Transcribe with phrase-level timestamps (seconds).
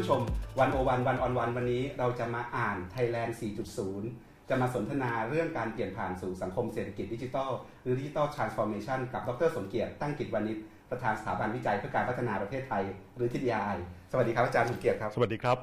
[0.00, 0.20] ผู้ชม
[0.58, 3.32] One-O-One One-on-One วันนี้เราจะมาอ่าน Thailand
[3.90, 7.50] 4.0 จะมาสนทนาเรื่องการเปลี่ยนผ่านสู่สังคมเศรษฐกิจดิจิทัล
[7.82, 10.56] หรือ digital transformation กับดรสมเกียรติตั้งกิจวานิช
[10.90, 12.82] ประธานสถาบันวิจัยเพื่อการพัฒนาประเทศไทย
[13.16, 13.62] หรือ TDRI
[14.12, 15.58] สวัสดีครับอาจารย์สมเกียรติครับ สวัสดีครับ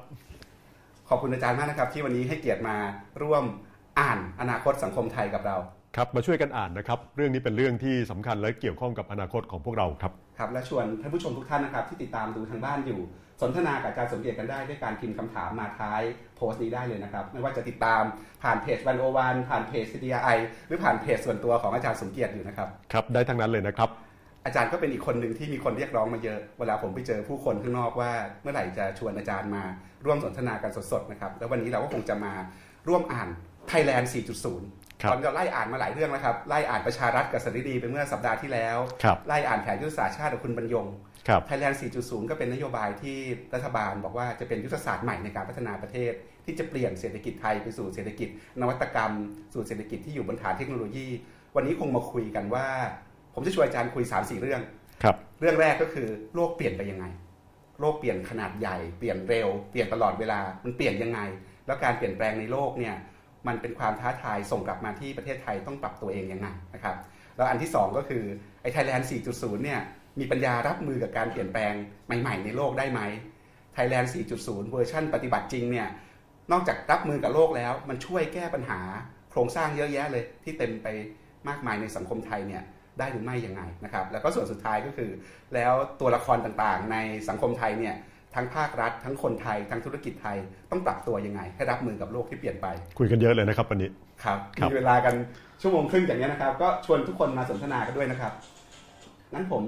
[1.08, 2.76] ขอบคุณอาจารย์มากนะครับ ที่วันนี้ให้เกียรติมา
[3.22, 3.44] ร่วม
[3.98, 5.56] อ่านอนาคตสังคมไทยกับเรา
[5.96, 13.00] ครับมาช่วยกันอ่านนะครับเรื่องนี้เป็นเรื่องที่สำคัญและเกี่ยวข้องกับอนาคตของพวกเราครับครับและชวนท่านผู้ชมทุกท่านนะครับที่ติดตามดูทางบ้านอยู่
[13.42, 16.02] สนทนากับอาจารย์สมเกียรติกันได้ด้วยการพิมพ์คำถามมาท้าย
[16.36, 18.02] โพสต์นี้ได้เลยนะครับ ไม่ว่าจะติดตาม
[18.42, 23.90] ผ่านเพจวันโอวันผ่านเพจ CDI หรือผ่านเพจส่วนตัวของอาจารย์สมเกียรติอยู่นะครับครับได้ทั้งนั้นเลยนะครับ
[24.44, 28.12] อาจารย์ก็เป็นอีกคนหนึ่งที่มีคนเรียกร้องมาเยอะ เวลาผมไปเจอผู้คนข้างนอกว่า
[28.42, 29.62] เมื่อไหร่จะชวนอาจารย์มา
[30.04, 32.32] ร่วมสนทนากันสดๆนะครับ แล้ววันนี้เราก็คงจะมา
[32.88, 33.28] ร่วมอ่าน
[33.70, 34.06] Thailand
[34.52, 40.86] 4.0ครับตอนเราไล่อ่านมาหลายเรื่องแล้วครับ ไล่อ่านประชารัฐกับสันติดีไปเมื่อสัปดาห์ที่แล้วครับไล่อ่านแผนยุทธศาสตร์ชาติกับคุณบรรยง
[41.28, 43.18] ครับ Thailand 4.0 ก็เป็นนโยบายที่
[43.54, 46.12] รัฐบาลบอกว่าจะเป็นยุทธศาสตร์ใหม่ในการพัฒนาประเทศ
[46.44, 48.28] ที่จะเปลี่ยนเศรษฐกิจไทยไปสู่เศรษฐกิจ
[48.60, 49.12] นวัตกรรม
[49.54, 51.06] สู่เศรษฐกิจที่อยู่บนฐานเทคโนโลยี
[51.56, 52.66] วันนี้คงมาคุยกันว่า
[53.34, 54.60] ผมจะชวนอาจารย์คุย 3-4 เรื่อง
[55.02, 57.04] ครับ เรื่องแรกก็คือโลกเปลี่ยนไปยังไง
[57.80, 61.20] โลกเปลี่ยนขนาดใหญ่ เปลี่ยนเร็ว เปลี่ยนตลอดเวลา มันเปลี่ยนยังไง
[61.66, 62.94] แล้วการเปลี่ยนแปลงในโลกเนี่ย
[63.46, 66.96] มันเป็นความท้าทายส่งกลับมาที่ประเทศไทยต้องปรับตัวเองยังไงนะครับ
[67.36, 68.24] แล้วอันที่สองก็คือ
[68.62, 69.80] ไอ้ Thailand 4.0 เนี่ย
[70.18, 71.72] มีปัญญารับมือกับการเปลี่ยนแปลง
[72.20, 73.00] ใหม่ ๆ ในโลกได้ไหม
[73.76, 75.88] Thailand 4.0 เวอร์ชันปฏิบัติจริงเนี่ย
[76.52, 78.80] นอกจากรับมือกับโลกแล้ว มันช่วยแก้ปัญหา
[79.30, 80.88] โครงสร้างเยอะแยะเลย ที่เต็มไป
[81.48, 82.62] มากมายในสังคมไทยเนี่ย
[82.98, 85.10] ได้หรือไม่ยังไงนะครับ แล้วก็ส่วนสุดท้ายก็คือ
[85.54, 86.96] แล้วตัวละครต่างๆ ใน
[87.28, 87.94] สังคมไทยเนี่ย
[88.34, 90.36] ทั้งภาครัฐ ทั้งคนไทย ทั้งธุรกิจไทย
[90.70, 92.66] ต้องปรับตัวยังไง ให้รับมือกับโลกที่เปลี่ยนไป
[92.98, 93.90] คุยกันเยอะเลยนะครับวันนี้
[94.24, 95.14] ครับครับมีเวลากัน
[95.62, 98.32] ชั่วโมงครึ่งอย่างนี้ยนะครับ ก็ชวนทุกคนมาสนทนากันด้วยนะครับ
[99.34, 99.64] งั้นผม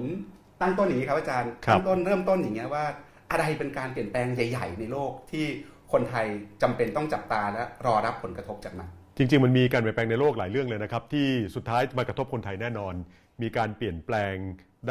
[0.61, 2.85] ตั้งต้นอย่างนี้ครับอาจารย์ครับตั้งต้นเริ่มต้นอย่างเงี้ยว่า
[3.31, 5.45] อะไรเป็นการเปลี่ยนแปลงใหญ่ ๆ ในโลกที่
[5.91, 6.27] คนไทย
[6.61, 12.93] จำเป็นต้องจับตาและรอรับผลกระทบจากมันจริง ๆ มันมีการเปลี่ยนแปลงในโลกหลายเรื่องเลยนะครับที่สุดท้ายมากระทบคนไทยแน่นอน
[13.41, 14.35] มีการเปลี่ยนแปลง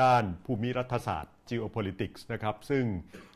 [0.00, 2.84] ด้านภูมิรัฐศาสตร์ geopolitics นะครับซึ่ง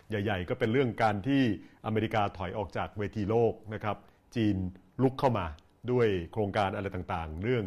[0.08, 1.42] ใหญ่ ๆ ก็เป็นเรื่องการที่
[1.86, 3.96] อเมริกาถอยออกจากเวทีโลกนะครับ
[4.36, 4.56] จีน
[5.02, 5.46] ลุกเข้ามา
[5.90, 7.64] ด้วยโครงการอะไรต่างๆ เรื่อง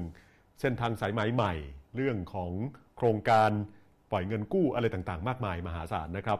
[0.61, 1.53] เส้นทางสายไหมใหม่
[1.95, 2.51] เรื่องของ
[2.97, 3.51] โครงการ
[4.11, 6.39] ปล่อยเงินกู้อะไรต่างๆ มากมายมหาศาลนะครับ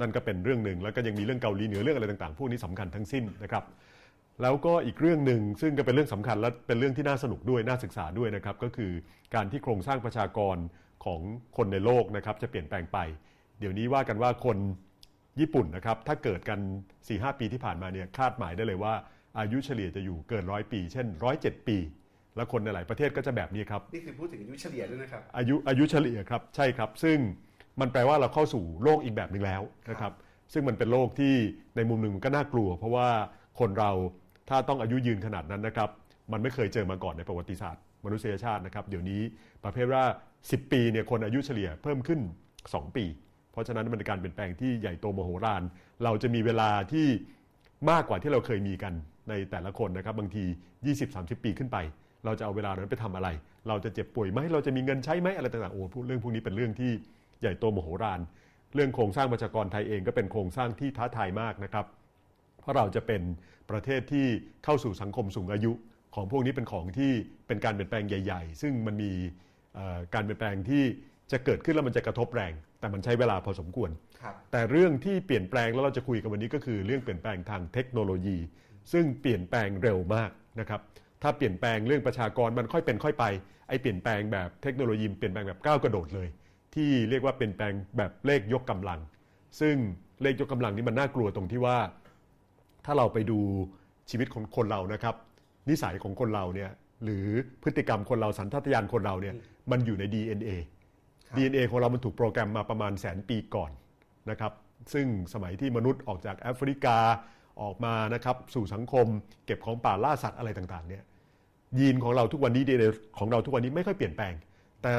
[0.00, 3.64] นั่นก็เป็นเรื่องหนึ่งแล้วก็ยังมีเรื่องเกาหลีเหนือเรื่องอะไรต่างๆ พวกนี้สำคัญทั้งสิ้นนะครับ
[4.42, 8.92] แล้วก็อีกเรื่องหนึ่งซึ่งก็เป็นเรื่องสำคัญและเป็นเรื่องที่น่าสนุกด้วยน่าศึกษาด้วยนะครับก็คือ
[9.34, 10.56] การที่โครงสร้างประชากร
[11.04, 11.20] ของ
[11.56, 12.98] คนในโลกนะครับจะเปลี่ยนแปลงไป
[13.60, 14.58] เดี๋ยวนี้ว่ากันว่าคน
[15.40, 16.60] ญี่ปุ่นนะครับถ้าเกิดกัน
[17.00, 18.94] 4-5 ปีที่ผ่านมาเนี่ยคาดหมายได้เลยว่า
[19.38, 21.06] อายุเฉลี่ยจะอยู่เกินร้อยปี เช่น
[21.38, 21.78] 107 ปี
[22.36, 27.18] แล้วคนในหลายประเทศก็จะแบบนี้ครับ นี่คือพูดถึงอายุเฉลี่ยด้วยนะครับ อายุอายุเฉลี่ยครับใช่ครับ ซึ่ง
[27.80, 30.12] มันแปลว่าเราเข้าสู่โลกอีกแบบหนึ่งแล้วนะครับ
[30.52, 31.34] ซึ่งมันเป็นโลกที่
[31.76, 33.08] ในมุมหนึ่งมันก็น่ากลัว เพราะว่า
[33.60, 33.90] คนเรา
[34.48, 35.90] ถ้าต้องอายุยืนขนาดนั้นนะครับ
[36.32, 39.20] มันไม่เคยเจอมาก่อนในประวัติศาสตร์มนุษยชาตินะครับ เดี๋ยวนี้
[39.64, 40.04] ประเภทว่า
[40.38, 42.20] 10 ปีเนี่ยคนอายุเฉลี่ยเพิ่มขึ้น
[42.58, 43.04] 2 ปี
[43.52, 45.62] เพราะฉะนั้นมันเป็นการเปลี่ยนแปลงที่ใหญ่โตมโหฬาร
[46.04, 47.06] เราจะมีเวลาที่
[47.90, 48.92] มากกว่าที่เราเคยมีกัน
[49.28, 50.44] ในแต่ละคนนะครับบางที
[50.94, 51.76] 20-30 ปีขึ้นไป
[52.24, 53.28] เราจะเอาเวลานั้นไปทำอะไร
[53.68, 56.92] เราจะเจ็บป่วยไหมเราจะมีเงินใช้ไหมอะไรต่างๆโอ้พูดเรื่องพวกนี้เป็นเรื่องที่
[57.40, 58.20] ใหญ่โตมโหฬาร
[58.74, 61.86] เรื่องโครงสร้างประชากรไทยเองก็เป็นโครงสร้างที่ท้าทายมากนะครับ
[62.60, 63.22] เพราะเราจะเป็น
[63.70, 64.26] ประเทศที่
[64.64, 65.72] เข้าสู่สังคมสูงอายุ
[66.14, 67.12] ของพวกนี้เป็นของที่
[67.46, 69.12] เป็นการเปลี่ยนแปลงใหญ่ ๆ ซึ่งมันมี
[69.74, 70.84] เอ่อการเปลี่ยนแปลงที่
[71.32, 73.90] จะเกิดขึ้นแล้วมันจะกระทบแรง แต่มันใช้เวลาพอสมควร
[74.22, 78.38] ครับแต่เรื่องที่เปลี่ยนแปลงแล้วเราจะคุยกันวันนี้ก็คือเรื่องเปลี่ยนแปลงทางเทคโนโลยี
[78.92, 80.80] ซึ่งเปลี่ยนแปลงเร็วมากนะครับ
[81.22, 83.24] ถ้าเปลี่ยนแปลงเรื่องประชากรมันค่อยเป็นค่อยไป
[83.68, 86.28] ไอ้เปลี่ยนแปลงแบบเทคโนโลยีเปลี่ยนแปลงแบบก้าวกระโดดเลย
[86.74, 89.00] ที่เรียกว่าเปลี่ยนแปลงแบบเลขยกกำลัง
[89.60, 89.74] ซึ่ง
[90.22, 91.78] เลขยกกำลังนี่มันน่ากลัวตรงที่ว่า
[92.84, 93.38] ถ้าเราไปดู
[94.10, 95.14] ชีวิตของคนเรานะครับ
[95.68, 96.70] นิสัยของคนเราเนี่ย
[97.04, 97.26] หรือ
[97.62, 99.34] พฤติกรรมคนเราสันทัตยานคนเราเนี่ย
[99.70, 100.50] มันอยู่ใน DNA
[101.28, 103.70] ครับ DNA ของเรามันถูกโปรแกรมมาประมาณแสนปีก่อน
[104.30, 104.52] นะครับ
[104.92, 106.96] ซึ่งสมัยที่มนุษย์ออกจากแอฟริกา
[107.62, 109.06] ออกมานะครับสู่สังคม
[109.46, 111.02] เก็บของป่าล่าสัตว์อะไรต่างๆเนี่ย
[111.78, 112.88] ยีนของเราทุกวันนี้ DNA
[113.18, 114.32] ของเราทุกวันนี้ไม่ค่อยเปลี่ยนแปลง
[114.82, 114.92] แต่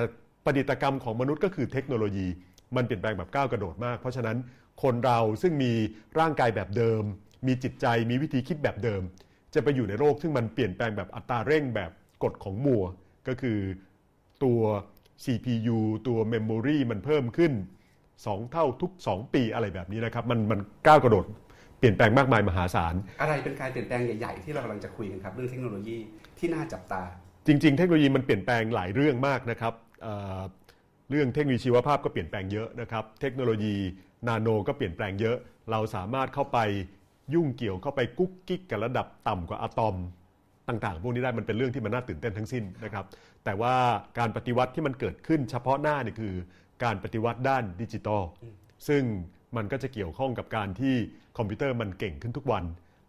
[0.43, 2.27] ประดิษฐกรรมของมนุษย์ก็คือเทคโนโลยี
[2.75, 4.37] มันเปลี่ยนแปลงแบบก้าวกระโดดมาก เพราะฉะนั้น
[4.83, 5.71] คนเราซึ่งมี
[6.19, 7.03] ร่างกายแบบเดิม
[7.47, 9.01] มีจิตใจมีวิธีคิดแบบเดิม
[9.53, 11.91] จะไปอยู่ในโลกซึ่งมันเปลี่ยนแปลงแบบอัตราเร่งแบบ
[12.23, 12.83] กฎของมัว
[13.27, 13.59] ก็คือ
[14.43, 14.61] ตัว
[15.23, 17.53] CPU ตัว Memory มันเพิ่มขึ้น
[18.01, 21.25] 2 เท่าทุก 2 ปีอะไรแบบนี้นะครับ มันมันก้าวกระโดด
[21.79, 25.97] เปลี่ยนแปลงมากมายมหาศาล อะไรเป็นการเปลี่ยนแปลงใหญ่ ๆ ที่เรากำลังจะคุยกันครับ เรื่องเทคโนโลยี
[26.43, 27.03] ที่น่าจับตา
[27.47, 29.73] จริง ๆ เทคโนโลยีมันเปลี่ยนแปลงหลายเรื่องมากนะครับ
[30.03, 33.75] เเรื่องเทคโนโลยีชีวภาพก็เปลี่ยนแปลงเยอะนะครับ เทคโนโลยี
[34.27, 35.37] นาโนก็เปลี่ยนแปลงเยอะ
[35.71, 36.59] เราสามารถเข้าไป
[37.33, 39.95] ยุ่งเกี่ยวเข้าไปกุ๊กกิ๊กกับระดับต่ำกว่าอะตอม
[40.67, 43.05] ต่างๆ พวกนี้ได้มันเป็นเรื่องที่มันน่าตื่นเต้นทั้งสิ้นนะครับ
[43.45, 43.75] แต่ว่า
[44.19, 46.33] การปฏิวัติที่มันเกิดขึ้นเฉพาะหน้านี่คือ
[46.83, 48.23] การปฏิวัติด้านดิจิตอล
[48.87, 49.03] ซึ่ง
[49.55, 50.95] มันก็จะเกี่ยวข้องกับการที่
[51.37, 52.63] คอมพิวเตอร์มันเก่งขึ้นทุกวัน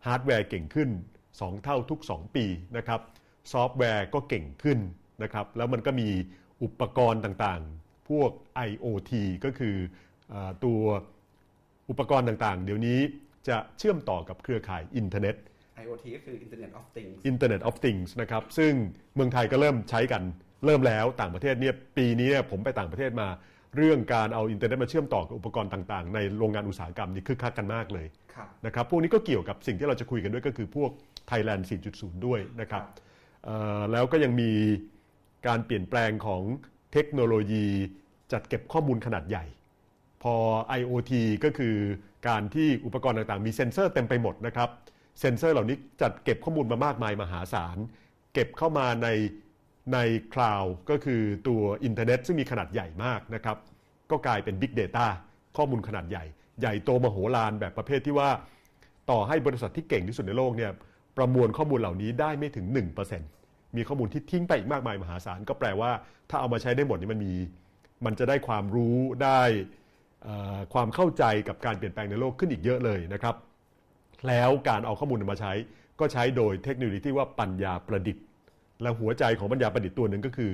[0.06, 0.90] ฮาร์ดแวร์เก่งขึ้น
[1.30, 2.44] 2 เท่าทุก 2 ปี
[2.76, 3.00] นะครับ
[3.52, 4.78] ซอฟต์แวร์ก็เก่งขึ้น
[5.22, 6.08] นะครับแล้วมันก็มี
[6.62, 8.30] อุปกรณ์ต่างๆ พวก
[8.68, 9.12] IoT
[9.44, 9.76] ก็คือ
[10.32, 10.80] อาตัว
[11.90, 12.98] อุปกรณ์ต่างๆ เดี๋ยวนี้
[13.48, 15.36] จะเชื่อมต่อกับเครือข่ายอินเทอร์เน็ต
[15.82, 18.72] IoT ก็คือ Internet of Things Internet of Things นะครับ ซึ่ง
[19.14, 20.22] เมืองไทยก็เริ่มใช้กัน
[20.66, 23.28] เริ่มแล้วต่างประเทศเนี่ยปีนี้เนี่ยผมไปต่างประเทศมา
[23.76, 30.90] เรื่องการเอาอินเทอร์เน็ตมาเชื่อมต่อกับอุปกรณ์ต่างๆ ในโรงงานอุตสาหกรรมนี่คึกคักกันมากเลยครับนะครับพวกนี้ก็เกี่ยวกับสิ่งที่เราจะคุยกันด้วยก็คือพวก
[31.30, 31.62] Thailand
[31.94, 33.12] 4.0 ด้วยนะครับเอ่อ
[33.92, 34.52] แล้วก็ยังมี
[35.46, 36.42] การเปลี่ยนแปลงของ
[36.92, 37.66] เทคโนโลยี
[38.32, 39.44] จัดเก็บข้อมูลขนาดใหญ่
[40.22, 40.34] พอ
[40.80, 41.12] IoT
[41.44, 41.76] ก็คือ
[42.28, 44.68] การที่อุปกรณ์ต่างๆ มีเซ็นเซอร์เต็มไปหมดนะครับ
[45.20, 47.76] เซ็นเซอร์เหล่านี้จัดเก็บข้อมูลมามากมายมหาศาล
[48.34, 49.08] เก็บเข้ามาใน
[49.92, 49.98] ใน
[50.34, 53.56] cloud ก็คือตัวอินเทอร์เน็ตซึ่งมีขนาดใหญ่มากนะครับ
[54.10, 55.06] ก็กลายเป็น Big Data
[55.56, 56.24] ข้อมูลขนาดใหญ่
[56.60, 58.30] ใหญ่โตมโหฬารแบบประเภทที่ว่า
[59.10, 60.72] ต่อให้บริษัทที่เก่งที่สุดในโลกเนี่ย
[61.16, 62.66] ประมวลข้อมูลเหล่านี้ได้ไม่ถึง
[63.20, 65.90] 1%มีข้อมูลที่ทิ้งไปอีกมากมายมหาศาล ก็แปลว่า
[66.30, 67.34] ถ้าเอามาใช้ได้หมดนี่มันมี
[68.04, 69.40] มันจะได้ความรู้ได้
[70.22, 73.34] เอ่อความเข้าใจกับการเปลี่ยนแปลงในโลกขึ้นอีกเยอะเลยนะครับ
[74.28, 75.52] แล้วการเอาข้อมูลมาใช้
[76.00, 78.24] ก็ใช้โดยเทคโนโลยีที่ว่าปัญญาประดิษฐ์
[78.82, 80.52] และหัวใจของปัญญาประดิษฐ์ตัวหนึ่งก็คือ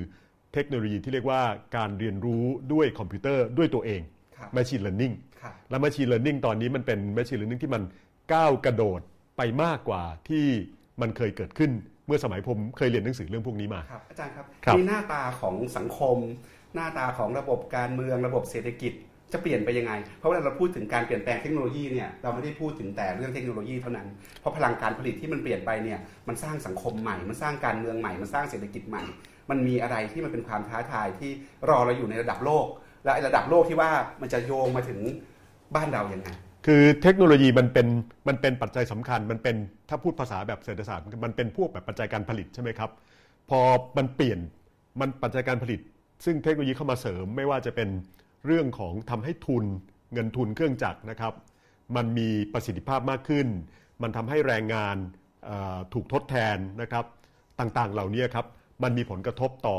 [0.53, 1.41] เทคโนโลยีที่เรียกว่า
[1.77, 2.43] การเรียนรู้
[2.73, 4.01] ด้วยคอมพิวเตอร์ด้วยตัวเอง
[4.37, 7.83] ครับ Machine Learning ครับและ Machine Learning ตอนนี้มันเป็น Machine Learning ที่มัน
[8.33, 9.01] ก้าวกระโดด
[9.37, 10.45] ไปมากกว่าที่
[11.01, 11.71] มันเคยเกิดขึ้น
[12.07, 16.17] เมื่อสมัยผมเคยเรียนหนังสือเรื่องพวกนี้มา ครับอาจารย์ครับครับนี่หน้าตาของสังคม
[16.75, 18.93] หน้าตาของระบบการเมืองระบบเศรษฐกิจ
[19.33, 24.07] จะเปลี่ยนไปยังไง เพราะเวลาเราพูดถึงการเปลี่ยนแปลงเทคโนโลยีเนี่ยเราไม่ได้พูดถึงแต่เรื่องเทคโนโลยีเท่านั้น
[24.39, 29.03] เพราะพลังการผลิตที่มันเปลี่ยนไปเนี่ยมันสร้างสังคมใหม่ มันสร้างการเมืองใหม่ มันสร้างเศรษฐกิจใหม่
[29.49, 31.31] มันมีอะไรที่มันเป็นความท้าทายที่
[31.69, 32.65] รอเราอยู่ในระดับโลก
[33.03, 33.89] และไอ้ระดับโลกที่ว่า
[34.21, 34.99] มันจะโยงมาถึง
[35.75, 36.29] บ้านเรายังไง
[36.65, 37.87] คือเทคโนโลยีมันเป็น
[38.27, 39.55] มันเป็นปัจจัยสำคัญ มันเป็น
[39.89, 42.91] ถ้าพูดภาษาแบบเศรษฐศาสตร์มันเป็นพวกแบบปัจจัยการผลิตใช่ไหมครับ
[43.49, 43.59] พอ
[43.97, 44.39] มันเปลี่ยน
[44.99, 45.79] มันปัจจัยการผลิต
[46.25, 47.89] ซึ่งเทคโนโลยีเข้ามาเสริม ไม่ว่าจะเป็น
[48.45, 49.63] เรื่องของทำให้ทุน
[50.13, 51.33] เงินทุนเครื่องจักรนะครับ
[51.95, 53.47] มันมีประสิทธิภาพมากขึ้น
[54.01, 54.97] มันทำให้แรงงาน
[55.93, 57.05] ถูกทดแทนนะครับ
[57.59, 58.45] ต่างๆเหล่านี้ครับ
[58.83, 59.77] มันมีผลกระทบต่อ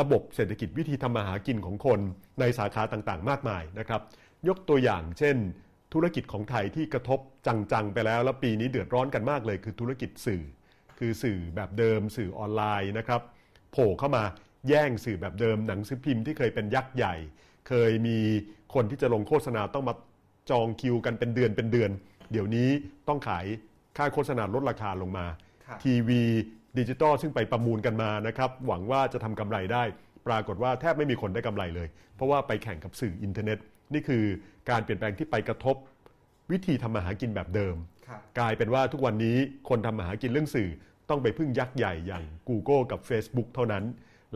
[0.00, 2.00] ระบบเศรษฐกิจวิธีทำมาหากินของคน
[2.40, 4.00] ในสาขาต่างๆ มากมายนะครับ
[4.48, 5.36] ยกตัวอย่างเช่น
[5.92, 10.42] ธุรกิจของไทยที่กระทบจังๆไปแล้ว แล้วปีนี้เดือดร้อนกันมากเลย คือธุรกิจสื่อ
[10.98, 13.20] คือสื่อแบบเดิม สื่อออนไลน์นะครับ
[13.72, 14.24] โผล่เข้ามา
[14.68, 17.14] แย่งสื่อแบบเดิมหนังสือพิมพ์ที่เคยเป็นยักษ์ใหญ่
[17.68, 18.18] เคยมี
[18.74, 19.94] คนที่จะลงโฆษณาต้องมา
[20.50, 21.90] จองคิวกันเป็นเดือนเป็นเดือน
[22.32, 22.68] เดี๋ยวนี้
[23.08, 23.46] ต้องขาย
[23.96, 25.26] ค่าโฆษณาลดราคาลงมา
[25.66, 26.22] ครับทีวี
[26.78, 29.82] ดิจิตอลซึ่งไปประมูลกันมานะครับหวังว่าจะทำกำไรได้
[30.26, 33.58] ปรากฏว่าแทบไม่มีคนได้กำไรเลย เพราะว่าไปแข่งกับสื่ออินเทอร์เน็ต
[33.92, 34.24] นี่คือ
[34.70, 35.76] การเปลี่ยนแปลงที่ไปกระทบ
[36.52, 37.76] วิธีทำมาหากินแบบเดิม
[38.06, 39.36] ครับกลายเป็นว่าทุกวันนี้
[39.68, 40.70] คนทำมาหากินเรื่องสื่อ
[41.10, 43.84] ต้องไปพึ่งยักษ์ใหญ่อย่าง Google กับ Facebook เท่านั้น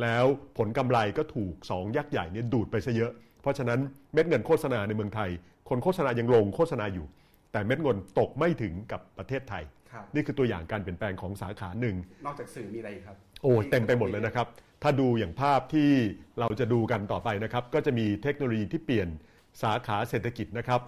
[0.02, 0.24] แล้ว
[0.58, 3.80] ผลกำไรก็ถูก 2 ยักษ์ใหญ่เนี่ยดูดไปซะเยอะ เพราะฉะนั้น
[4.12, 5.30] เม็ดเงินโฆษณาในเมืองไทย
[5.68, 7.06] คนโฆษณายังลงโฆษณาอยู่
[7.52, 11.96] แต่เม็ดเงินตกไม่ถึงกับประเทศไทยครับนี่คือตัวอย่างการเปลี่ยนแปลงของสาขาหนึ่ง
[12.26, 14.46] นอกจากสื่อมีอะไรอีกครับ โอ้เต็มไปหมดเลยนะครับ
[14.82, 15.90] ถ้าดูอย่างภาพที่
[16.40, 19.08] เราจะดูกันต่อไปนะครับ ก็จะมีเทคโนโลยีที่เปลี่ยน
[19.62, 20.80] สาขาเศรษฐกิจนะครับ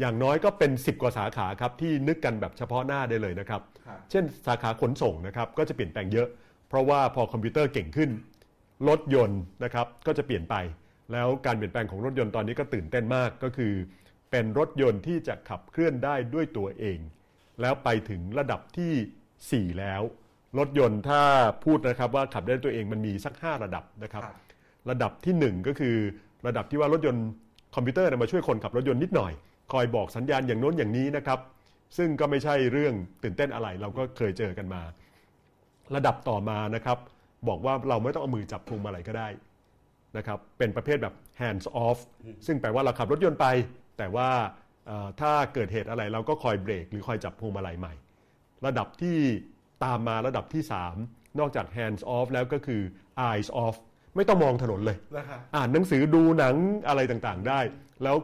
[0.00, 6.28] อย่างน้อยก็เป็น 10 กว่าสาขาครับที่นึกกันแบบเฉพาะหน้าได้เลยนะครับครับ เช่นสาขาขนส่งนะครับก็จะเปลี่ยนแปลงเยอะ
[6.68, 8.10] เพราะว่าพอคอมพิวเตอร์เก่งขึ้น
[8.88, 10.54] รถยนต์นะครับก็จะเปลี่ยนไป
[11.12, 13.72] แล้วการเปลี่ยนแปลงของรถยนต์ตอนนี้ก็ตื่นเต้นมากก็คือ
[14.30, 16.98] เป็นรถยนต์ที่จะขับเคลื่อนได้ด้วยตัวเอง
[17.60, 18.88] แล้วไปถึงระดับที
[19.50, 20.02] สี่4 แล้ว
[20.58, 21.22] รถยนต์ถ้า
[21.64, 24.36] พูดนะครับว่าขับได้ด้วยตัวเองมันมีสัก 5 ระดับนะครับครับ
[24.90, 25.96] ระดับที่ 1 ก็คือ
[26.46, 27.26] ระดับที่ว่ารถยนต์
[27.74, 29.32] คอมพิวเตอร์มาช่วยคนขับรถยนต์นิดหน่อย
[29.72, 31.38] คอยบอกสัญญาณอย่างโน้นอย่างนี้นะครับ
[31.96, 34.82] ซึ่งก็ไม่ใช่เรื่องตื่นเต้นอะไรเราก็เคยเจอกันมา
[35.94, 36.98] ระดับต่อมานะครับ
[37.48, 39.28] บอกว่าเราไม่ต้องเอามือจับพวงมาลัยก็ได้
[40.16, 41.98] นะครับเป็นประเภทแบบ hands off
[42.46, 43.46] ซึ่งแปลว่าเราขับรถยนต์ไป
[43.98, 44.30] แต่ว่า
[45.20, 47.94] ถ้าเกิดเหตุอะไรเราก็คอยเบรกหรือคอยจับพวงมาลัยใหม่
[48.66, 49.18] ระดับที่
[49.84, 50.62] ตามมาระดับที่
[51.00, 52.82] 3 นอกจาก hands off แล้วก็คือ
[53.30, 53.76] eyes off
[54.16, 56.54] ไม่ต้องมองถนนเลยแล้วครับอ่านหนังสือดูหนัง
[56.88, 57.60] อะไรต่างๆ ได้
[58.02, 58.16] แล้ว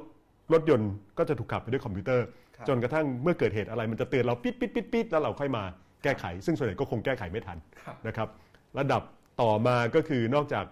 [0.52, 5.62] รถยนต์ก็จะถูกขับไปด้วยคอมพิวเตอร์ครับจนกระทั่งเมื่อเกิดเหตุอะไรมันจะเตือนเราปิดปิดปิดปิดแล้วเราค่อยมา
[6.02, 8.28] แก้ไข ซึ่งส่วนใหญ่ก็คงแก้ไขไม่ทันครับนะครับ
[8.78, 9.02] ระดับ
[9.42, 10.64] ต่อมาก็คือนอกจาก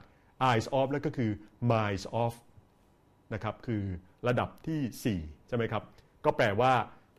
[0.50, 1.30] eyes off แล้วก็คือ
[1.70, 2.34] minds off
[3.34, 3.82] นะครับคือ
[4.28, 5.82] ระดับทีสี่ 4 ใช่ไหมครับ
[6.24, 6.72] ก็แปลว่า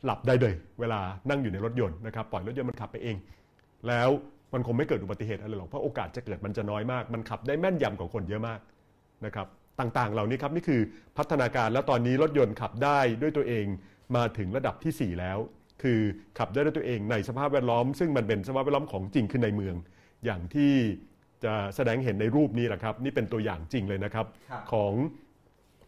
[0.05, 3.17] หลับได้เลย เวลานั่งอยู่ในรถยนต์นะครับ ปล่อยรถยนต์มันขับไปเอง
[3.87, 4.09] แล้ว
[4.53, 8.59] มันคงไม่เกิดอุบัติเหตุอะไรหรอกเพราะโอกาสจะเกิดมันจะน้อยมาก มันขับได้แม่นยำกว่าคนเยอะมาก
[9.25, 9.47] นะครับ
[9.79, 10.81] ต่างๆ เหล่านี้ครับนี่คือ
[11.17, 13.65] พัฒนาการแล้วตอนนี้รถยนต์ขับได้ด้วยตัวเอง
[14.15, 15.37] มาถึงระดับทีสี่ 4 แล้ว
[15.81, 15.99] คือ
[16.37, 19.75] ขับได้ด้วยตัวเองในสภาพแวดล้อม ซึ่งมันเป็นสภาพแวดล้อมของจริงขึ้นในเมือง
[20.25, 20.73] อย่างที่
[21.43, 24.93] จะแสดงเห็นในรูปนี้แหละครับ นี่เป็นตัวอย่างจริงเลยนะครับครับของ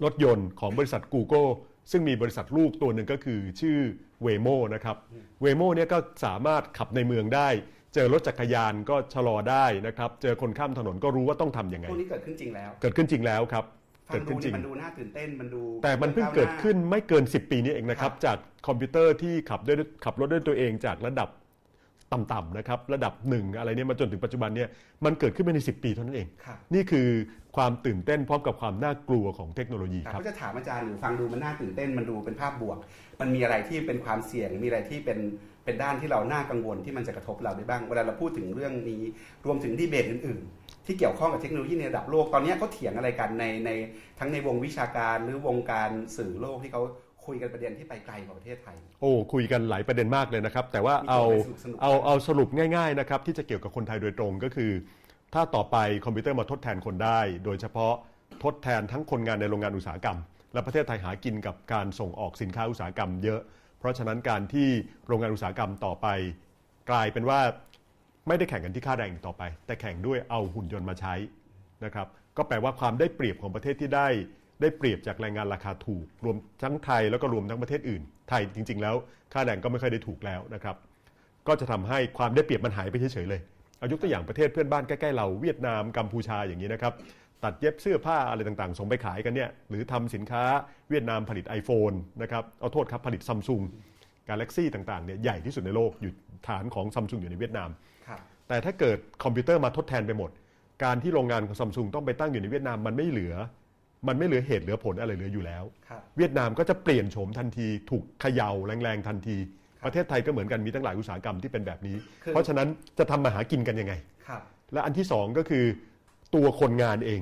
[0.04, 1.50] รถยนต์ของบริษัท Google
[1.92, 3.78] ซึ่งมีบริษัทลูกตัวหนึ่งก็คือชื่อ
[4.26, 4.98] Waymo นะครับ
[5.44, 7.50] Waymo เนี่ยก็สามารถขับในเมืองได้
[7.94, 13.66] เจอรถจักรยานก็ชะลอได้นะครับ เจอคนข้ามถนนก็รู้ว่าต้องทำยังไง พวกนี้เกิดขึ้นจริงแล้ว เกิดขึ้นจริงแล้วครับ
[14.10, 21.30] ฟัเกิงดดูขึ้นจรินี่ง มันดูน่าตื่นเต้นมันดูแต่มันเพิ่งก้าวหาเกิดขึ้นไม่เกิน 10 ปีนี้เองนะครับครับ จากคอมพิวเตอร์ที่ขับด้วยขับรถด้วยตัวเองจากระดับ
[22.14, 24.70] ต่ำๆนะครับ ระดับหนึ่งอะไรเนี่ยมาจนถึงปัจจุบันเนี่ย
[25.06, 27.08] มันเกิดขึ้นมาใน 10 ปีเท่านั้นเอง ครับนี่คือ
[27.56, 32.78] ความตื่นเต้นพร้อมกับความน่ากลัวของเทคโนโลยีครับครับ ก็จะถามอาจารย์หรือฟังดูมันน่าตื่นเต้นมันดูเป็นภาพบวก
[33.20, 35.20] มันมีอะไรที่เป็นความเสี่ยงมีอะไรที่เป็น
[35.66, 39.02] เป็นด้านที่เราน่ากังวลที่มันจะกระทบเราได้บ้างเวลาเราพูดถึงเรื่องนี้
[39.46, 43.70] รวมถึงดีเบตอื่น ๆ ที่เกี่ยวข้องกับเทคโนโลยีในระดับโลกตอนนี้เขาเถียงอะไรกันในใน
[44.20, 46.84] ทั้งในวงวิชาการหรือวงการสื่อโลกที่เขา
[47.26, 54.72] คุยกันประเด็นที่ไปไกลกว่าประเทศไทย โอ้คุยกันหลายประเด็นมากเลยนะครับ แต่ว่ามีเอาตัวอะไรสนุกๆเอาเอาสรุปง่ายๆนะครับที่จะเกี่ยวกับคนไทยโดยตรงก็คือ
[55.34, 57.94] ถ้าต่อไปคอมพิวเตอร์มาทดแทนคนได้ โดยเฉพาะ
[58.44, 60.18] ทดแทนทั้งคนงานในโรงงานอุตสาหกรรม
[60.54, 63.42] และประเทศไทยหากินกับการส่งออกสินค้าอุตสาหกรรมเยอะ
[63.82, 64.70] เพราะฉะนั้นการที่
[65.08, 66.08] โรงงานอุตสาหกรรมต่อไป
[66.90, 67.40] กลายเป็นว่า
[68.28, 71.14] ไม่ได้แข่งกันที่ค่าแรงต่อไป แต่แข่งด้วยเอาหุ่นยนต์มาใช้
[71.86, 72.08] นะครับ
[72.38, 74.08] ก็แปลว่าความได้เปรียบของประเทศที่ได้
[74.62, 78.96] ได้เปรียบจากแรงงานราคาถูก รวมทั้งไทยแล้วก็รวมทั้งประเทศอื่น ไทยจริง ๆ แล้ว
[79.34, 80.76] ค่าแรงก็ไม่ค่อยได้ถูกแล้วนะครับ
[81.48, 83.42] ก็จะทำให้ความได้เปรียบมันหายไปเฉยๆเลย
[83.78, 86.94] เอายกตัวอย่างประเทศเพื่อนบ้านใกล้ๆเราเวียดนามกัมพูชาอย่างนี้นะครับ
[87.44, 90.44] ตัดเย็บเสื้อผ้าอะไรต่างๆ ส่งไปขายกันเนี่ยหรือทำสินค้า
[90.90, 93.62] เวียดนามผลิต iPhone นะครับเอาโทษครับผลิตซัมซุง
[94.30, 96.14] กาแล็กซี่ต่างๆเนี่ยใหญ่ที่สุดในโลกอยู่
[96.48, 97.70] ฐานของซัมซุงอยู่ในเวียดนาม
[98.08, 100.30] ครับแต่ถ้าเกิดคอมพิวเตอร์มาทดแทนไปหมด
[100.84, 103.36] การที่โรงงานของซัมซุงต้องไปตั้งอยู่ในเวียดนามมันไม่เหลือ
[104.08, 109.38] มันไม่เหลือเหตุเหลือผลอะไรเหลืออยู่แล้วครับเวียดนามก็จะเปลี่ยนโฉมทันที ถูกเขย่าแรงๆทันที
[109.86, 112.68] ประเทศไทยก็เหมือนกันมีตั้งหลายอุตสาหกรรมที่เป็นแบบนี้คือเพราะฉะนั้น
[113.00, 113.94] จะทำมาหากินกันยังไง
[114.28, 114.42] ครับ
[114.74, 115.66] และอันที่สองก็คือ
[116.36, 117.22] ตัวคนงานเอง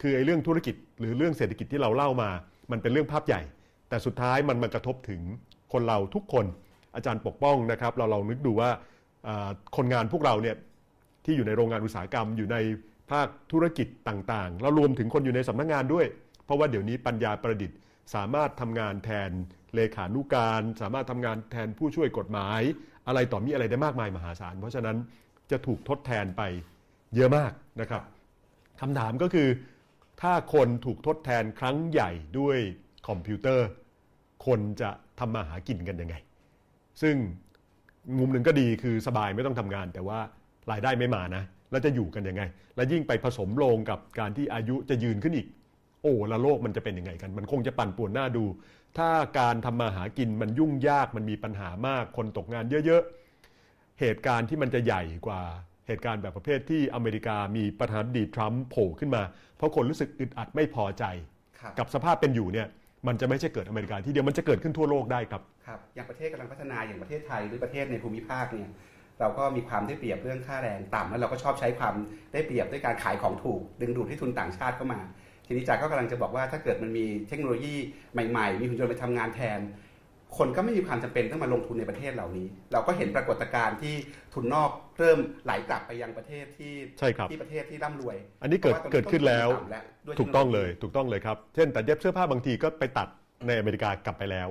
[0.00, 2.30] คือไอ้เรื่องธุรกิจหรือเรื่องเศรษฐกิจที่เราเล่ามา
[2.70, 3.42] มันเป็นเรื่องภาพใหญ่
[3.88, 5.20] แต่สุดท้ายมันมากระทบถึง
[5.72, 6.46] คนเราทุกคน
[6.94, 8.70] อาจารย์ปกป้องนะครับ เราเรานึกดูว่า
[9.76, 10.56] คนงานพวกเราเนี่ย
[11.24, 12.56] ที่อยู่ในโรงงานอุตสาหกรรมอยู่ใน
[13.10, 16.06] ภาคธุรกิจต่างๆ แล้วรวมถึงคนอยู่ในสำนักงานด้วย
[16.44, 17.78] เพราะว่าเดี๋ยวนี้ปัญญาประดิษฐ์
[18.14, 19.30] สามารถทำงานแทน
[19.74, 22.60] เลขานุการ สามารถทำงานแทนผู้ช่วยกฎหมาย
[23.06, 24.96] อะไรต่อมีอะไรได้มากมายมหาศาล เพราะฉะนั้น
[25.50, 26.42] จะถูกทดแทนไป
[27.14, 28.02] เยอะมากนะครับ
[28.80, 29.48] คำถามก็คือ
[30.22, 32.58] ถ้าคนถูกทดแทนครั้งใหญ่ด้วย
[33.08, 33.66] คอมพิวเตอร์
[34.46, 36.14] คนจะทำมาหากินกันยังไง
[37.02, 37.14] ซึ่ง
[38.18, 40.18] มุมหนึ่งก็ดีคือสบายไม่ต้องทำงาน แต่ว่า
[40.70, 42.42] รายได้ไม่มานะ แล้วจะอยู่กันยังไง
[42.76, 45.46] และยิ่งไปผสมลงกับการที่อายุจะยืนขึ้นอีก
[46.02, 48.44] โอ้ล้วโลกมันจะเป็นยังไงกัน มันคงจะปั่นป่วนหน้าดู
[48.98, 53.02] ถ้าการทำมาหากินมันยุ่งยากมันมีปัญหามากคนตกงานเยอะ
[53.50, 55.42] ๆ เหตุการณ์ที่มันจะใหญ่กว่า
[55.86, 59.22] เหตุการณ์แบบประเภทที่อเมริกามีประธานาธิบดีทรัมป์โผล่ขึ้นมา
[59.56, 61.04] เพราะคนรู้สึกอึดอัดไม่พอใจ
[61.60, 62.66] ครับกับสภาพเป็นอยู่เนี่ย
[63.06, 68.70] มันจะไม่ใช่เกิดอเมริกาที่เดียวมันจะเกิดขึ้นทั่วโลกได้ครับครับอย่างประเทศกำลังพัฒนาอย่างประเทศไทยหรือประเทศในภูมิภาคเนี่ย
[69.20, 71.94] เราก็มีความได้เปรียบเรื่องค่าแรงต่ำแล้วเราก็ชอบใช้ความ
[72.32, 75.00] ได้เปรียบด้วยการขายของถูก ดึงดูดให้ทุนต่างชาติเข้ามา
[75.46, 77.74] ทีนี้จากก็กำลังจะบอกว่าถ้าเกิดมันมีเทคโนโลยี
[78.12, 79.58] ใหม่ ๆ มีหุ่นยนต์ไปทำงานแทน
[80.38, 83.94] คนก็ไม่มีความจำเป็นต้องมาลงทุนในประเทศเหล่านี้ เราก็เห็นปรากฏการณ์ที่
[84.34, 89.48] ทุนนอกเริ่มไหลกลับไปยังประเทศที่ใช่ครับที่ประเทศที่ร่ำรวย อันนี้เกิดพราะว่าตอนเกิดขึ้นแล้ว
[90.08, 93.08] ต้ทุต่ำด้วยถูกต้องทคโนโเลยถูกต้องเลยครับ เช่นแต่เย็บเสื้อผ้าบางทีก็ไปตัด
[93.46, 94.48] ในอเมริกากลับไปแล้ว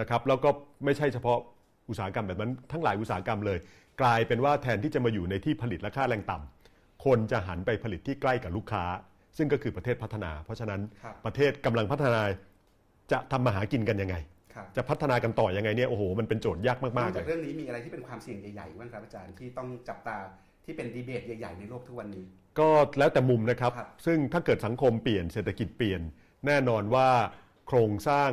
[0.00, 0.50] นะครับแล้วก็
[0.84, 1.38] ไม่ใช่เฉพาะ
[1.88, 3.58] อุตสาหกรรมแบบนั้นทั้งหลายอุตสาหกรรมเลย
[4.00, 8.84] กลายเป็นว่าแทนที่จะมาอยู่ในที่ผลิตและค่าแรงต่ำคนจะหันไปผลิตที่ใกล้กับลูกค้า
[9.36, 12.22] ซึ่งก็คือประเทศพัฒนา เพราะฉะนั้นครับประเทศกำลังพัฒนา
[13.12, 14.31] จะทำมาหากินกันยังไงครับ
[14.76, 20.16] จะพัฒนากันต่อยังไงเนี่ยโอ้โหมันเป็นโจทย์ยากนมาอกกๆเลจากยเรื่องนี้มีอะไรที่เป็นความเสี่ยงใหญ่ๆบ้างครับอาจารย์ที่ต้องจับตา
[20.64, 22.24] ที่เป็นดีเบตใหญ่ ๆ ในโลกทุกวันนี้
[22.58, 22.68] ก็
[22.98, 26.00] แล้วแต่มุมนะครับครับ ซึ่งถ้าเกิดสังคมเปลี่ยนเศรษฐกิจเปลี่ยน
[26.46, 27.08] แน่นอนว่า
[27.68, 28.30] โครงสร้าง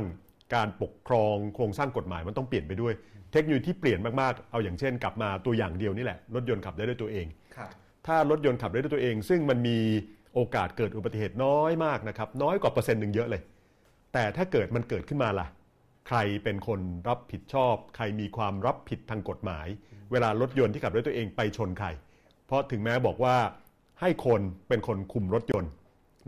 [0.56, 2.94] การปกครองโครงสร้างกฎหมายมันต้องเปลี่ยนไปด้วย
[3.32, 7.70] เทคโนโลยีที่เปลี่ยนมากๆ เอาอย่างเช่น กลับมาตัวอย่างเดียวนี่แหละรถยนต์ขับได้ด้วยตัวเองครับ
[8.08, 9.78] ถ้ารถยนต์ขับได้ด้วยตัวเอง ซึ่งมันมี
[10.34, 13.42] โอกาสเกิดอุบัติเหตุน้อยมากนะครับน้อยกว่าเปอร์เซ็นต์หนึ่งเยอะเลย
[14.14, 15.48] แต่ถ้าเกิดมันเกิดขึ้นมาล่ะ
[16.10, 19.68] ใครเป็นคนรับผิดชอบ ใครมีความรับผิดทางกฎหมาย
[20.12, 21.88] เวลารถยนต์ที่ขับด้วยตัวเองไปชนใคร
[22.46, 23.36] เพราะถึงแม้บอกว่า
[24.02, 25.72] ให้คนเป็นคนคุมรถยนต์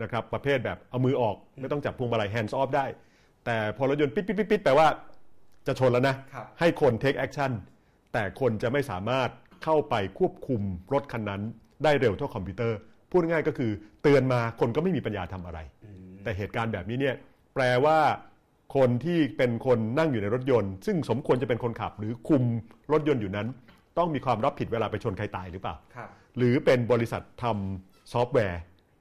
[0.02, 2.86] นะครับประเภทแบบเอามือออกไม่ต้องจับพวงมาลัย hands off ได้
[3.44, 4.88] แต่พอรถยนต์ปิดปิดปิดปิดแปลว่า
[5.66, 7.52] จะชนแล้วนะครับให้คน take action
[8.12, 9.30] แต่คนจะไม่สามารถ
[9.64, 10.62] เข้าไปควบคุม
[10.92, 11.42] รถคันนั้น
[11.84, 12.78] ได้เร็วเท่าคอมพิวเตอร์
[13.10, 13.70] พูดง่ายๆก็คือ
[14.02, 15.58] เตือนมาคนก็ไม่มีปัญญาทำอะไร
[16.24, 17.16] แต่เหตุการณ์แบบนี้เนี่ย
[17.54, 17.98] แปลว่า
[18.74, 22.42] คนที่เป็นคนนั่งอยู่ในรถยนต์ ซึ่งสมควรจะเป็นคนขับ หรือคุม
[22.92, 23.48] รถยนต์อยู่นั้น
[23.98, 28.60] ต้องมีความรับผิดเวลาไปชนใครตายหรือเปล่า ครับ หรือเป็นบริษัททำซอฟต์แวร์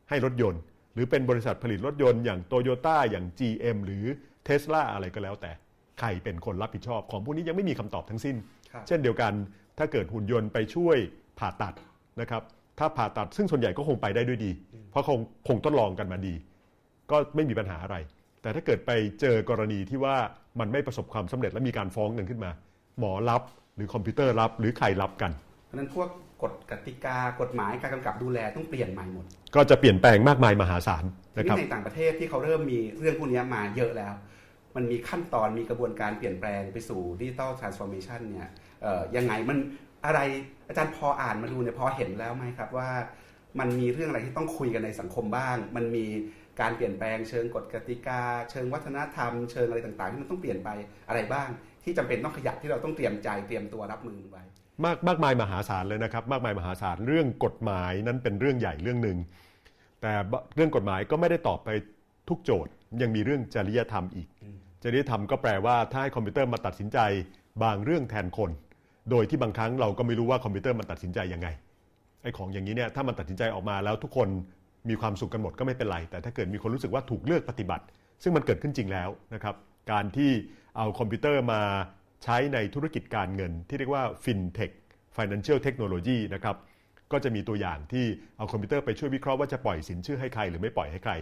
[0.10, 0.62] ให้รถยนต์
[0.94, 4.06] หรือเป็นบริษัทผลิตรถยนต์อย่างโตโยต้าอย่าง GM หรือ
[4.48, 5.52] Tesla อะไรก็แล้วแต่
[6.00, 8.36] ใครเป็นคนรับผิดชอบ ของพวกนี้ยังไม่มีคำตอบทั้งสิ้น
[8.74, 9.34] ครับ เช่นเดียวกัน
[9.78, 10.98] ถ้าเกิดหุ่นยนต์ไปช่วย
[11.40, 11.74] ผ่าตัด
[12.22, 12.44] นะครับ
[12.80, 14.52] ถ้าผ่าตัดซึ่งส่วนใหญ่ก็คงไปได้ด้วยดี
[14.92, 16.34] เพราะคงคงทดลองกันมาดี
[17.12, 17.98] ก็ไม่มีปัญหาอะไร
[18.42, 20.16] แต่ถ้าเกิดไปเจอกรณีที่ว่า
[20.60, 22.52] มันไม่ประสบความสำเร็จและมีการฟ้องกันขึ้นมา
[23.00, 23.42] หมอรับ
[23.76, 25.32] หรือคอมพิวเตอร์รับหรือใครรับกัน
[25.66, 26.10] เพราะฉะนั้นพวก
[26.44, 31.04] กฎกติกากฎหมายการกำกับดูแลต้องเปลี่ยนใหม่หมด ก็จะเปลี่ยนแปลงมากมายมหาศาล
[31.38, 34.14] นะครับที่ในต่างประเทศที่เขาเริ่มมีเรื่องพวกนี้มาเยอะแล้ว
[34.76, 38.50] มันมีขั้นตอนมีกระบวนการเปลี่ยนแปลงไปสู่ digital transformation เนี่ย
[38.82, 39.58] เอ่อยังไงมัน
[40.06, 40.20] อะไร
[40.68, 42.90] อาจารย์พออ่านมาดูเนี่ยพอเห็นแล้วไหมครับว่า
[43.60, 46.06] มันมีเรื่องอะไรที่ต้องคุยกันในสังคมบ้าง มันมี
[46.60, 50.70] การเปลี่ยนแปลงเชิงกฎกติกา เชิงวัฒนธรรม เชิงอะไรต่างๆ ที่มันต้องเปลี่ยนไป
[51.08, 51.50] อะไรบ้าง
[51.84, 54.44] ที่จำเป็นต้องขยับที่เราต้องเตรียมใจเตรียมตัวรับมือไว้
[54.86, 59.18] มากมากมายมหาศาลเลยนะครับ มากมายมหาศาลเรื่องกฎหมายนั้นเป็นเรื่องใหญ่เรื่องหนึ่ง
[60.02, 60.14] แต่
[60.56, 61.70] เรื่องกฎหมายก็ไม่ได้ตอบไป
[62.30, 64.28] ทุกโจทย์ ยังมีเรื่องจริยธรรมอีก
[64.84, 67.00] จริยธรรมก็แปลว่าถ้าให้คอมพิวเตอร์มาตัดสินใจ
[67.64, 68.52] บางเรื่องแทนคน
[69.10, 71.48] โดยที่บางครั้งเราก็ไม่รู้ว่าคอมพิวเตอร์มันตัดสินใจยังไง
[72.22, 74.28] ไอ้ของอย่างนี้เนี่ยถ้ามันตัดสินใจออกมาแล้วทุกคน
[74.90, 77.86] มีความสุขกันหมดก็ไม่เป็นไร แต่ถ้าเกิดมีคนรู้สึกว่าถูกเลือกปฏิบัติ
[78.24, 79.56] ซึ่งมันเกิดขึ้นจริงแล้วนะครับ
[79.92, 80.32] การที่
[80.78, 81.62] เอาคอมพิวเตอร์มา
[82.24, 84.74] ใช้ในธุรกิจการเงิน ที่เรียกว่า FinTech
[85.16, 86.56] Financial Technology นะครับ
[87.12, 88.06] ก็จะมีตัวอย่างที่
[88.38, 91.14] เอาคอมพิวเตอร์ไปช่วยวิเคราะห์ว่าจะปล่อยสินเชื่อให้ใครหรือไม่ปล่อยให้ใคร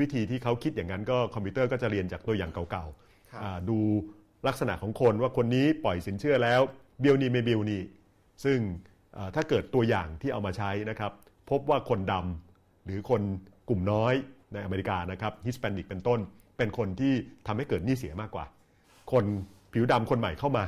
[0.00, 3.78] วิธีที่เขาคิดอย่างนั้นก็คอมพิวเตอร์ก็จะเรียนจากตัวอย่างเก่าๆดู
[4.46, 6.60] ลักษณะของคนว่าคนนี้ปล่อยสินเชื่อแล้ว
[7.00, 7.82] เบี้ยวหนี้ไม่เบี้ยวหนี้
[8.44, 8.58] ซึ่ง
[9.34, 11.12] ถ้าเกิดตัวอย่างที่เอามาใช้นะครับ
[11.50, 12.51] พบว่าคนดำ
[12.84, 13.22] หรือคน
[13.68, 14.14] กลุ่มน้อย
[14.52, 16.20] ในอเมริกานะครับ Hispanic เป็นต้น
[16.58, 17.14] เป็นคนที่
[17.46, 18.44] ทำให้เกิดหนี้เสียมากกว่า
[19.12, 19.24] คน
[19.72, 20.64] ผิวดำคนใหม่เข้ามา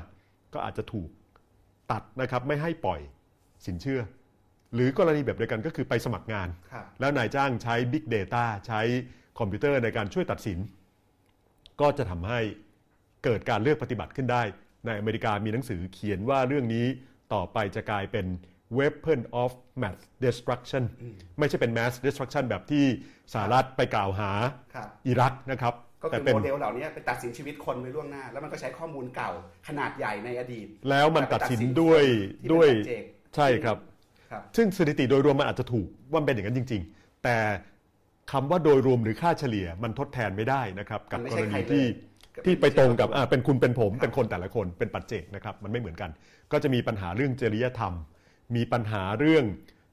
[0.55, 1.09] ก็อาจจะถูก
[1.91, 3.01] ตัดนะครับไม่ให้ปล่อย
[3.67, 4.01] สินเชื่อ
[4.75, 8.81] หรือกรณีแบบเดียวกันก็คือไปสมัครงานครับแล้วนายจ้างใช้ Big Data ใช้
[9.39, 10.59] คอมพิวเตอร์ในการช่วยตัดสิน
[11.81, 12.41] ก็จะทำให้
[13.25, 14.43] เกิดการเลือกปฏิบัติขึ้นได้
[14.87, 16.87] ในอเมริกามีหนังสือเขียนว่าเรื่องนี้
[17.35, 18.27] ต่อไปจะกลายเป็น
[18.79, 19.51] weapon of
[19.83, 20.85] mass destruction
[21.39, 22.85] ไม่ใช่เป็น mass destruction แบบที่
[23.33, 24.31] สหรัฐไปกล่าวหา
[24.75, 29.31] ครับอิรักนะครับก็แต่คือเป็นโมเดลเหล่านี้ไปตัดสินชีวิตคนไว้ล่วงหน้า แล้วมันก็ใช้ข้อมูลเก่า
[29.69, 32.03] ขนาดใหญ่ในอดีต แล้วมันตัดสินด้วย
[32.43, 33.05] ที่เป็นด้วยปัจเจก
[33.37, 33.77] ใช่ครับ
[34.31, 37.37] ครับ ซึ่งสถิติโดยรวมมันอาจจะถูกว่ามันเป็นอย่างนั้นจริง ๆ แต่
[38.33, 41.85] คำว่าโดยรวมหรือค่าเฉลี่ยมันทดแทนไม่ได้นะครับ กับมันไม่กใช่รใครณีเลยที่
[42.35, 46.11] ก็เป็นที่ไปตรงกับไม่ใช่อ่าเป็นคุณเป็นผมครับเป็นคนแต่ละคนเป็นปัจเจกนะครับ มันไม่เหมือนกัน
[46.53, 47.93] ก็จะมีปัญหาเรื่องจริยธรรม
[48.55, 49.45] มีปัญหาเรื่อง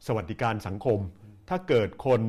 [0.08, 1.00] สวัสดิการสังคม
[1.50, 2.22] ถ้าเกิดคน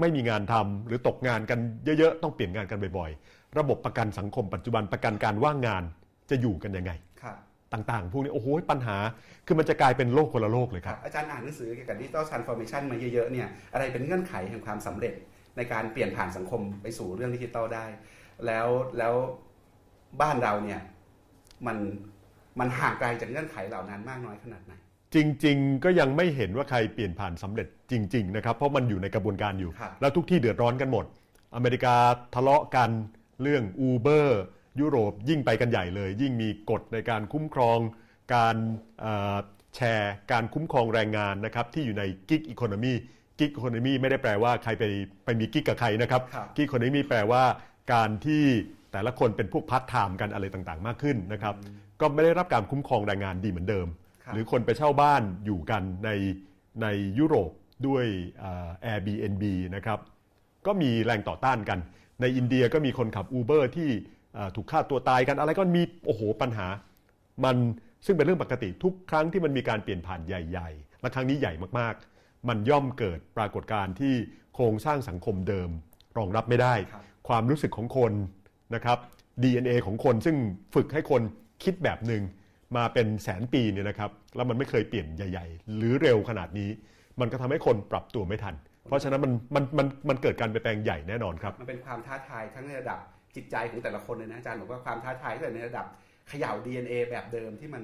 [0.00, 1.58] ไม่มีงานทำหรือตกงานกัน
[1.98, 5.82] เยอะๆ ต้องเปลี่ยนงานกันบ่อยๆ ระบบประกันสังคมปัจจุบันประกันการว่างงาน
[6.30, 7.36] จะอยู่กันยังไงครับ
[7.72, 8.96] ต่างๆ พวกนี้ โอ้โห ปัญหา
[9.46, 15.14] คือมันจะกลายเป็นโลกคนละโลกเลยคครัรับบอาจารย์อ่านหนังสือเกี่ยวกับ digital transformation มาเยอะๆเนี่ยอะไรเป็นเงื่อนไขแห่งความสำเร็จ
[15.56, 17.84] ในการเปลี่ยนผ่านสังคมไปสู่เรื่องดิจิตอลได้
[18.46, 19.14] แล้วแล้ว
[20.20, 20.80] บ้านเราเนี่ย
[21.66, 21.76] มัน
[22.60, 24.74] มันห่างไกลจากเงื่อนไขเหล่านั้นมากน้อยขนาดไหน
[25.14, 31.04] จริง ๆ ก็ยังไม่เห็นว่าใครเปลี่ยนผ่านสำเร็จจริง ๆ นะครับ เพราะมันอยู่ในกระบวนการอยู่ครับแล้วทุกที่เดือดร้อนกันหมด
[31.54, 31.96] อเมริกา
[32.34, 32.90] ทะเลาะกัน
[33.42, 34.28] เรื่อง Uber
[34.80, 37.78] ยุโรปยิ่งไปกันใหญ่เลย ยิ่งมีกฎในการคุ้มครอง
[38.34, 38.56] การ
[39.00, 39.36] เอ่อ
[39.76, 42.92] แชร์การคุ้มครองแรงงานนะครับที่อยู่ในกิ๊กอีโคโนมี
[43.38, 44.84] กิ๊กอีโคโนมีไม่ได้แปลว่าใครไป
[45.24, 47.42] ไปมีกิ๊กกับใครนะครับครับกิ๊กอีโคโนมีแปลว่า
[47.92, 48.44] การที่
[48.92, 51.54] แต่ละคนเป็นพวกพาร์ทไทม์กันอะไรต่างๆ มากขึ้นนะครับ
[52.00, 54.01] ก็ไม่ได้รับการคุ้มครองแรงงานดีเหมือนเดิมครับ
[54.32, 56.10] หรือคนไปเช่าบ้านอยู่กันใน
[56.82, 56.86] ใน
[57.18, 57.50] ยุโรป
[57.86, 58.04] ด้วย
[58.40, 59.44] เอ่อ Airbnb
[59.76, 59.98] นะครับ
[60.66, 61.78] ก็มีแรงต่อต้านกัน
[62.20, 63.90] ในอินเดียก็มีคนขับ Uber ที่
[64.34, 66.66] เอ่อถูกฆ่าตัวตายกันอะไรก็มีโอ้โหปัญหา
[67.44, 67.56] มัน
[68.06, 74.14] ซึ่งเป็นเรื่องปกติทุกครั้งที่มันมีการเปลี่ยนผ่านใหญ่ๆ และครั้งนี้ใหญ่มากๆ มันย่อมเกิดปรากฏการณ์ที่
[74.54, 75.70] โครงสร้างสังคมเดิม
[76.18, 78.12] รองรับไม่ได้ครับความรู้สึกของคน
[78.74, 78.98] นะครับ
[79.42, 80.36] DNA ของคนซึ่ง
[80.74, 81.22] ฝึกให้คน
[81.64, 82.22] คิดแบบหนึ่ง
[82.76, 86.70] มาเป็นแสนปีเนี่ยนะครับแล้วมันไม่เคยเปลี่ยนใหญ่ ๆ หรือเร็วขนาดนี้
[87.20, 88.54] มันก็ทำให้คนปรับตัวไม่ทัน
[88.88, 92.98] เพราะฉะนั้นมันมันมันมันเกิดการเปลี่ยนแปลงใหญ่แน่นอนครับมันเป็นความท้าทายทั้งในระดับ
[93.36, 95.86] จิตใจของแต่ละคนเลยนะอาจารย์บอกว่าความท้าทายก็ในระดับ
[96.28, 97.82] เขย่า DNA แบบเดิมที่มัน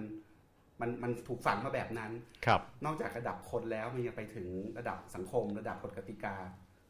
[0.81, 2.11] มันมันถูกฝังมาแบบนั้น
[2.47, 4.47] ครับ นอกจากระดับคนแล้วมันยังไปถึง
[4.79, 6.35] ระดับสังคม ระดับกฎกติกา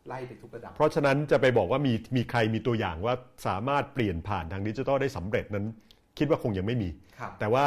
[0.07, 3.15] ไล่ไปทุกระดับ เพราะฉะนั้นจะไปบอกว่ามีมีใครมีตัวอย่างว่า
[3.47, 5.67] สามารถเปลี่ยนผ่านทางดิจิทัลได้สำเร็จนั้น
[6.19, 7.08] คิดว่าคงยังไม่มีครับ
[7.41, 7.67] แต่ว่า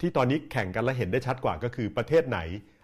[0.00, 2.38] ที่ตอนนี้แข่งกันและเห็นได้ชัดกว่าก็คือประเทศไหน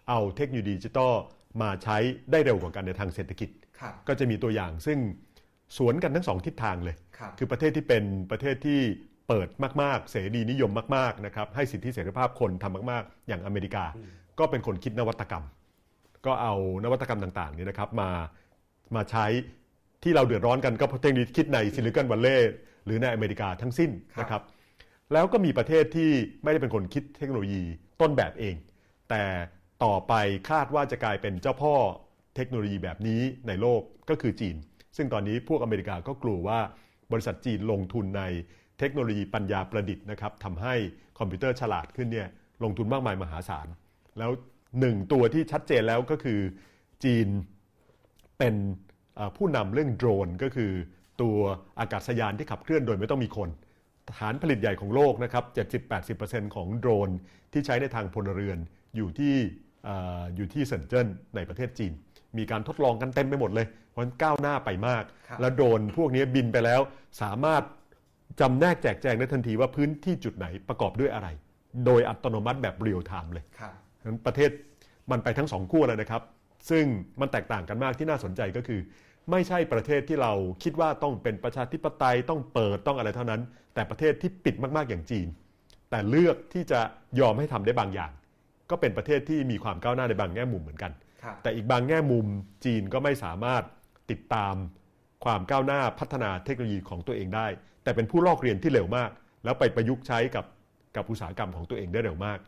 [0.09, 1.15] เอาเทคโนโลยีดิจิทัล
[1.63, 1.97] มาใช้
[2.31, 4.99] ได้เร็วกว่ากันในทางเศรษฐกิจครับก็จะมีตัวอย่างซึ่ง
[5.77, 8.81] สวนกันทั้งสองทิศทางเลยครับคือประเทศที่เป็นประเทศที่
[9.29, 9.49] เปิด
[9.83, 13.85] มาก ๆ เสรีนิยมมากๆนะครับให้สิทธิเสรีภาพคนทำมาก ๆ อย่างอเมริกา
[14.39, 15.45] ก็เป็นคนคิดนวัตกรรม
[16.27, 18.11] ก็เอานวัตกรรมต่างๆนี้นะครับมา
[18.97, 19.27] มาใช้
[20.03, 22.53] ที่เราเดือดร้อนกันก็เพราะเทคโนโลยีคิดในซิลิคอนวัลเลย์
[22.85, 23.91] หรือในอเมริกาทั้งสิ้น
[24.21, 24.43] นะครับ
[25.13, 26.11] แล้วก็มีประเทศที่
[26.43, 27.63] ไม่ได้เป็นคนคิดเทคโนโลยี
[28.01, 28.55] ต้นแบบเอง
[29.11, 29.25] แต่
[29.85, 30.13] ต่อไป
[30.51, 31.75] คาดว่าจะกลายเป็นเจ้าพ่อ
[32.37, 34.57] เทคโนโลยีแบบนี้ในโลกก็คือจีน
[34.97, 36.59] ซึ่งตอนนี้พวกอเมริกาก็กลัวว่า
[37.13, 38.23] บริษัทจีนลงทุนใน
[38.79, 40.75] เทคโนโลยีปัญญาประดิษฐ์นะครับทำให้
[41.19, 42.29] คอมพิวเตอร์ฉลาดขึ้นเนี่ย
[42.65, 43.67] ลงทุนมากมายมหาศาล
[44.19, 44.31] แล้ว
[44.81, 46.41] หนึ่งตัวที่ชัดเจนแล้วก็คือ
[47.05, 47.27] จีน
[48.39, 48.55] เป็น
[49.37, 50.73] ผู้นำเรื่องโดรนก็คือ
[51.23, 51.37] ตัว
[51.79, 53.49] อากาศยานที่ขับเคลื่อนโดยไม่ต้องมีคน
[54.19, 55.45] ฐานผลิตใหญ่ของโลกนะครับ
[56.01, 57.11] 70-80%ของโดรน
[57.53, 58.59] ที่ใช้ในทางพลเรือน
[58.97, 59.35] อยู่ที่
[59.85, 61.93] เอ่ออยู่ที่เซินเจิ้นในประเทศจีน
[62.39, 66.81] มีการทดลองกันเต็มไปหมดเลย เพราะฉะนั้นก้าวหน้าไปมากครับแล้วโดรนพวกนี้บินไปแล้ว
[67.23, 67.63] สามารถ
[68.41, 71.29] จำแนกแจกแจงได้ทันทีว่าพื้นที่จุดไหนประกอบด้วยอะไร
[71.87, 74.51] โดยอัตโนมัติแบบ real-time เลยครับฉะนั้นประเทศ
[75.11, 76.23] มันไปทั้งสองขั้วเลยนะครับ
[76.71, 76.85] ซึ่ง
[77.21, 78.81] มันแตกต่างกันมากที่น่าสนใจก็คือ
[79.31, 80.33] ไม่ใช่ประเทศที่เรา
[80.63, 83.41] คิดว่าต้องเป็นประชาธิปไตยต้องเปิดต้องอะไรเท่านั้น
[83.75, 85.27] แต่ประเทศที่ปิดมากๆอย่างจีน
[85.91, 86.81] แต่เลือกที่จะ
[87.21, 88.13] ยอมให้ทำได้บางอย่าง
[88.71, 92.27] ก็เป็นประเทศที่มีความก้าวหน้าในบางแง่มุมเหมือนกันครับแต่อีกบางแง่มุม
[92.65, 93.63] จีนก็ไม่สามารถ
[94.11, 94.55] ติดตาม
[95.25, 97.47] ความก้าวหน้าพัฒนาเทคโนโลยีของตัวเองได้
[97.83, 99.11] แต่เป็นผู้ลอกเรียนที่เร็วมาก
[99.45, 100.45] แล้วไปประยุกต์ใช้กับ
[100.97, 102.39] กับอุตสาหกรรมของตัวเองได้เร็วมาก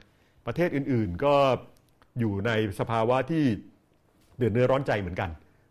[0.46, 1.34] ประเทศอื่นๆก็
[2.18, 3.44] อยู่ในสภาวะที่
[4.36, 5.30] เดือดเนื้อร้อนใจเหมือนกัน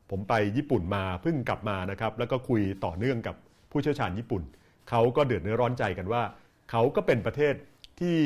[0.10, 3.36] ผมไปญี่ปุ่นมาเพิ่งกลับมานะครับ แล้วก็คุยต่อเนื่องกับ
[3.72, 4.44] ผู้เชี่ยวชาญญี่ปุ่น
[4.89, 6.24] เขาก็เดือดเนื้อร้อนใจกันว่า
[6.72, 7.54] เขาก็เป็นประเทศ
[8.00, 8.18] ที่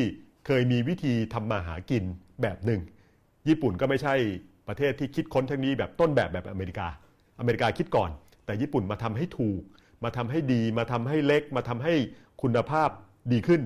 [0.45, 2.03] เคยมีวิธีทำมาหากิน
[2.41, 2.81] แบบหนึ่ง
[3.47, 4.15] ญี่ปุ่นก็ไม่ใช่
[4.67, 6.87] ประเทศที่คิดค้นเทคโนโลยีแบบต้นแบบแบบอเมริกา
[7.39, 8.09] อเมริกาคิดก่อน
[8.45, 9.61] แต่ญี่ปุ่นมาทำให้ถูก
[10.03, 11.93] มาทำให้ดี มาทำให้เล็ก มาทำให้
[12.41, 12.89] คุณภาพ
[13.31, 13.61] ดีขึ้น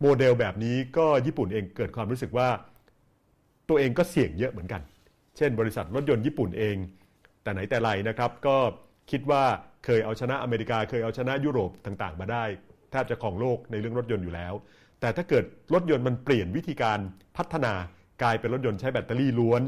[0.00, 2.48] โมเดลแบบนี้ก็ญี่ปุ่นเองเกิดความรู้สึกว่า
[3.68, 4.82] ตัวเองก็เสี่ยงเยอะเหมือนกัน
[5.36, 6.76] เช่น บริษัทรถยนต์ญี่ปุ่นเอง
[7.42, 8.56] แต่ไหนแต่ไรนะครับ ก็
[9.10, 9.42] คิดว่า
[9.84, 12.44] เคยเอาชนะอเมริกา เคยเอาชนะยุโรปต่างๆ มาได้
[12.90, 14.54] แทบจะของโลกในเรื่องรถยนต์อยู่แล้ว
[15.00, 16.98] แต่ถ้าเกิดรถยนต์มันเปลี่ยนวิธีการ
[17.36, 17.74] พัฒนา
[18.22, 19.62] กลายเป็นรถยนต์ใช้แบตเตอรี่ล้วน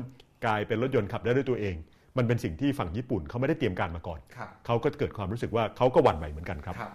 [0.46, 1.76] กลายเป็นรถยนต์ขับได้ด้วยตัวเอง
[2.18, 6.92] มันเป็นสิ่งที่ฝั่งญี่ปุ่นเขาไม่ได้เตรียมการมาก่อนครับเขาก็เกิดความรู้สึกว่าเขาก็หวั่นไหวเหมือนกันครับครับ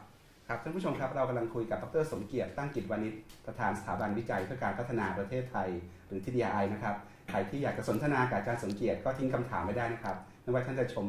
[0.48, 3.14] ครับท่านผู้ชมครับเรากำลังคุยกับดรสมเกียรติตั้งกิจวานิช
[3.46, 5.70] ประธานสถาบันวิจัยเพื่อการพัฒนาประเทศไทย
[6.08, 6.96] หรือ TDI นะครับ
[7.30, 11.06] ใครที่อยากจะสนทนากับอาจารย์สมเกียรติก็ทิ้งคำถามไว้ได้นะครับไม่ว่าท่านจะชม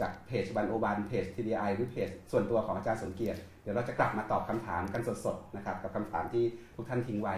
[0.00, 6.44] จากเพจบันโอบันเพจ TDI หรือเพจส่วนตัวของอาจารย์สมเกียรติ เดี๋ยวเราจะกลับมาตอบคำถามกันสดๆนะครับกับคำถามที่
[6.76, 7.36] ทุกท่านทิ้งไว้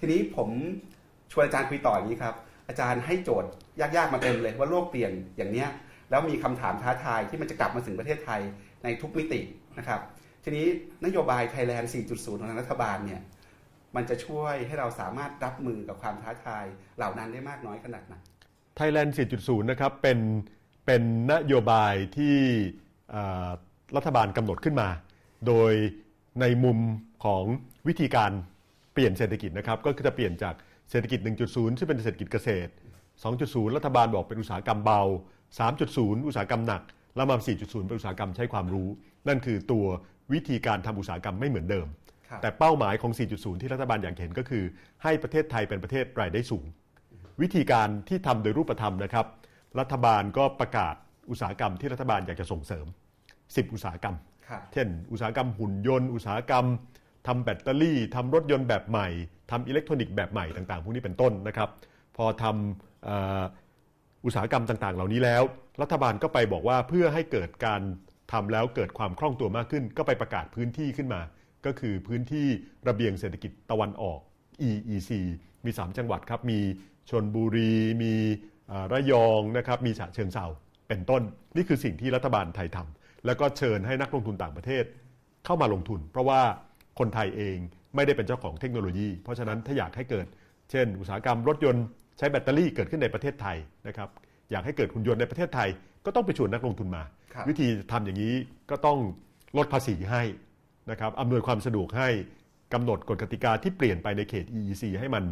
[0.00, 0.48] ทีนี้ผม
[1.32, 2.34] ชวนอาจารย์คุยต่ออย่างนี้ครับ
[2.68, 5.68] อาจารย์ให้โจทย์ยากๆมาเต็มเลยว่าโลกเปลี่ยนอย่างเนี้ย
[6.10, 8.40] แล้วมีคำถามท้าทายที่มันจะกลับมาถึงประเทศไทย
[8.84, 9.40] ในทุกมิติ
[9.78, 10.00] นะครับ
[10.44, 10.66] ทีนี้
[11.04, 13.20] นโยบาย Thailand 4.0 ของทางรัฐบาลเนี่ย
[13.96, 16.64] มันจะช่วยให้เราสามารถรับมือกับความท้าทาย
[16.98, 18.14] เหล่านั้นได้มากน้อยขนาดไหน
[18.78, 20.18] Thailand 4.0 นะครับเป็น
[20.86, 22.36] เป็นนโยบายที่
[23.14, 23.48] อ่า
[23.96, 24.88] รัฐบาลกำหนดขึ้นมา
[25.46, 25.72] โดย
[26.40, 26.78] ในมุม
[27.24, 27.44] ของ
[27.88, 28.30] วิธีการ
[28.92, 30.54] เปลี่ยนเศรษฐกิจนะครับ ก็คือจะเปลี่ยนจาก
[30.90, 31.18] เศรษฐกิจ
[31.48, 32.70] 1.0 ซึ่งเป็นเศรษฐกิจเกษตร
[33.22, 35.00] 2.0 รัฐบาลบอกเป็นอุตสาหกรรมเบา
[35.62, 36.82] 3.0 อุตสาหกรรมหนัก
[37.16, 38.88] แล้วมา 4.0 เป็นอุตสาหกรรมใช้ความรู้
[39.28, 39.86] นั่นคือตัว
[40.32, 41.86] วิธีการทำอุตสาหกรรมไม่เหมือนเดิม
[42.28, 44.64] ครับแต่เป้าหมายของ 4.0 ที่รัฐบาลอยากเห็นก็คือ
[45.02, 46.64] ให้ประเทศไทยเป็นประเทศรายได้สูง
[47.42, 49.26] วิธีการที่ทำโดยรูปธรรมนะครับ
[49.80, 50.94] รัฐบาลก็ประกาศ
[51.30, 52.86] อุตสาหกรรมที่รัฐบาลอยากจะส่งเสริม
[53.30, 54.16] 10 อุตสาหกรรม
[54.48, 56.66] ครับเช่น อุตสาหกรรมหุ่นยนต์ อุตสาหกรรม
[57.26, 59.08] ทำแบตเตอรี่ทำรถยนต์แบบใหม่
[59.50, 61.68] ทำอิเล็กทรอนิกส์แบบใหม่ต่าง ๆ พวกนี้เป็นต้นนะครับ
[62.16, 63.42] พอทำเอ่อ
[64.24, 65.42] อุตสาหกรรมต่างๆ เหล่านี้แล้ว
[65.82, 67.82] รัฐบาลก็ไปบอกว่าเพื่อให้เกิดการ
[68.32, 71.20] ทำแล้วเกิดความคล่องตัวมากขึ้น ก็ไปประกาศพื้นที่ขึ้นมา
[71.66, 72.46] ก็คือพื้นที่
[72.88, 74.20] ระเบียงเศรษฐกิจตะวันออก
[74.68, 75.10] EEC
[75.64, 76.60] มี 3 จังหวัดครับ มี
[77.10, 78.53] ชนบุรี มีเอ่อ
[78.92, 80.46] ระยองนะครับมีฉะเชิงเซา
[80.88, 81.22] เป็นต้น
[81.56, 84.84] นี่คือสิ่งที่รัฐบาลไทยทำแล้วก็เชิญให้นักลงทุนต่างประเทศ
[85.44, 86.40] เข้ามาลงทุน เพราะว่า
[86.98, 87.56] คนไทยเอง
[87.94, 90.26] ไม่ได้เป็นเจ้าของเทคโนโลยี เพราะฉะนั้นถ้าอยากให้เกิด
[90.70, 91.84] เช่น อุตสาหกรรมรถยนต์
[92.18, 93.56] ใช้แบตเตอรี่เกิดขึ้นในประเทศไทย
[93.88, 94.08] นะครับ
[94.50, 95.68] อยากให้เกิดหุ่นยนต์ในประเทศไทย
[96.04, 97.02] ก็ต้องไปชวนนักลงทุนมา
[97.34, 98.34] ครับวิธีทำอย่างนี้
[98.70, 98.98] ก็ต้อง
[99.56, 100.22] ลดภาษีให้
[100.90, 102.08] นะครับอำนวยความสะดวกให้
[102.72, 105.24] กำหนดกฎกติกาที่เปลี่ยนไปในเขต EEC ให้มัน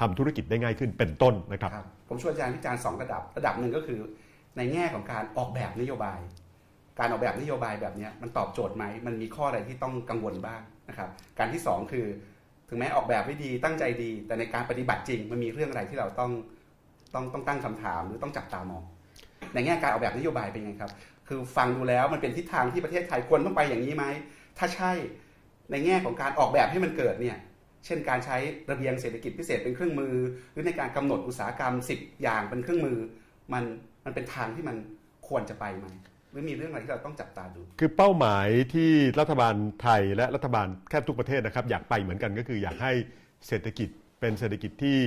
[0.00, 4.00] ทำธุรกิจได้ง่ายขึ้นเป็นต้นนะครับรบผมชวนอาจารย์วิจารณ์สองระดับ ระดับหนึ่งก็คือ
[4.56, 6.20] ในแง่ของการออกแบบนโยบาย
[6.98, 11.08] การออกแบบนโยบายแบบนี้มันตอบโจทย์ไหมมันมีข้ออะไรที่ต้องกังวลบ้างนะครับ
[11.38, 12.06] การที่สองคือ
[12.68, 16.30] ถึงแม้ออกแบบไว้ดีตั้งใจดี แต่ในการปฏิบัติจริง มันมีเรื่องอะไรที่เราต้อง
[17.14, 18.82] ต้องต้องตั้งคำถามหรือต้องจับตามอง
[19.54, 20.92] ในแง่การออกแบบนโยบายเป็นไงครับ
[21.28, 24.04] คือฟังดูแล้วมันเป็นทิศทางที่ประเทศไทยควรต้องไปอย่างนี้ไหม
[24.58, 24.92] ถ้าใช่
[25.70, 27.36] ในแง่ของการออกแบบให้มันเกิดเนี่ย
[27.86, 28.36] เช่นการใช้
[28.70, 30.14] ระเบียงเศรษฐกิจพิเศษเป็นเครื่องมือ
[30.52, 32.98] หรือในการกำหนดอุตสาหกรรม 10 อย่างเป็นเครื่องมือ
[33.52, 33.64] มัน
[34.04, 34.76] มันเป็นทางที่มัน
[35.28, 35.86] ควรจะไปไหม
[36.30, 38.90] หรือมีเรื่องอะไรที่เราต้องจับตาดู คือเป้าหมายที่
[39.20, 42.92] รัฐบาลไทยและรัฐบาลแทบทุกประเทศนะครับ อยากไปเหมือนกันก็คืออยากให้
[43.48, 43.88] เศรษฐกิจ
[44.20, 44.98] เป็นเศรษฐกิจที่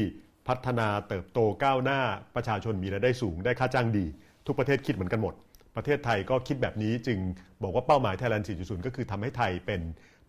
[0.48, 2.00] พัฒนาเติบโตก้าวหน้า
[2.36, 4.06] ประชาชนมีรายได้สูงได้ค่าจ้างดี
[4.48, 5.34] ทุกประเทศคิดเหมือนกันหมด
[5.76, 7.20] ประเทศไทยก็คิดแบบนี้จึง
[7.64, 9.82] บอกว่าเป้าหมายไทยแลนด์4.0 ก็คือทำให้ไทยเป็น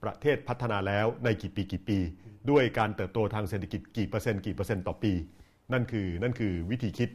[0.03, 1.99] ประเทศพัฒนาแล้วในกี่ปีกี่ปี
[2.51, 5.13] ด้วยการเติบโตทางเศรษฐกิจกี่เปอร์เซ็นต์กี่เปอร์เซ็นต์ต่อปี
[5.73, 7.11] นั่นคือนั่นคือวิธีคิด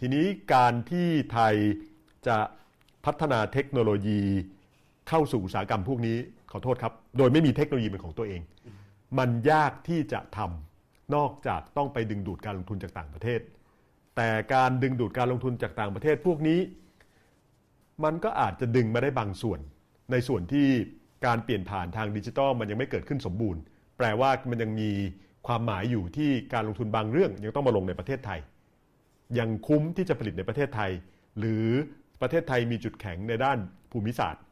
[0.00, 1.54] ทีนี้การที่ไทย
[2.26, 2.38] จะ
[3.04, 4.20] พัฒนาเทคโนโลยี
[5.08, 6.16] เข้าสู่อุตสาหกรรมพวกนี้
[6.52, 8.40] ขอโทษครับ โดยไม่มีเทคโนโลยีเป็นของตัวเอง
[9.18, 13.40] มันยากที่จะทำนอกจากต้องไปดึงดูดการลงทุนจากต่างประเทศ
[14.16, 16.60] แต่การดึงดูดการลงทุนจากต่างประเทศพวกนี้
[18.04, 19.60] มันก็อาจจะดึงมาได้บางส่วน
[20.12, 20.66] ในส่วนที่
[21.26, 23.60] การเปลี่ยนผ่านทางดิจิทัลมันยังไม่เกิดขึ้นสมบูรณ์
[23.98, 24.90] แปลว่ามันยังมี
[25.46, 28.40] ความหมายอยู่ที่การลงทุนบางเรื่อง ยังต้องมาลงในประเทศไทย
[29.38, 30.90] ยังคุ้มที่จะผลิตในประเทศไทย
[31.38, 31.66] หรือ
[32.20, 33.58] ประเทศไทยมีจุดแข็งในด้าน
[33.92, 34.42] ภูมิศาสตร์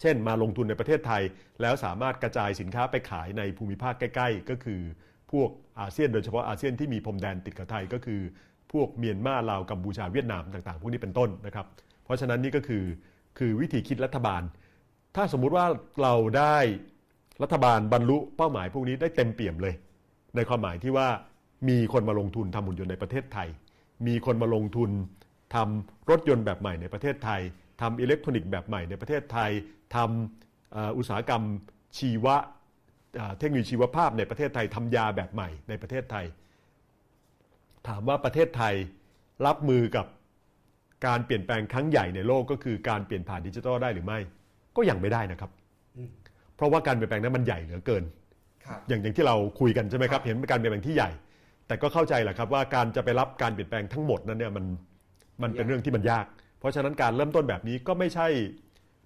[0.00, 1.22] เช่น มาลงทุนในประเทศไทย
[1.60, 4.80] แล้วสามารถกระจายสินค้าไปขายในภูมิภาคใกล้ ๆ ก็คือ
[5.32, 8.20] พวกอาเซียนโดยเฉพาะอาเซียนที่มีพรมแดนติดกับไทยก็คือ
[8.72, 11.66] พวกเมียนมาลาวกัมพูชาเวียดนามต่างๆ พวกนี้เป็นต้นนะครับ
[12.04, 12.84] เพราะฉะนั้นนี่ก็คือ
[13.38, 14.42] คือวิธีคิดรัฐบาล
[15.16, 15.66] ถ้าสมมุติว่า
[16.02, 16.56] เราได้
[17.42, 19.74] รัฐบาลบรรลุเป้าหมายพวกนี้ได้เต็มเปี่ยมเลย
[20.36, 21.08] ในความหมายที่ว่า
[21.68, 23.48] มีคนมาลงทุนทำหุ่นยนต์ในประเทศไทย
[24.06, 24.90] มีคนมาลงทุน
[25.54, 27.40] ทำรถยนต์แบบใหม่ในประเทศไทย
[27.80, 29.50] ทำอิเล็กทรอนิกส์แบบใหม่ในประเทศไทย
[29.96, 31.42] ทำอุตสาหกรรม
[31.98, 32.36] ชีวะ
[33.16, 36.26] เอ่อเทคโนโลยีชีวภาพในประเทศไทยทำยาแบบใหม่ในประเทศไทย
[37.88, 38.74] ถามว่าประเทศไทย
[39.46, 40.06] รับมือกับ
[41.06, 44.18] การเปลี่ยนแปลงครั้งใหญ่ในโลกก็คือการเปลี่ยนผ่านดิจิทัลได้หรือไม่
[44.76, 45.50] ก็ยังไม่ได้นะครับ
[46.60, 48.04] เพราะว่าการเปลี่ยนแปลงนั้นมันใหญ่เหลือเกิน
[48.64, 51.10] ครับอย่างอย่างที่เราคุยกันใช่ไหมครับ เห็นเป็นการเปลี่ยนแปลงที่ใหญ่
[51.66, 54.64] แต่ก็เข้าใจแหละครับว่าการจะไปรับการเปลี่ยนแปลงทั้งหมดนั้นเนี่ยมัน
[55.42, 56.26] มันเป็นเรื่องที่มันยาก
[56.60, 58.28] เพราะฉะนั้นการเริ่มต้นแบบนี้ก็ไม่ใช่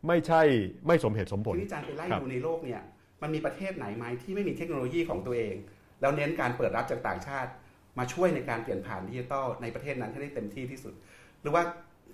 [0.08, 0.42] ไม่ใช่
[0.86, 2.80] ไม่สมเหตุสมผลทีนี้อาจารย์ไปไล่ครับดูในโลกเนี่ย
[3.22, 5.54] มันมีประเทศไหนไหมที่ไม่มีเทคโนโลยีของตัวเอง
[6.00, 7.50] แล้วเน้นการเปิดรับจากต่างชาติ
[7.98, 10.94] มาช่วยในการเปลี่ยนผ่านดิจิทัลในประเทศนั้นให้ได้เต็มที่ที่สุด
[11.42, 11.62] หรือว่า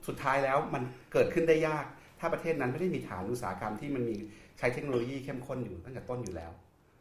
[0.08, 1.84] สุดท้ายแล้วมันเกิดขึ้นได้ยาก
[2.20, 4.16] ถ้าประเทศนั้นไม่ได้มีฐานอุตสาหกรรมที่มันมี
[4.58, 6.50] ใช้เทคโนโลยีเข้มข้นอยู่ตั้งแต่ต้นอยู่แล้ว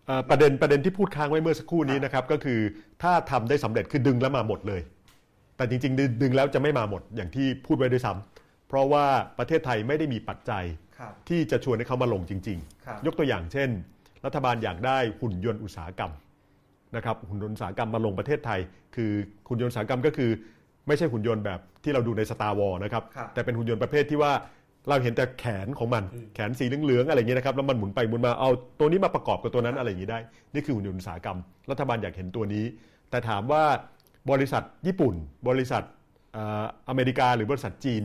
[0.07, 2.59] เอ่อประเด็นประเด็นที่พูดค้างไว้เมื่อสักครู่นี้นะครับก็คือ
[3.03, 4.81] ถ้าทำได้สำเร็จคือดึงแล้วมาหมดเลย
[5.57, 9.05] แต่จริงๆดึงดึงแล้วจะไม่มาหมดอย่างที่พูดไว้ด้วยซ้ำเพราะว่า
[9.39, 10.63] ประเทศไทยไม่ได้มีปัจจัย
[10.99, 13.69] ครับที่จะชวนให้เขามาลงจริงครับๆยกตัวอย่างเช่น
[14.25, 16.11] รัฐบาลอยากได้หุ่นยนต์อุตสาหกรรม
[16.95, 18.59] นะครับหุ่นยนต์อุตสาหกรรมมาลงประเทศไทย
[18.95, 19.11] คือ
[19.49, 20.29] หุ่นยนต์อุตสาหกรรมก็คือ
[20.87, 24.33] ไม่ใช่หุ่นยนต์แบบที่เราดูในสตาร์วอลนะครับครับแต่เป็นหุ่นยนต์ประเภทที่ว่า
[24.87, 26.03] เราเห็นแต่แขนของมัน
[26.35, 30.19] แขนสีเหลืองๆอะไรอย่างเงี้ยนะครับแล้วมันหมุนไปหมุนมาเอาตัวนี้มาประกอบกับตัวนั้นอะไรอย่างงี้ได้
[30.53, 31.37] นี่คือหุ่นยนต์อุตสาหกรรม
[31.71, 32.65] รัฐบาลอยากเห็นตัวนี้
[33.09, 33.63] แต่ถามว่า
[34.31, 35.13] บริษัทญี่ปุ่น
[35.49, 35.83] บริษัท
[36.33, 38.03] เอ่ออเมริกาหรือบริษัทจีน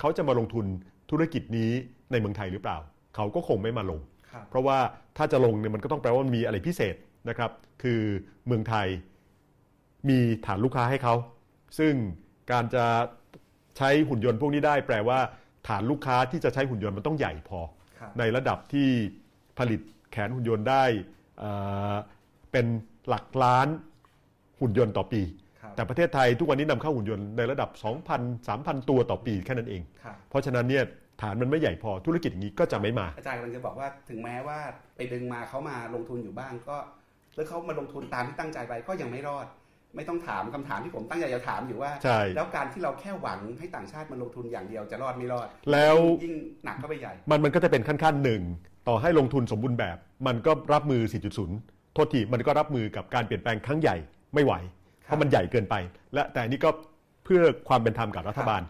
[0.00, 0.66] เขาจะมาลงทุน
[1.10, 1.70] ธุรกิจนี้
[2.12, 2.76] ในเมืองไทยหรือเปล่า
[3.14, 4.78] เขาก็คงไม่มาลงครับเพราะว่า
[5.16, 6.94] ถ้าจะลงเนี่ยมันก็ต้องแปลว่ามันมีอะไรพิเศษ
[7.28, 7.50] นะครับ
[7.82, 8.00] คือ
[8.46, 8.86] เมืองไทย
[10.08, 11.14] มีฐานลูกค้าให้เขา
[11.78, 11.94] ซึ่ง
[12.52, 12.84] การจะ
[13.76, 15.18] ใช้หุ่นยนต์พวกนี้ได้ แปลว่า
[15.68, 17.60] ฐานลูกค้าที่จะใช้หุ่นยนต์มันต้องใหญ่พอ
[17.98, 18.88] ครับในระดับที่
[19.58, 19.80] ผลิต
[20.12, 20.84] แขนหุ่นยนต์ได้
[21.38, 21.50] เอ่
[21.92, 21.94] อ
[22.52, 22.66] เป็น
[23.08, 23.68] หลักล้าน
[24.60, 25.22] หุ่นยนต์ต่อปี
[25.60, 27.70] ครับแต่ประเทศไทยทุกวันนี้นำเข้าหุ่นยนต์ในระดับ
[28.08, 30.84] 2,000 3,000 ตัวต่อปีแค่นั้นเองครับเพราะฉะนั้นเนี่ย
[31.22, 34.58] ฐานมันไม่ใหญ่พอธุรกิจอย่างนี้ก็จะไม่มา อาจารย์กำลังจะบอกว่าถึงแม้ว่า
[34.96, 36.78] ไปดึงมาเขามาลงทุนอยู่บ้างก็
[37.36, 39.46] แล้วเขามาลงทุนตามที่ตั้งใจไปก็ยังไม่รอด
[39.96, 48.42] ไม่ต้องถามคำถามที่ผมตั้งใจจะถามอยู่ว่าใช่แล้วการที่เราแค่หวังให้ต่างชาติมาลงทุนอย่างเดียวจะรอดไม่รอด แล้วยิ่งหนักเข้าไปใหญ่ มันมันก็จะเป็นขั้นๆหนึ่ง
[48.88, 51.02] ต่อให้ลงทุนสมบูรณ์แบบ มันก็รับมือ
[51.48, 53.96] 4.0 โทษทีมันก็รับมือกับการเปลี่ยนแปลงครั้งใหญ่
[54.34, 54.52] ไม่ไหว
[55.04, 55.74] เพราะมันใหญ่เกินไป
[56.14, 56.70] และแต่อันนี้ก็
[57.24, 58.62] เพื่อความเป็นธรรมกับรัฐบาล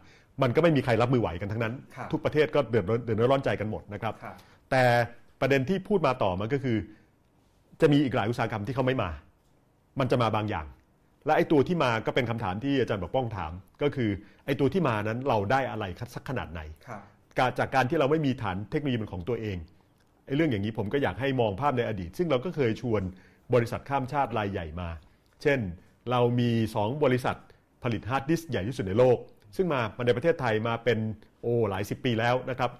[0.42, 4.34] มันก็ไม่มีใครรับมือไหวกันทั้งนั้นครับทุกประเทศก็เดือดร้อนเดือดร้อนใจกันหมดนะครับครับ
[4.70, 4.82] แต่
[5.40, 6.76] ประเด็นที่พูดมาต่อมันก็คือ
[7.80, 9.10] จะมีอีกหลายอุตสาหกรรมที่เขาไม่มา
[10.00, 10.66] มันจะมาบางอย่าง
[11.26, 14.10] และไอ้ตัวที่มาก็เป็นคำถามที่อาจารย์บอกป้องถาม ก็คือ
[14.46, 15.84] ไอ้ตัวที่มานั้นเราได้อะไร
[16.14, 17.00] สักขนาดไหนครับ
[17.38, 19.56] การจากการที่เราไม่มีฐานเทคโนโลยีเป็นของตัวเอง
[20.26, 23.02] ไอ้เรื่องอย่างนี้ผมก็อยากให้มองภาพในอดีต ซึ่งเราก็เคยชวน
[23.54, 24.88] บริษัทข้ามชาติรายใหญ่มา
[25.42, 25.60] เช่น
[26.10, 27.36] เรามี 2 บริษัท
[27.84, 29.18] ผลิตฮาร์ดดิสก์ใหญ่ที่สุดในโลก
[29.56, 30.98] ซึ่งมามาในประเทศไทยมาเป็น
[31.42, 32.70] โอ้หลายสิบปีแล้วนะครับ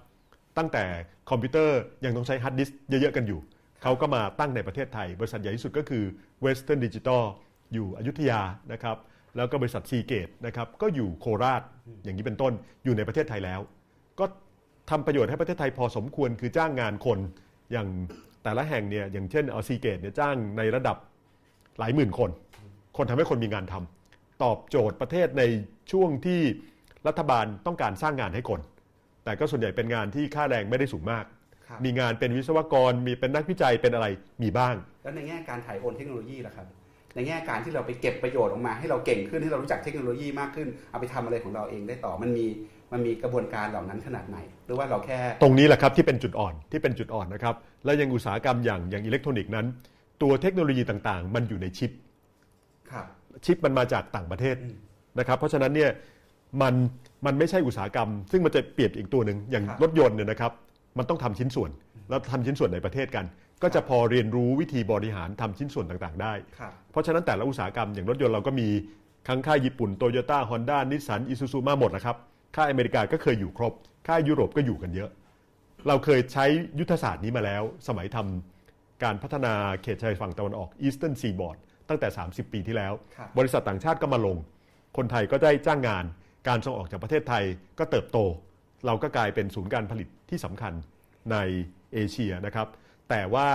[0.59, 0.85] ตั้งแต่
[1.31, 3.41] คอมพิวเตอร์ยังต้องใช้ฮาร์ดดิสก์เยอะ ๆ กันอยู่
[3.83, 6.05] เขาก็มาตั้งในประเทศไทย บริษัทใหญ่ที่สุดก็คือ
[6.45, 7.23] Western Digital
[7.75, 8.41] อยู่อยุธยา
[8.73, 8.97] นะครับ
[9.37, 11.63] แล้วก็บริษัท Seagate นะครับก็อยู่โคราช
[12.05, 12.53] อย่างนี้เป็นต้น
[12.85, 13.61] อยู่ในประเทศไทยแล้ว
[14.19, 14.25] ก็
[14.91, 17.19] ทำประโยชน์ให้ประเทศไทยพอสมควรคือจ้างงานคน
[17.73, 17.89] อย่าง
[18.43, 20.97] แต่ละแห่งเนี่ยอย่างเช่นเอาซีเกตเนี่ยจ้างในระดับ
[21.79, 22.31] หลายหมื่นคน
[22.97, 25.43] คนทำให้คนมีงานทำตอบโจทย์ประเทศใน
[25.93, 26.41] ช่วงที่
[27.09, 28.61] รัฐบาลต้องการสร้างงานให้คน
[29.25, 31.25] แต่ก็ส่วนใหญ่เป็นงานที่ค่าแรงไม่ได้สูงมาก
[31.69, 34.07] ครับมีงานเป็นวิศวกรมีเป็นนักวิจัยเป็นอะไร
[34.43, 36.67] มีบ้าง แล้วในแง่การถ่ายโอนเทคโนโลยีล่ะครับ
[37.17, 42.47] ในแง่การที่เราไปเก็บประโยชน์ออกมา ให้เราเก่งขึ้นให้เรารู้จักเทคโนโลยีมากขึ้น เอาไปทำอะไรของเราเองได้ต่อมันมี
[42.93, 49.67] มันมีกระบวนการเหล่านั้นขนาดไหน หรือว่าเราแค่ ตรงนี้แหละครับที่เป็นจุดอ่อนที่เป็นจุดอ่อนนะครับ และยังอุตสาหกรรมอย่างอย่างอิเล็กทรอนิกส์นั้น
[50.23, 51.91] ตัวเทคโนโลยีต่างๆ มันอยู่ในชิป
[52.91, 53.07] ครับ
[53.45, 54.77] ชิปมันมาจากต่างประเทศอืม
[55.19, 55.91] นะครับเพราะฉะนั้นเนี่ย
[56.63, 56.75] มัน
[57.27, 60.53] มันไม่ใช่อุตสาหกรรม ซึ่งมันจะเปรียบอีกตัวหนึ่งอย่างครับรถยนต์เนี่ยนะครับ
[60.99, 61.71] มันต้องทำชิ้นส่วน
[62.09, 63.25] แล้วทำชิ้นส่วนในประเทศกัน
[63.63, 68.69] ก็จะพอเรียนรู้วิธีบริหารทำชิ้นส่วนต่างๆ ได้ ครับ เพราะฉะนั้นแต่ละอุตสาหกรรมอย่างรถยนต์เราก็มี
[69.29, 72.17] ทั้งค่ายญี่ปุ่นโตโยต้าฮอนด้านิสสันอิซูซูมาหมดนะครับ
[72.57, 73.73] ค่ายอเมริกาก็เคยอยู่ครบ
[74.09, 75.11] ค่ายยุโรปก็อยู่กันเยอะ
[75.89, 76.45] เราเคยใช้
[76.79, 84.37] ยุทธศาสตร์นี้มาแล้ว สมัยทำการพัฒนาเขตชายฝั่งตะวันออก Eastern Seaboard ตั้งแต่ 30 ปีที่แล้วครับบริษัทต่างชาติก็มาลง
[84.97, 86.05] คนไทยก็ได้จ้างงาน
[86.49, 87.45] การส่งออกจากประเทศไทย
[87.79, 88.19] ก็เติบโต
[88.87, 90.73] เราก็กลายเป็นศูนย์การผลิตที่สำคัญ
[91.33, 91.37] ใน
[91.93, 92.69] เอเชียนะครับ
[93.11, 93.49] แต่ว่า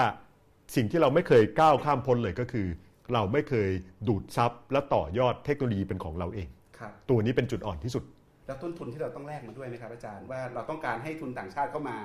[0.76, 2.68] สิ่งที่เราไม่เคยก้าวข้ามพ้นเลยก็คือ
[3.14, 3.70] เราไม่เคย
[4.08, 8.04] ดูดซับและต่อยอดเทคโนโลยีเป็นของเราเอง ครับตัวนี้เป็นจุดอ่อนที่สุด
[8.48, 11.98] แล้วต้นทุนที่เราต้องแลกมาด้วยไหมครับอาจารย์ว่าเราต้องการให้ทุนต่างชาติเข้ามา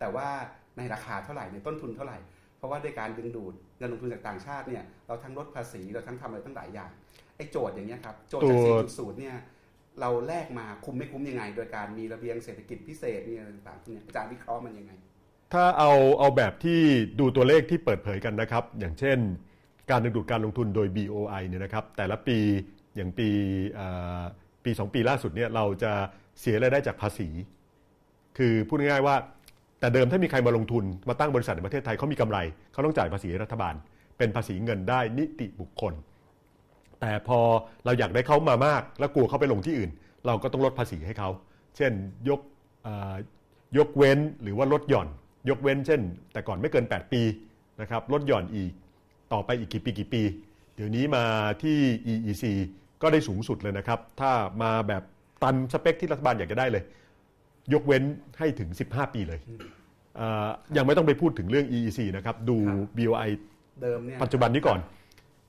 [0.00, 0.28] แต่ว่า
[0.76, 2.18] ในราคาเท่าไหร่ในต้นทุนเท่าไหร่
[2.58, 6.90] เพราะว่าด้วยการดึงดูดเงินลงทุนจากต่างชาติเนี่ยเราทั้งลดภาษีเราทั้งทำอะไรตั้งหลายอย่าง
[7.36, 9.36] ไอ้โจทย์อย่างเงี้ยครับโจทย์จากตัว 4.0เนี่ย
[10.00, 14.92] เราแลกมาคุ้มไม่คุ้มยังไง โดยการมีระเบียงเศรษฐกิจพิเศษมีอะไรต่างๆพวกเนี่ยอาจารย์วิเคราะห์มันยังไง
[15.52, 16.80] ถ้าเอาเอาแบบที่
[17.20, 19.18] ดูตัวเลขที่เปิดเผยกันนะครับ อย่างเช่น
[19.90, 22.38] การดึงดูดการลงทุนโดย BOI เนี่ยนะครับ แต่ละปี
[22.96, 23.28] อย่างปี
[23.74, 23.86] เอ่
[24.18, 24.22] อ
[24.64, 25.92] ปี 2 ปีล่าสุดเนี่ยเราจะ
[26.40, 27.28] เสียรายได้จากภาษี
[28.38, 29.16] คือพูดง่ายๆว่า
[29.80, 32.38] แต่เดิมถ้ามีใครมาลงทุนมาตั้งบริษัทในประเทศไทยเขามีกำไร
[32.72, 33.74] เขาต้องจ่ายภาษีรัฐบาล
[34.18, 35.94] เป็นภาษีเงินได้นิติบุคคล
[37.00, 37.38] แต่พอ
[37.84, 39.90] เราอยากได้เขามามาก แล้วกลัวเขาไปลงที่อื่น
[40.26, 41.30] เราก็ต้องลดภาษีให้เขา
[41.76, 41.92] เช่น
[42.28, 42.40] ยก
[43.78, 45.08] ยกเว้นหรือว่าลดหย่อน
[45.48, 46.00] ยกเว้นเช่น
[46.32, 47.22] แต่ก่อนไม่เกิน 8 ปี
[47.80, 48.72] นะครับลดหย่อนอีก
[49.32, 50.22] ต่อไปอีกกี่ปีกี่ปี
[50.76, 51.24] เดี๋ยวนี้มา
[51.62, 51.78] ที่
[52.12, 52.44] EEC
[53.02, 55.02] ก็ได้สูงสุดเลยนะครับ ถ้ามาแบบ
[55.42, 56.84] ตันสเปคที่รัฐบาลอยากจะได้เลย
[57.72, 58.02] ยกเว้น
[58.38, 59.40] ให้ถึง 15 ปีเลย
[60.16, 63.30] เอ่อยังไม่ต้องไปพูดถึงเรื่อง EEC นะครับ ดูครับ BOI
[63.82, 64.80] เดิมเนี่ยปัจจุบันนี้ก่อน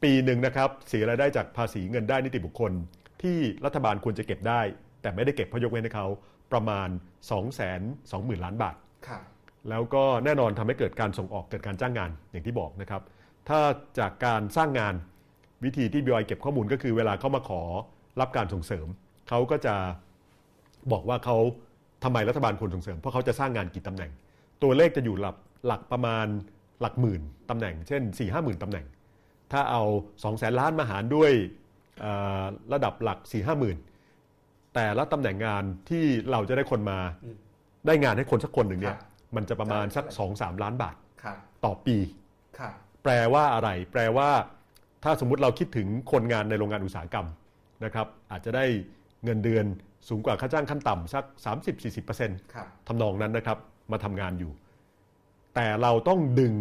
[0.03, 2.71] ปีหนึ่งนะครับเสียรายได้จากภาษีเงินได้นิติบุคคล
[3.21, 4.61] ที่รัฐบาลควรจะเก็บได้
[5.01, 6.07] แต่ไม่ได้เก็บเพราะยกเว้นให้เขา
[6.51, 7.49] ประมาณ 2 2 0 0
[8.11, 8.75] 0 0 ล้านบาท
[9.07, 9.21] ครับ
[9.69, 13.01] แล้วก็แน่นอนทำให้เกิดการส่งออกเกิดการจ้างงานอย่างที่บอกนะครับ
[13.49, 13.59] ถ้า
[13.99, 14.93] จากการสร้างงาน
[15.63, 17.61] วิธีที่ BOI เก็บข้อมูลก็คือเวลาเขามาขอ
[18.21, 18.87] รับการส่งเสริม
[19.29, 19.75] เขาก็จะ
[20.91, 21.37] บอกว่าเขา
[22.03, 24.11] ทำไมรัฐบาลควรส่งเสริม เพราะเขาจะสร้างงานกี่ตำแหน่ง
[24.63, 26.27] ตัวเลขจะอยู่หลักหลักประมาณ
[26.81, 28.85] หลักหมื่นตำแหน่ง เช่น4 5 0 0 0 0ตำแหน่ง
[29.51, 31.31] ถ้าเอา2 0 0แสนล้านมาหารด้วย
[31.99, 33.73] เอ่อระดับหลัก4 5 0 0 0
[34.13, 37.37] 0แต่ละตำแหน่งงานที่เราจะได้คนมาอืม
[37.87, 39.01] ได้งานให้คนสักคนหนึ่งเนี่ยครับ
[39.35, 41.97] มันจะประมาณสักจ่ายเท่าไหร่2-3ล้านบาทครับต่อปี
[42.59, 44.29] ครับแปลว่าอะไร แปลว่า
[45.03, 47.27] ถ้าสมมุติเราคิดถึงคนงานในโรงงานอุตสาหกรรม
[47.83, 48.65] นะครับ อาจจะได้
[49.23, 49.65] เงินเดือน
[50.09, 51.23] สูงกว่าค่าจ้างขั้นต่ำสัก
[51.89, 53.57] 30-40%ครับทำนองนั้นนะครับ
[53.91, 54.51] มาทำงานอยู่
[55.55, 56.53] แต่เราต้องดึง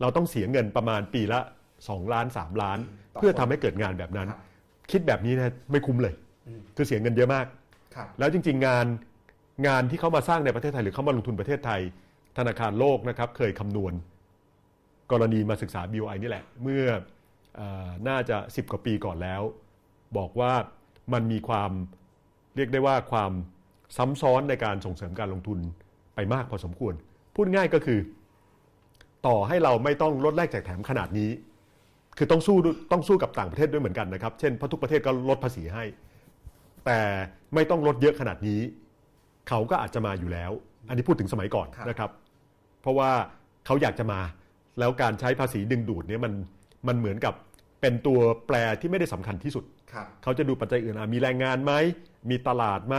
[0.00, 1.40] เราต้องเสียเงินประมาณปีละ
[1.76, 2.78] 2 ล้าน 3 ล้าน
[3.14, 4.40] ต่อเพื่อคนทำให้เกิดงานแบบนั้นครับ
[4.90, 6.14] คิดแบบนี้นะไม่คุ้มเลย
[6.46, 7.46] อืมคือเสียเงินเยอะมาก
[7.94, 8.86] ครับแล้วจริง ๆ งาน
[9.66, 11.80] งานที่เขามาสร้างในประเทศไทยหรือเขามาลงทุนประเทศไทย
[12.38, 13.92] ธนาคารโลกนะครับ เคยคำนวณ
[15.12, 16.84] กรณีมาศึกษา BOI นี่แหละ เมื่อ
[17.58, 19.42] ออน่าจะ 10 กว่าปีก่อนแล้ว
[20.16, 20.52] บอกว่า
[21.12, 21.70] มันมีความ
[22.56, 23.32] เรียกได้ว่าความ
[23.96, 25.58] ซ้ำซ้อนในการส่งเสริมการลงทุน
[26.14, 26.94] ไปมากพอสมควร
[27.34, 28.00] พูดง่ายก็คือ
[29.26, 31.30] ต่อให้เราไม่ต้องลดแลกแจกแถมขนาดนี้
[32.18, 32.56] คือต้องสู้
[32.92, 35.84] ต้องสู้กับต่างประเทศด้วยเหมือนกันนะครับ เช่นพระทุกประเทศก็ลดภาษีให้
[36.86, 37.00] แต่
[37.54, 38.60] ไม่ต้องลดเยอะขนาดนี้
[39.48, 40.50] เขาก็อาจจะมาอยู่แล้ว
[40.88, 42.10] อันนี้พูดถึงสมัยก่อนครับนะครับ
[42.82, 43.10] เพราะว่า
[43.66, 44.20] เขาอยากจะมา
[44.78, 46.32] แล้วการใช้ภาษีดึงดูดเนี่ยมัน
[46.88, 47.34] มันเหมือนกับ
[47.80, 51.72] เป็นตัวแปรที่ไม่ได้สำคัญที่สุดครับเขาจะดูปัจจัยอื่นอะมีแรงงานไหม
[52.30, 52.96] มีตลาดไหม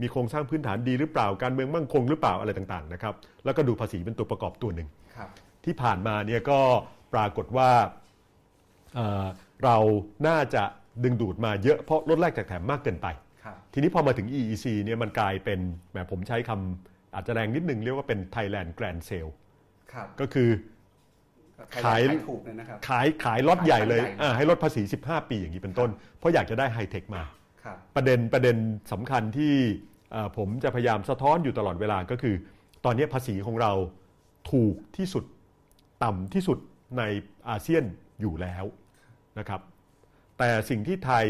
[0.00, 3.14] มีโครงสร้างพื้นฐานดีหรือเปล่า การเมืองมั่งคงหรือเปล่าอะไรต่างๆนะครับ
[3.44, 5.28] แล้วก็ดูภาษีเป็นตัวประกอบตัวหนึ่งครับ
[5.64, 6.60] ที่ผ่านมาเนี่ยก็
[7.14, 7.70] ปรากฏว่า
[8.94, 9.26] เอ่อ
[9.64, 9.76] เรา
[10.26, 10.62] น่าจะ
[11.04, 13.29] ดึงดูดมาเยอะเพราะลดแลกแจกแถมมากเกินไปครับ
[13.72, 15.60] ทีนี้พอมาถึง EEC เนี่ยมันกลายเป็น
[15.90, 19.30] แหมผมใช้คำอาจจะแรงนิดนึงเรียกว่าเป็น Thailand Grand Sale
[19.92, 20.48] ครับก็คือ
[21.74, 27.22] ขายขายถูกเลยนะครับขายขายล็อตใหญ่เลยขายใหญ่อ่าให้ลดภาษี 15 ปีอย่างนี้เป็นต้น เพราะอยากจะได้ไฮเทคมา
[27.64, 28.56] ครับประเด็นประเด็น
[28.92, 29.54] สำคัญที่
[30.12, 32.34] เอ่อผมจะพยายามสะท้อนอยู่ตลอดเวลาก็คือ
[32.84, 33.72] ตอนนี้ภาษีของเรา
[34.52, 35.24] ถูกที่สุด
[36.04, 36.58] ต่ำที่สุด
[36.98, 37.02] ใน
[37.48, 37.84] อาเซียน
[38.20, 38.64] อยู่แล้ว
[39.38, 39.60] นะครับ
[40.38, 41.26] แต่สิ่งที่ไทย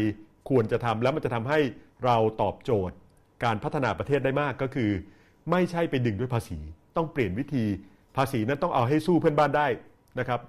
[0.49, 1.59] ควรจะทำแล้วมันจะทำให้
[2.05, 2.95] เราตอบโจทย์
[3.43, 4.89] การพัฒนาประเทศได้มากก็คือ
[5.51, 6.59] ไม่ใช่ไปดึงด้วยภาษี
[6.97, 7.63] ต้องเปลี่ยนวิธี
[8.17, 9.67] ภาษีนั้นต้องเอาให้สู้เพื่อนบ้านได้
[10.19, 10.39] นะครับ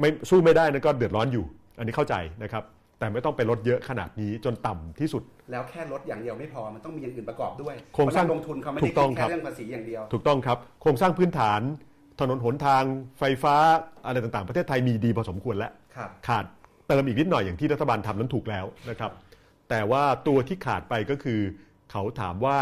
[0.00, 1.44] ไม่สู้ไม่ได้นั่นก็เดือดร้อนอยู่
[1.78, 2.64] อันนี้เข้าใจนะครับ
[2.98, 11.60] แต่ไม่ต้องไปลดเยอะขนาดนี้จนต่ำที่สุด แล้วแค่ลดอย่างเดียวไม่พอมันต้องมีอย่างอื่นประกอบด้วยโครงสร้างเพะนักลงทุนเขาไม่ถูได้กต้คิองดครัแค่บเรื่องภาษีอย่างเดียว ถูกต้องครับโครงสร้างพื้นฐาน
[12.20, 12.82] ถนนหนทาง
[13.18, 13.54] ไฟฟ้า
[14.06, 16.44] อะไรต่างๆ ประเทศไทยมีดีพอสมควรแล้วครับขาด
[16.88, 19.10] เติมอีกนิดหน่อยอย่างที่รัฐบาลทำนั้นถูกแล้วนะครับ
[19.70, 21.40] แต่ว่าตัวที่ขาดไปก็คือ
[21.90, 22.58] เขาถามว่า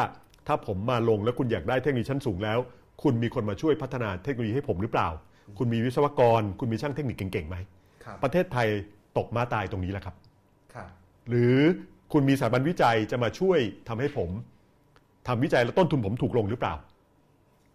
[0.47, 2.59] ถ้าผมมาลงแล้วคุณอยากได้เทคโนโลยีชั้นสูงแล้ว
[3.03, 5.09] คุณมีคนมาช่วยพัฒนาเทคโนโลยีให้ผมหรือเปล่า
[5.59, 7.57] คุณมีวิศวกร คุณมีช่างเทคนิคเก่งๆไหม
[8.05, 8.69] ครับประเทศไทย
[9.19, 10.15] ตกมาตายตรงนี้แหละครับ
[10.75, 10.89] ครับ
[11.29, 11.57] หรือ
[12.13, 14.31] คุณมีสถาบันวิจัยจะมาช่วยทำให้ผม
[15.29, 16.75] ทำวิจัยแล้วต้นทุนผมถูกลงหรือเปล่า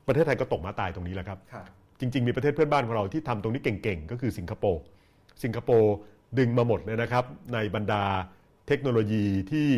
[0.07, 1.65] ประเทศไทยก็ตกมาตายตรงนี้แหละครับครับ
[1.99, 4.82] จริง ๆ มีประเทศเพื่อนบ้านของเราที่ทำตรงนี้เก่งๆ ก็คือสิงคโปร์
[5.43, 5.93] สิงคโปร์
[6.39, 8.03] ดึงมาหมดเลยนะครับ ในบรรดา
[8.68, 9.70] เทคโนโลยีที่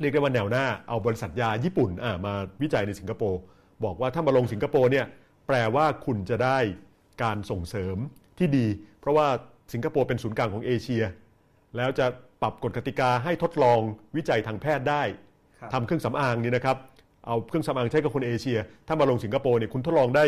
[0.00, 3.40] เรียกได้ว่าแนวหน้าเอาบริษัทยาญี่ปุ่นอ่ามาวิจัยในสิงคโปร์
[3.84, 5.06] บอกว่าถ้ามาลงสิงคโปร์เนี่ย
[5.46, 6.58] แปลว่าคุณจะได้
[7.22, 7.96] การส่งเสริม
[8.38, 8.66] ที่ดี
[9.00, 9.26] เพราะว่า
[9.72, 11.02] สิงคโปร์เป็นศูนย์กลางของเอเชีย
[11.76, 12.06] แล้วจะ
[12.42, 13.80] ปรับกฎกติกาให้ทดลอง
[14.16, 15.02] วิจัยทางแพทย์ได้
[15.60, 16.76] ครับทำเครื่องสำอางนี่นะครับ
[17.26, 20.24] เอาเครื่องสำอางใช้กับคนเอเชีย ถ้ามาลงสิงคโปร์เนี่ยคุณทดลองได้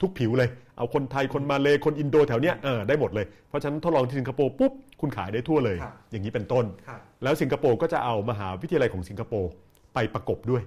[0.00, 9.50] ทุกผิวเลย เอาคนไทยคนมาเลคนอินโดแถวเนี้ยเออได้หมดเลย เพราะฉะนั้นทดลองที่สิงคโปร์ปุ๊บคุณขายได้ทั่วเลย ครับอย่างนี้เป็นต้น ครับ แล้วสิงคโปร์ก็จะเอามหาวิทยาลัยของสิงคโปร์
[9.94, 10.62] ไปประกบด้วย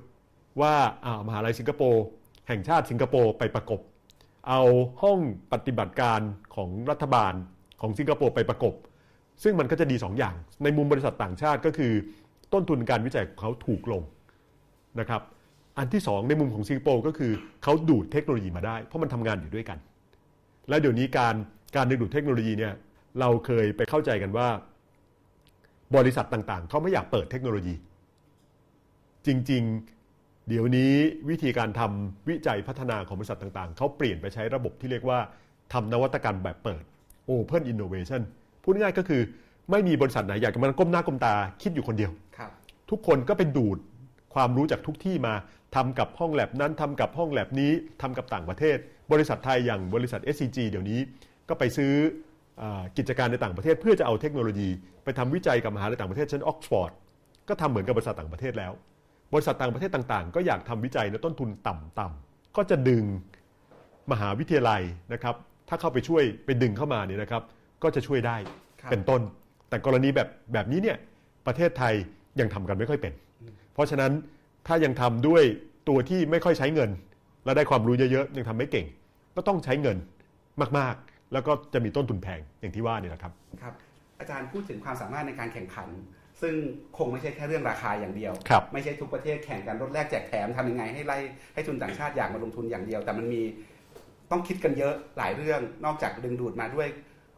[0.62, 0.74] ว่า
[1.06, 2.04] อ่ามหาลัยสิงคโปร์
[2.48, 3.80] แห่งชาติสิงคโปร์ไปประกบ
[4.50, 4.62] เอา
[5.04, 5.20] ห้อง
[5.54, 6.22] ปฏิบัติการ
[6.56, 7.34] ของรัฐบาล
[7.82, 8.74] ของสิงคโปร์ไปประกบ
[9.44, 11.92] ซึ่งมันก็จะดี2อย่าง ในมุมบริษัทต่างชาติก็คือ
[12.54, 14.02] ต้นทุนการวิจัยของเขาถูกลง
[15.00, 15.22] นะครับ
[15.78, 17.32] อันที่ 2 ในมุมของสิงคโปร์ก็คือ
[17.64, 19.78] เขาดูดเทคโนโลยีมาได้ เพราะมันทำงานอยู่ด้วยกัน
[20.70, 21.36] แล้วเดี๋ยวนี้การ
[21.76, 22.74] การดึงดูดเทคโนโลยีเนี่ย
[23.20, 24.48] เราเคยไปเข้าใจกันว่า
[25.96, 27.76] บริษัทต่างๆเขาไม่อยากเปิดเทคโนโลยี
[29.26, 30.92] จริงๆ เดี๋ยวนี้
[31.30, 35.20] วิธีการทำวิจัยพัฒนาของบริษัทต่างๆเขาเปลี่ยนไปใช้ระบบที่เรียกว่า
[35.74, 36.84] ทำนวัตกรรมแบบเปิด
[37.30, 38.22] Open Innovation
[38.64, 39.22] พูดง่ายๆก็คือ
[39.72, 42.52] ไม่มีบริษัทไหนอยากจะมาก้มหน้าก้มตาคิดอยู่คนเดียวครับ
[42.90, 43.78] ทุกคนก็ไปดูด
[44.34, 45.34] ความรู้จากทุกที่มา
[45.76, 47.72] ทำกับห้องแลบนั้นทำกับห้องแลบนี้
[48.02, 48.78] ทำกับต่างประเทศ
[49.12, 51.00] บริษัทไทยอย่างบริษัท SCG เดี๋ยวนี้
[51.50, 51.94] ก็ไปซื้อ
[52.62, 54.70] อากิจการในต่างประเทศ เพื่อจะเอาเทคโนโลยี
[55.04, 56.92] ไปทำวิจัยกับมหาลัยต่างประเทศเช่นออกซฟอร์ด
[57.50, 58.72] ก็ทำเหมือนกับบริษัทต่างประเทศแล้ว
[59.34, 63.04] บริษัทต่างประเทศต่างๆ ก็อยากทำวิจัยในต้นทุนต่ำๆก็จะดึง
[64.12, 64.82] มหาวิทยาลัย
[65.14, 65.36] นะครับ
[65.70, 67.44] ถ้าเข้าไปช่วยไปดึงเข้ามาเนี่ยนะครับ
[67.84, 68.38] ก็จะช่วยได้
[68.82, 69.22] ครับเป็นต้น
[69.70, 70.98] แต่กรณีแบบแบบนี้เนี่ย
[71.48, 71.94] ประเทศไทย
[72.40, 73.31] ยังทำกันไม่ค่อยเป็นเพ
[73.82, 74.12] ราะฉะนั้น
[74.68, 75.44] ถ้ายังทำด้วย
[75.90, 76.90] ตัวที่ไม่ค่อยใช้เงิน
[77.46, 78.86] และได้ความรู้เยอะๆยังทำไม่เก่ง
[79.36, 79.98] ก็ต้องใช้เงิน
[80.78, 83.74] มากๆ แล้วก็จะมีต้นทุนแพงอย่างที่ว่านี่แหละครับครับ
[84.20, 85.90] อาจารย์พูดถึงความสามารถในการแข่งขัน
[86.42, 86.54] ซึ่ง
[86.98, 91.18] คงไม่ใช่แค่เรื่องราคาอย่างเดียวครับไม่ใช่ทุกประเทศแข่งกันลดแลกแจกแถมทำยังไงให้ไล่
[91.54, 93.42] ให้ทุนต่างชาติอยากมาลงทุนอย่างเดียว แต่มันมี
[94.32, 96.88] ต้องคิดกันเยอะหลายเรื่องนอกจากดึงดูดมาด้วย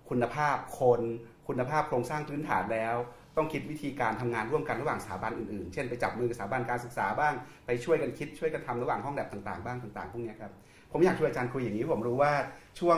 [0.09, 1.01] คุณภาพคน
[1.47, 2.95] คุณภาพโครงสร้างพื้นฐานแล้ว
[3.37, 7.33] ต้องคิดวิธีการทำงานร่วมกันระหว่างสถาบันอื่นๆ เช่นไปจับมือกับสถาบันการศึกษาบ้าง
[7.65, 10.51] ไปช่วยกันคิดช่วยกันทำระหว่างห้องแลบต่างๆ บ้างต่างๆ พวกนี้ครับ
[10.91, 12.31] ผมอยากชวนอาจารย์คุยอย่างนี้ผมรู้ว่า
[12.79, 12.97] ช่วง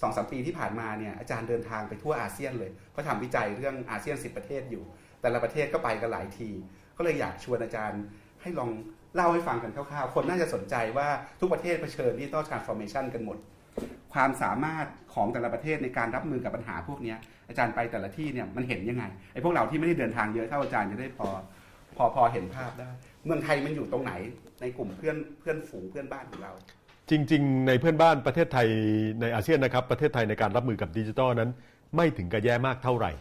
[0.00, 4.84] สองสามปีที่ผ่านมาเนี่ยอาจารย์เดินทางไปทั่วอาเซียนเลย เพราะทำวิจัยเรื่องอาเซียน 10 ประเทศอยู่
[5.20, 6.50] แต่ละประเทศก็ไปกันหลายที
[6.96, 8.02] ก็เลยอยากชวนอาจารย์
[8.42, 8.70] ให้ลอง
[9.14, 11.08] เล่าให้ฟังกันคร่าวๆ คนน่าจะสนใจว่า
[11.40, 13.38] ทุกประเทศเผชิญ digital transformation กันหมด
[14.14, 17.14] ความสามารถของแต่ละประเทศในการรับมือกับปัญหาพวกนี้
[17.48, 21.28] อาจารย์ไปแต่ละที่เนี่ยมันเห็นยังไงไอ้พวกเราที่ไม่ได้เดินทางเยอะเท่าอาจารย์จะได้พอ
[21.96, 22.90] พอพอเห็นภาพได้
[23.26, 24.12] เมืองไทยมันอยู่ตรงไหน
[24.60, 26.52] ในกลุ่มเพื่อนเพื่อนฝูงเพื่อนบ้านของเรา
[27.10, 28.68] จริง ๆ ในเพื่อนบ้านประเทศไทย
[29.20, 31.50] ในอาเซียนนะครับประเทศไทยในการรับมือกับดิจิทัลนั้น
[31.96, 33.12] ไม่ถึงกับแย่มากเท่าไหร่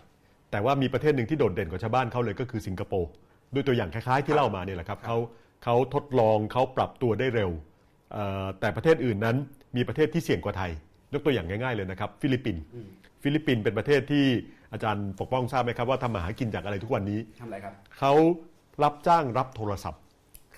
[0.51, 3.09] แต่ว่ามีประเทศหนึ่งที่โดดเด่นกว่าชาวบ้านเขาเลยก็คือสิงคโปร์
[3.53, 5.17] ด้วยตัวอย่างคล้ายๆ ที่เล่ามาเนี่ยแหละครับรบเขา
[5.63, 7.51] เขาทดลองเขาปรับตัวได้เร็ว
[8.59, 9.37] แต่ประเทศอื่นนั้น
[9.75, 10.71] มีประเทศที่เสี่ยงกว่าไทย
[11.13, 12.63] ยกตัวอย่างง่ายๆเลยนะครับ ฟิลิปปินส์
[13.23, 14.25] ฟิลิปปินส์เป็นประเทศที่
[14.73, 18.13] อาจารย์ปกป้องทราบไหมครับว่าทำมาหากินจากอะไรทุกวันนี้ทำอะไรครับเขา
[18.83, 20.01] รับจ้างรับโทรศัพท์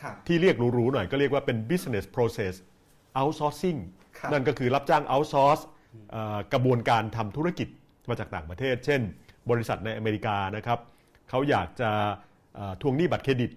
[0.01, 2.53] ครับที่เรียกหรูๆหน่อยก็เรียกว่าเป็น business process
[3.19, 3.79] outsourcing
[4.17, 5.63] ครับนั่นก็คือรับจ้าง outsource
[6.11, 7.67] เอ่อกระบวนการทำธุรกิจ
[8.09, 9.01] มาจากต่างประเทศ เช่น
[9.49, 10.79] บริษัทในอเมริกานะครับ
[11.29, 11.89] เขาอยากจะ
[12.55, 13.51] เอ่อทวงหนี้บัตรเครดิต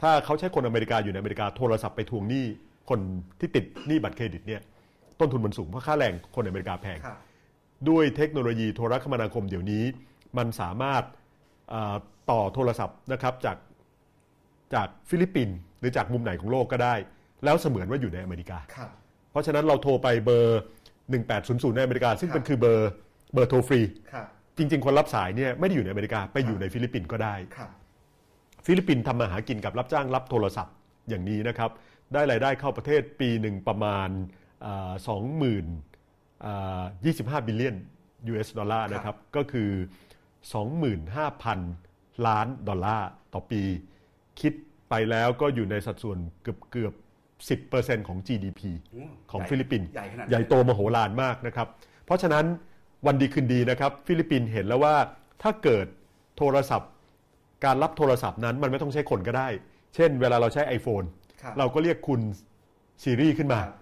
[0.00, 2.46] ถ้าเขาใช้คนอเมริกาอยู่ในอเมริกาโทรศัพท์ไปทวงหนี้
[2.90, 3.00] คน
[3.40, 4.60] ที่ติดหนี้บัตรเครดิตเนี่ย
[5.20, 7.18] ต้นทุนมันสูงเพราะค่าแรงคนอเมริกาแพงครับ
[7.88, 9.84] ด้วยเทคโนโลยีโทรคมนาคมเดี๋ยวนี้
[10.38, 11.02] มันสามารถ
[11.70, 11.94] เอ่อ
[12.30, 13.56] ต่อโทรศัพท์นะครับจาก
[14.74, 16.94] จากฟิลิปปินส์หรือจากมุมไหนของโลกก็ได้
[17.44, 18.90] แล้วเสมือนว่าอยู่ในอเมริกาครับ
[19.30, 20.60] เพราะฉะนั้นเราโทรไปเบอร์
[21.16, 22.90] 1800 ในอเมริกา ซึ่งครับเป็นคือเบอร์
[23.34, 23.80] เบอร์โทรฟรี
[24.12, 24.26] ครับ
[24.56, 27.70] จริง ๆ คนรับสายเนี่ยไม่ได้อยู่ในอเมริกาไปอยู่ในฟิลิปปินส์ก็ได้ครับ
[28.66, 30.74] ฟิลิปปินส์ทำมาหากินกับรับจ้างรับโทรศัพท์
[31.08, 31.70] อย่างนี้นะครับ
[32.12, 34.08] ได้รายได้เข้าประเทศปีหนึ่งประมาณ
[35.08, 35.66] สองหมื่น
[37.04, 37.76] ยี่สิบห้าบิลเลียน
[38.30, 39.70] US ดอลลาร์นะครับ ก็คือ
[40.52, 43.62] 25,000 ล้านดอลลาร์ต่อปี
[44.40, 44.52] คิด
[44.90, 46.94] ไปแล้วก็อยู่ในสัดส่วนเกือบเกือบ
[47.70, 48.60] 10%ของ GDP
[48.92, 51.68] โอ้ของใหญ่ฟิลิปปินส์ใหญ่ขนาดนั้นใหญ่โตมโหฬารมากนะครับ
[52.04, 52.44] เพราะฉะนั้น
[53.06, 54.94] วันดีคืนดีนะครับ ฟิลิปปินส์เห็นแล้วว่า
[55.42, 55.86] ถ้าเกิด
[56.36, 56.90] โทรศัพท์
[57.64, 59.48] การรับโทรศัพท์นั้นมันไม่ต้องใช้คนก็ได้
[59.94, 61.25] เช่น เวลาเราใช้ iPhone ครับ
[61.58, 62.20] เราก็เรียกคุณ
[63.04, 63.74] Siri ขึ้นมาครับ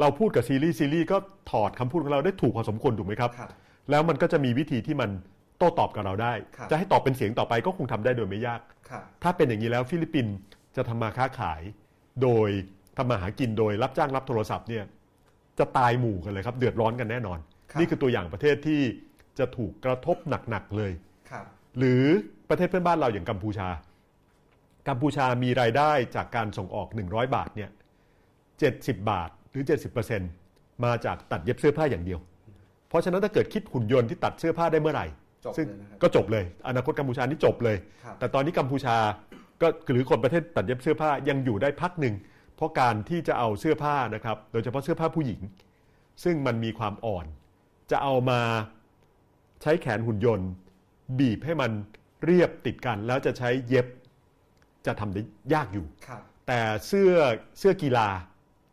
[0.00, 1.16] เราพูดกับ Siri Siri ก็
[1.50, 3.50] ถอดคำพูดของเราได้ถูกพอสมควรถูกไหมครับครับ
[3.90, 5.10] แล้วมันก็จะมีวิธีที่มัน
[5.58, 10.34] โต้ตอบกับเราได้ครับจะให้ตอบเป็นเสียงต่อไปก็คงทำได้โดยไม่ยากครับถ้าเป็นอย่างนี้แล้วฟิลิปปินส์
[10.76, 11.62] จะทำมาค้าขาย
[12.22, 12.48] โดย
[12.96, 14.84] ทำมาหากินโดยรับจ้างรับโทรศัพท์เนี่ย
[15.58, 17.38] จะตายหมู่กันเลยครับเดือดร้อนกันแน่นอน
[17.70, 18.82] ครับนี่คือตัวอย่างประเทศที่
[19.38, 20.16] จะถูกกระทบ
[20.50, 20.92] หนักๆเลย
[21.30, 21.44] ครับ
[21.78, 22.04] หรือ
[22.48, 23.68] ประเทศเพื่อนบ้านเราอย่างกัมพูชา
[24.88, 27.70] กัมพูชามีรายได้จากการส่งออก 100 บาทเนี่ย
[28.38, 29.64] 70 บาทหรือ
[30.22, 32.20] 70%มาจากตัดเย็บเสื้อผ้าอย่างเดียว
[32.88, 35.06] เพราะฉะนั้นถ้าเกิดคิดหุ่นยนต์ที่ตัดเสื้อผ้าได้เมื่อไหร่
[35.44, 38.96] จบซึ่งเลยนะครับก็จบเลย อนาคตกัมพูชานี่จบเลยครับแต่ตอนนี้กัมพูชา
[39.62, 42.14] ก็หรือคนประเทศตัดเย็บเสื้อผ้ายังอยู่ได้พักหนึ่ง
[42.56, 45.40] เพราะการที่จะเอาเสื้อผ้านะครับ โดยเฉพาะเสื้อผ้าผู้หญิง
[46.24, 47.26] ซึ่งมันมีความอ่อน
[47.90, 48.40] จะเอามา
[49.62, 50.48] ใช้แขนหุ่นยนต์
[51.18, 51.70] บีบให้มัน
[52.24, 53.86] เรียบติดกัน แล้วจะใช้เย็บ
[54.86, 55.22] จะทำได้
[55.54, 57.10] ยากอยู่ครับแต่เสื้อ
[57.58, 58.08] เสื้อกีฬา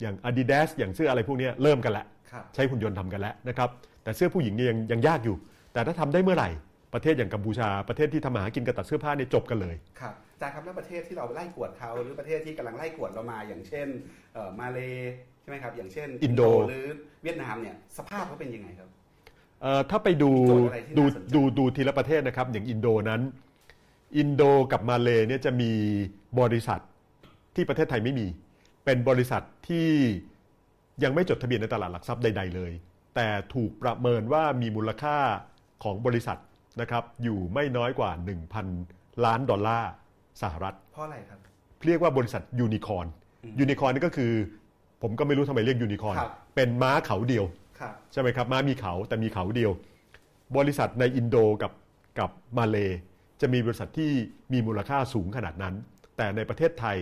[0.01, 3.69] อย่าง Adidas อย่างเสื้ออะไรพวกเนี้ยเริ่มกันแล้วครับใช้หุ่นยนต์ทำกันแล้วนะครับ
[4.03, 5.35] แต่เสื้อผู้หญิงเนี่ยยังยังยากอยู่
[5.73, 6.49] แต่ถ้าทำได้เมื่อไหร่
[6.93, 13.87] ประเทศอย่างกัมพูชาประเทศที่ทำมาหากินกับตัดเสื้อผ้าเนี่ยจบกันเลยครับอาจารย์ครับแล้วประเทศที่เราไล่กวดเขาหรือประเทศที่กำลังไล่กวดเรามา อย่างเช่น
[14.33, 14.79] เอ่อมาเล
[15.41, 16.85] ใช่ไหมครับอย่างเช่น อินโดหรือ
[17.23, 18.89] เวียดนามเนี่ยสภาพเขาเป็นยังไงครับ
[19.61, 23.21] เอ่อถ้าไปดูมีโจทย์อะไรที่ดูน่าสนใจดูดูทีละประเทศนะครับอย่างอินโดนั้น
[24.17, 25.71] อินโดกับมาเลเนี่ยจะมี
[26.39, 26.79] บริษัท
[27.55, 28.27] ที่ประเทศไทยไม่มี
[28.85, 29.89] เป็นบริษัทที่
[31.03, 32.71] ยังไม่จดทะเบียนในตลาดหลักทรัพย์ใด ๆ เลย
[33.15, 35.17] แต่ถูกประเมินว่ามีมูลค่า
[35.83, 36.37] ของบริษัท
[36.81, 38.11] นะครับอยู่ไม่น้อยกว่า
[38.67, 39.91] 1,000 ล้านดอลลาร์
[40.41, 41.39] สหรัฐ เพราะอะไรครับ
[41.85, 43.07] เรียกว่าบริษัทยูนิคอร์น
[43.59, 44.31] ยูนิคอร์นนี่ก็คือ
[45.01, 47.45] ผมก็ไม่รู้ทำไมเรียกยูนิคอร์นครับเป็นม้าเขาเดียว
[47.79, 49.71] ครับใช่ไหมครับม้ามีเขาแต่มีเขาเดียว
[50.57, 51.71] บริษัทในอินโดกับ
[52.19, 52.77] กับมาเล
[53.41, 54.11] จะมีบริษัทที่
[54.53, 55.75] มีมูลค่าสูงขนาดนั้น
[56.17, 56.97] แต่ในประเทศไทย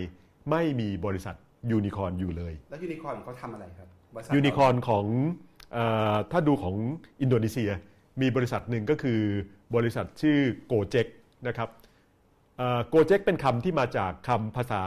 [0.50, 1.34] ไม่มีบริษัท
[1.70, 5.06] ยูนิคอร์นอยู่เลย แล้วยูนิคอร์นของเขาทำอะไรครับบริษัทยูนิคอร์นของ
[5.72, 5.78] เอ
[6.12, 6.74] อถ้าดูของ
[7.22, 7.70] อินโดนีเซีย
[8.20, 9.20] มีบริษัทหนึ่งก็คือ
[9.76, 11.06] บริษัทชื่อ Gojek
[11.46, 11.68] นะครับ
[12.88, 14.82] Gojek เป็นคำที่มาจากคำภาษา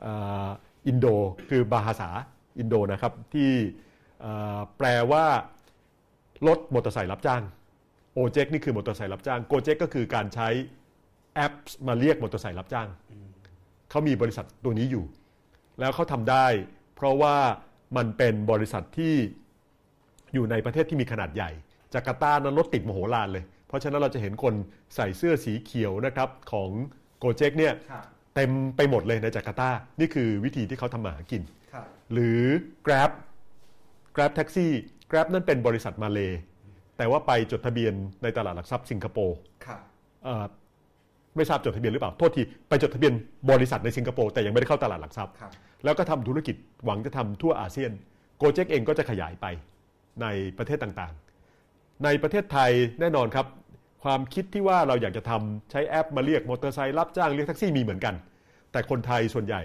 [0.00, 0.12] เอ่
[0.46, 0.48] อ
[0.86, 1.06] อินโด
[1.50, 2.10] คือ Bahasa
[2.58, 3.50] อินโดนะครับที่
[4.20, 5.24] เอ่อแปลว่า
[6.46, 7.42] รถมอเตอร์ไซค์รับจ้าง
[8.14, 10.48] โอเจ็กนี่คือมอเตอร์ไซค์รับจ้างโกเจ็กก็คือการใช้
[11.34, 11.52] แอป
[11.86, 12.88] มาเรียกมอเตอร์ไซค์รับจ้าง
[13.90, 15.04] เขามีบริษัทตัวนี้อยู่
[15.80, 16.46] แล้วเขาทำได้
[16.96, 17.36] เพราะว่า
[17.96, 19.14] มันเป็นบริษัทที่
[20.34, 21.50] อยู่ในประเทศที่มีขนาดใหญ่
[21.94, 24.54] จาการ์ตานั้นรถติดมโหฬารเลย เพราะฉะนั้นเราจะเห็นคน
[24.94, 26.70] ใส่เสื้อสีเขียวนะครับของ
[27.18, 28.04] โกเจ็กเนี่ยครับ
[28.34, 31.42] เต็มไปหมดเลยในจาการ์ตา นี่คือวิธีที่เขาทำมาหากิน
[31.72, 32.40] ครับหรือ
[32.86, 33.10] Grab
[34.16, 34.66] Grab Taxi
[35.10, 36.20] Grab นั่นเป็นบริษัทมาเล
[37.02, 39.36] แต่ว่าไปจดทะเบียนในตลาดหลักทรัพย์สิงคโปร์
[39.66, 39.80] ครับ
[40.24, 40.44] เอ่อ
[41.36, 43.12] ไม่ทราบจดทะเบียนหรือเปล่า โทษที ไปจดทะเบียน
[43.50, 45.52] บริษัทในสิงคโปร์แต่ยังไม่ได้เข้าตลาดหลักทรัพย์ครับ
[45.84, 47.90] แล้วก็ทำธุรกิจหวังจะทำทั่วอาเซียน
[48.38, 49.46] โกเจ็กเองก็จะขยายไป
[50.22, 50.26] ใน
[50.58, 53.46] ประเทศต่างๆ ในประเทศไทยแน่นอนครับ
[54.02, 58.14] ความคิดที่ว่าเราอยากจะทำใช้แอปมาเรียกมอเตอร์ไซค์รับจ้างเรียกแท็กซี่มีเหมือนกัน
[58.72, 59.62] แต่คนไทยส่วนใหญ่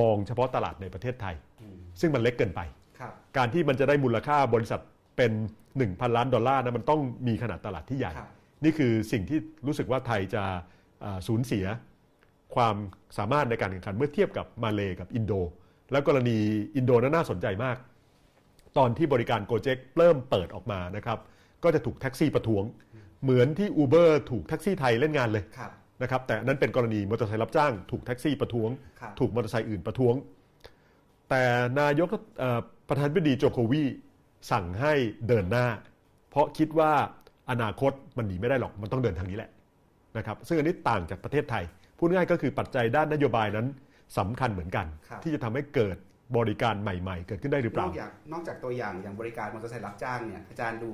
[0.00, 1.34] มองเฉพาะตลาดในประเทศไทย
[2.00, 2.60] ซึ่งมันเล็กเกินไป
[2.98, 4.80] ครับการที่มันจะได้มูลค่าบริษัท
[5.16, 5.32] เป็น
[5.82, 8.28] 1,000 ล้านดอลลาร์นะมันต้องมีขนาดตลาดที่ใหญ่ครับ
[8.64, 10.42] นี่คือสิ่งที่รู้สึกว่าไทยจะ
[11.04, 11.64] อ่าสูญเสีย
[12.54, 12.76] ความ
[13.18, 15.32] สามารถในการแข่งขันเมื่อเทียบกับมาเลกับอินโด
[15.92, 16.38] แล้วกรณี
[16.76, 17.76] อินโดนั้นน่าสนใจมาก
[18.78, 21.18] ตอนที่บริการ Gojek เริ่มเปิดออกมานะครับ
[21.64, 22.64] ก็จะถูกแท็กซี่ประท้วง
[23.22, 25.70] เหมือนที่ Uber ถูกแท็กซี่ไทยเล่นงานเลยครับ
[26.02, 28.70] นะครับแต่นั้นเป็นกรณีมอเตอร์ไซค์รับจ้างถูกแท็กซี่ประท้วง
[29.00, 30.14] ครับถูกมอเตอร์ไซค์อื่นประท้วง
[31.30, 31.42] แต่
[31.80, 32.08] นายก
[32.38, 33.84] เอ่อประธานาธิบดีโจโควี
[34.50, 34.92] สั่งให้
[35.28, 35.66] เดินหน้า
[36.30, 36.92] เพราะคิดว่า
[37.50, 39.50] อนาคตมันหนีไม่ได้หรอกมันต้องเดินทางนี้แหละ
[40.16, 41.64] นะครับซึ่งอันนี้ต่างจากประเทศไทย
[41.98, 43.66] พูดง่ายก็คือปัจจัยด้านนโยบายนั้น
[44.18, 45.96] สำคัญเหมือนกันครับที่จะทำให้เกิด
[46.36, 50.92] บริการใหม่ ๆ เกิดขึ้นได้หรือเปนล่าอกจากนอกจากตัวอย่างอย่างบริการมอเตอร์ไซค์รับจ้างเนี่ยอาจารย์ดู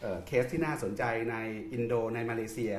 [0.00, 1.36] เอ่อเคสที่น่าสนใจใน
[1.72, 2.72] อินโดในมาเลเซีย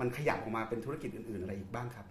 [0.00, 2.06] มันขยับออกมาเป็นธุรกิจอื่น ๆ อะไรอีกบ้างครับ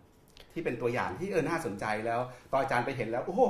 [0.54, 2.20] ที่เป็นตัวอย่างที่เออน่าสนใจแล้ว
[2.52, 3.42] ตอนอาจารย์ไปเห็นแล้วโอ้โห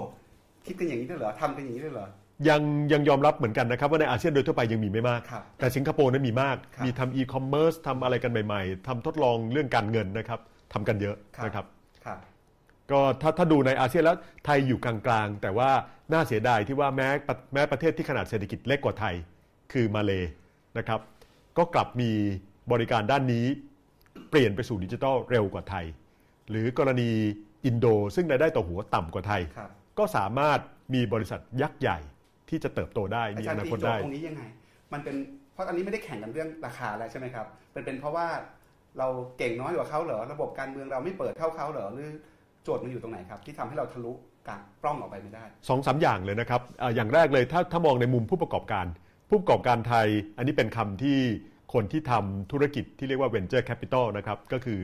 [0.65, 2.07] คิดกันอย่างนี้ด้วยเหรอทำกันอย่างนี้ด้วยเหรอ
[2.47, 2.61] ยัง
[2.93, 10.39] ยังยอมรับเหมือนกันนะครับว่าในอาเซียนโดยทั่วไปยังมีไม่มาก ครับแต่สิงคโปร์นั้นมีมาก ครับมีทำอีคอมเมิร์ซทำอะไรกันใหม่ ๆทำทดลองเรื่องการเงินนะครับ
[10.73, 11.65] ทำกันเยอะครับ นะครับ
[12.05, 12.19] ครับ
[12.91, 15.69] ก็ถ้าถ้าดูในอาเซียนแล้วไทยอยู่กลางๆ แต่ว่า
[16.11, 19.15] น่าเสียดายที่ว่าแม้ปะแม้ประเทศที่ขนาดเศรษฐกิจเล็กกว่าไทย
[19.73, 20.11] คือมาเล
[20.77, 20.99] นะครับ
[21.57, 22.11] ก็กลับมี
[22.71, 23.45] บริการด้านนี้
[24.29, 25.85] เปลี่ยนไปสู่ดิจิทัลเร็วกว่าไทย
[26.49, 27.09] หรือกรณี
[27.65, 27.85] อินโด
[28.15, 29.69] ซึ่งรายได้ต่อหัวต่ำกว่าไทย ครับ
[29.99, 30.59] ก็สามารถ
[30.93, 31.97] มีบริษัทยักษ์ใหญ่
[32.49, 34.43] ที่จะเติบโตได้อามีจารอย์นาตีคตโจทได้ย์ตรงนี้ยังไง
[34.93, 35.15] มันเป็น
[35.53, 38.27] เพราะอันนี้ไม่ได้แข่งกันเรื่องราคาแล้วใช่ไหมครับเป็นเป็นเพราะว่า
[38.99, 42.09] เราเก่งน้อยกว่าเขาเหรอระบบการเมืองเราไม่เปิดเท่าเขาเหรอหรือ
[42.63, 44.13] โจทย์มันอยู่ตรงไหนครับ ที่ทำให้เราทะลุ
[44.47, 48.85] กลางปล้องออกไปไม่ได้สองสามอย่างเลยนะครับอ่าอย่างแรกเลยถ้าถ้ามองในมุมผู้ประกอบการ
[49.29, 51.19] ผู้ประกอบการไทย อันนี้เป็นคำที่
[51.73, 54.79] คนที่ทำธุรกิจที่เรียกว่า venture capital นะครับก็คือ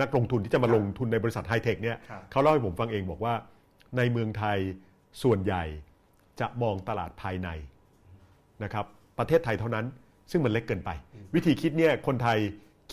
[0.00, 3.34] นักลงทุนที่จะมาลงทุนในบริษัทไฮเทคเนี่ยครับเขาเล่าให้ผมฟังเองบอกว่า
[3.96, 4.58] ในเมืองไทย
[5.22, 5.64] ส่วนใหญ่
[6.40, 7.48] จะมองตลาดภายใน
[8.64, 8.86] นะครับ
[9.18, 9.86] ประเทศไทยเท่านั้น
[10.30, 10.90] ซึ่งมันเล็กเกินไป
[11.34, 12.38] วิธีคิดเนี่ยคนไทย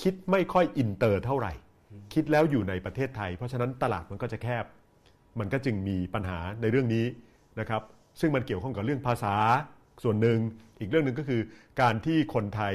[0.02, 1.54] คิดไม่ค่อยอินเตอร์เท่าไหร่
[2.14, 4.66] คิดแล้วอยู่ในประเทศไทย เพราะฉะนั้นตลาดมันก็จะแคบ
[5.40, 7.06] มันก็จึงมีปัญหาในเรื่องนี้
[7.60, 7.82] นะครับ
[8.20, 9.36] ซึ่งมันเกี่ยวข้องกับเรื่องภาษา
[10.04, 10.38] ส่วนหนึ่ง
[10.80, 11.42] อีกเรื่องหนึ่งก็คือ
[11.82, 12.74] การที่คนไทย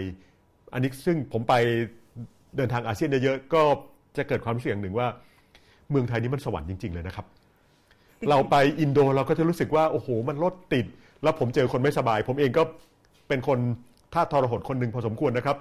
[0.72, 1.54] อันนี้ซึ่งผมไป
[2.56, 3.62] เดินทางอาเซียนเยอะๆก็
[4.16, 5.08] จะเกิดความรู้สึกอย่างหนึ่งว่า
[5.90, 7.26] เมืองไทยนี่มันสวรรค์จริง ๆ เลยนะครับ
[8.30, 10.86] เราไปอินโดเราก็จะรู้สึกว่า โอ้โห มันรถติด
[11.22, 12.62] แล้วผมเจอคนไม่สบาย ผมเองก็
[13.28, 13.58] เป็นคน
[14.14, 15.56] ท่าทรหดคนหนึ่งพอสมควรนะครับ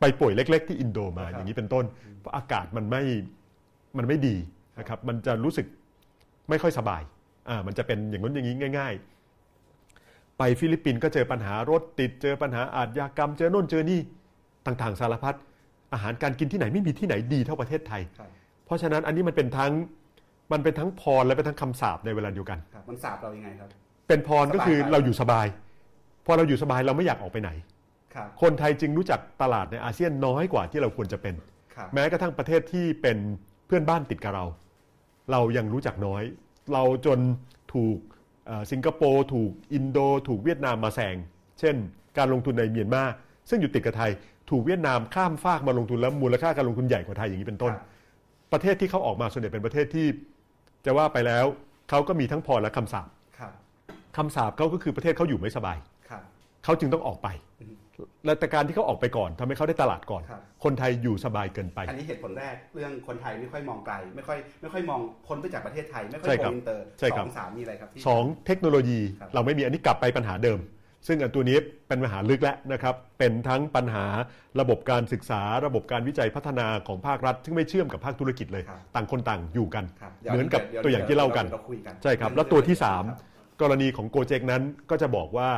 [0.00, 1.84] ไปป่วยเล็ก ๆ ที่อินโดมาครับอย่างนี้เป็นต้น
[2.20, 3.02] เพราะอากาศมันไม่
[3.98, 4.36] มันไม่ดี
[4.78, 5.66] นะครับ มันจะรู้สึก
[6.50, 7.02] ไม่ค่อยสบาย
[7.48, 8.94] อ่ามันจะเป็นอย่างนั้นอย่างนี้ง่าย
[9.66, 14.00] ๆ ไปฟิลิปปินส์ก็เจอปัญหารถติดเจอปัญหาอาชญากรรม เจอโน่นเจอนี่
[14.66, 15.34] ต่างๆ สารพัด
[15.92, 18.28] อาหารการกินที่ไหนไม่มีที่ไหนดีเท่าประเทศไทยครับ
[18.66, 19.72] เพราะฉะนั้นอันนี้มันเป็นทั้ง
[20.52, 23.68] มันเป็นทั้งพรและเป็นทั้งคำสาปในเวลาเดียวกัน ครับมันสาบเรายังไงครับ
[24.08, 25.46] เป็นพรก็คือสบายไปเราอยู่สบาย
[26.26, 27.50] พอเราอยู่สบายเราไม่อยากออกไปไหน
[28.14, 31.34] ครับ คนไทยจึงรู้จักตลาดในอาเซียนน้อยกว่าที่เราควรจะเป็น
[31.74, 33.18] ครับ แม้กระทั่งประเทศที่เป็น
[33.66, 34.44] เพื่อนบ้านติดกับเรา
[35.32, 36.22] เรายังรู้จักน้อย
[36.72, 37.18] เราจน
[37.74, 37.98] ถูก
[38.46, 41.16] เอ่อสิงคโปร์ถูกอินโด ถูกเวียดนามมาแซง
[41.60, 41.76] เช่น
[42.18, 43.02] การลงทุนในเมียนมา
[43.48, 44.10] ซึ่งอยู่ติดกับไทย
[44.50, 47.86] ถูกเวียดนามข้ามฟากมาลงทุนแล้วมูลค่าการลงทุนใหญ่กว่าไทยอย่างนี้เป็นต้น ครับ
[48.52, 50.06] ประเทศที่เขาออกมาส่วนใหญ่เป็นประเทศที่
[50.84, 51.46] จะว่าไปแล้ว
[51.90, 53.08] เขาก็มีทั้งพรและคำสาป
[53.38, 53.52] ครับ
[54.16, 55.78] คำสาปเขาก็คือประเทศเขาอยู่ไม่สบาย
[56.10, 56.22] ครับ
[56.64, 57.28] เขาจึงต้องออกไป
[57.60, 57.74] อืม
[58.24, 70.58] และแต่การที่เขาออกไปก่อนทำให้เขาได้ตลาดก่อนครับคนไทยอยู่สบายเกินไป อันนี้เหตุผลแรกเรื่องคนไทยไม่ค่อยมองไกล ไม่ค่อยไม่ค่อยมองพ้นไปจากประเทศไทย ไม่ค่อยใช่ go ครับอินเตอร์ใช่สครับองสามมีอะไรครับที่สองเทคโนโลยีครับเราไม่มีอันนี้กลับไปปัญหาเดิม
[71.06, 71.56] ซึ่งอันตัวนี้
[71.88, 74.06] เป็นปัญหาลึกแล้วนะครับ เป็นทั้งปัญหา
[74.60, 82.76] ระบบการศึกษา ระบบการวิจัยพัฒนาของภาครัฐ ซึ่งไม่เชื่อมกับภาคธุรกิจเลยครับต่างคนต่างอยู่กันครับเหมือนกับดี๋ตัวอย่างที่เล่ากันเราคุยกัน ใช่ครับ แล้วตัวที่
[83.18, 85.48] 3 กรณีของโกเจกนั้นก็จะบอกว่า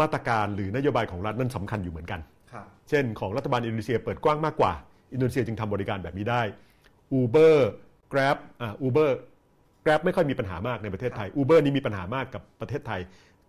[0.00, 2.20] มาตรการหรือนโยบายของรัฐนั้นสำคัญอยู่เหมือนกัน
[2.52, 4.72] ครับเช่น ของรัฐบาลอินโดนีเซียเปิดกว้างมากกว่า
[5.12, 6.42] อินโดนีเซียจึงทำบริการแบบนี้ได้
[7.18, 7.56] Uber
[8.12, 9.10] Grab อ่า Uber
[9.84, 13.00] Grab ไม่ค่อยมีปัญหามากในประเทศไทย Uber นี่มีปัญหามากกับประเทศไทย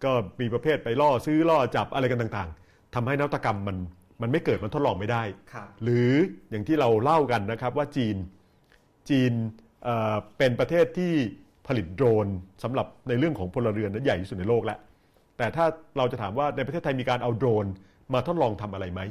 [0.04, 3.78] ก็มีประเภทไปล่อซื้อล่อจับอะไรกันต่างๆทำให้นวัตกรรมมัน
[4.22, 5.24] มันไม่เกิดมันทดลองไม่ได้
[5.54, 6.12] ครับหรือ
[6.50, 8.16] อย่างที่เราเล่ากันนะครับว่าจีน
[9.10, 9.32] จีน
[9.84, 11.14] เอ่อเป็นประเทศที่
[11.68, 12.28] ผลิตโดรน
[12.64, 14.80] สำหรับในเรื่องของพลเรือนนั้นใหญ่ที่สุดในโลกแล้ว
[15.38, 15.66] แต่ถ้า
[15.98, 17.66] เราจะถามว่าในประเทศไทยมีการเอาโดรน
[18.14, 19.02] มาทดลองทำอะไรไหม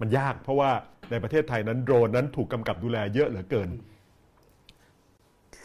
[0.00, 0.70] มันยากเพราะว่า
[1.10, 3.70] ในประเทศไทยนั้นโดรนนั้นถูกกำกับดูแลเยอะเหลือเกิน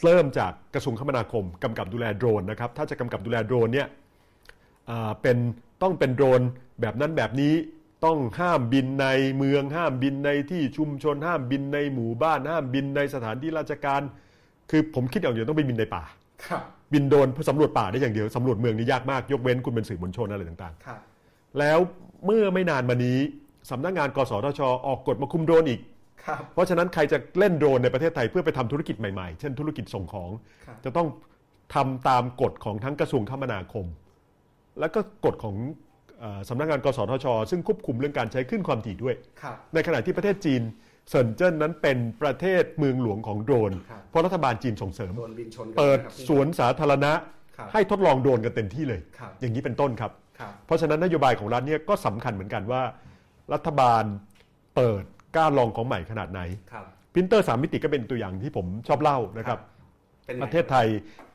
[0.03, 4.08] เริ่มจากกระทรวงคมนาคมกำกับดูแลโดรนนะครับถ้าจะกำกับดูแลโดรนเนี่ยอ่า
[5.21, 5.37] เป็น
[5.81, 6.41] ต้องเป็นโดรน
[6.81, 7.53] แบบนั้นแบบนี้
[8.05, 14.01] ต้องห้ามบินในเมืองห้ามบินในที่ชุมชนห้ามบินในหมู่บ้านห้ามบินในสถานที่ราชการ
[14.69, 16.03] คือผมคิดอย่างเดียวต้องไปบินในป่า
[16.47, 16.63] ครับ
[16.93, 21.79] บินโดรนเพื่อสำรวจป่าได้อย่างเดียวสำรวจเมืองนี่ยากมากยกเว้นคุณเป็นสื่อมวลชนอะไรต่างครับๆแล้ว
[22.25, 23.17] เมื่อไม่นานมานี้
[23.71, 25.79] สำนักงานกสทช ออกกฎมาคุมโดรนอีก
[26.25, 30.29] ครับเพราะฉะนั้นใครจะเล่นโดรนในประเทศไทยเพื่อไปทำธุรกิจใหม่ๆ เช่นธุรกิจส่งของ
[30.65, 31.07] ครับจะต้อง
[31.75, 33.85] ทำตามกฎของทั้งกระทรวงคมนาคม
[34.79, 35.55] และก็กฎของ
[36.19, 40.61] เออสำนักงานกสทช ซึ่งควบคุมเรื่องการใช้คลื่นความถี่ด้วยครับในขณะที่ประเทศจีน
[41.09, 47.13] เซินเจิ้นนั้นเป็นประเทศเมืองหลวงของโดรนครับเพราะรัฐบาลจีนส่งเสริมโดนบินชนกันเปิดนะครับสวนสาธารณะ
[47.57, 52.81] ครับให้ทดลองโดรนกันเต็มที่เลยครับอย่างนี้เป็นต้นครับครับ เพราะฉะนั้นนโยบายของรัฐเนี่ยก็สำคัญเหมือนกันว่า
[53.53, 54.03] รัฐบาล
[54.75, 55.03] เปิด
[55.35, 59.59] กล้าลองของใหม่ขนาดไหนครับพิมพ์เตอร์สามมิติก็เป็นตัวอย่างที่ผมชอบเล่านะครับ
[60.25, 60.87] เป็นไงประเทศไทย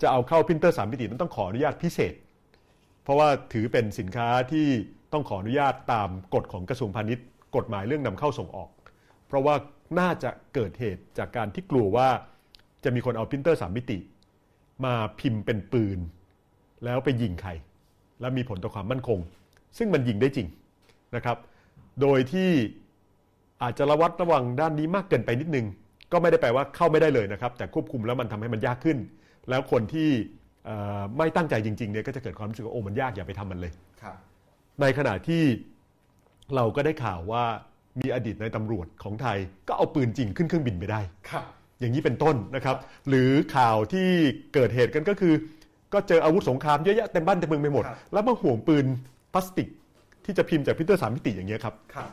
[0.03, 2.14] จะเอาเข้าพิมพ์เตอร์สามมิตินั้นต้องขออนุญาตพิเศษ
[3.05, 4.67] เพราะว่าถือเป็นสินค้าที่
[5.13, 7.27] ต้องขออนุญาตตามกฎของกระทรวงพาณิชย์
[7.57, 8.69] กฎหมายเรื่องนำเข้าส่งออก
[9.27, 9.55] เพราะว่า
[9.99, 12.09] น่าจะเกิดเหตุจากการที่กลัวว่า
[12.85, 13.99] จะมีคนเอาพิมพ์เตอร์สามมิติ
[14.85, 15.99] มาพิมพ์เป็นปืน
[16.85, 17.51] แล้วไปยิงใคร
[18.21, 19.19] และมีผลต่อความมั่นคง
[19.79, 20.49] ซึ่งมันยิงได้จริง
[21.17, 21.37] นะครับ
[22.01, 22.51] โดยที่
[23.63, 25.67] อาจจะระวัดระวังด้านนี้มากเกินไปนิดนึง
[26.13, 28.99] ก็ไม่ได้แปลว่าเข้าไม่ได้เลยนะครับ แต่ควบคุมแล้วมันทำให้มันยากขึ้น
[29.49, 30.11] แล้วคนที่
[31.17, 34.15] ไม่ตั้งใจจริงๆเนี่ยก็จะเกิดความรู้สึกว่าโอ้มันยากอย่าไปทำมันเลยครับ
[34.81, 35.43] ในขณะที่
[36.55, 37.45] เราก็ได้ข่าวว่า
[38.01, 39.39] มีอดีตในายตำรวจของไทย
[39.69, 41.01] ก็เอาปืนจริงขึ้นเครื่องบินไปได้
[41.31, 41.45] ครับ
[41.81, 42.77] อย่างนี้เป็นต้นนะครับ
[43.09, 44.09] หรือข่าวที่
[44.55, 45.35] เกิดเหตุกันก็คือ
[45.93, 48.87] ก็เจออาวุธสงครามเยอะแยะเต็มบ้านเต็มเมืองไปหมดครับแล้วมาห่วงปืน
[49.33, 49.69] พลาสติก
[50.25, 52.09] ที่จะพิมพ์จากพิมพ์เตอร์สามมิติอย่างเงี้ยครับครับ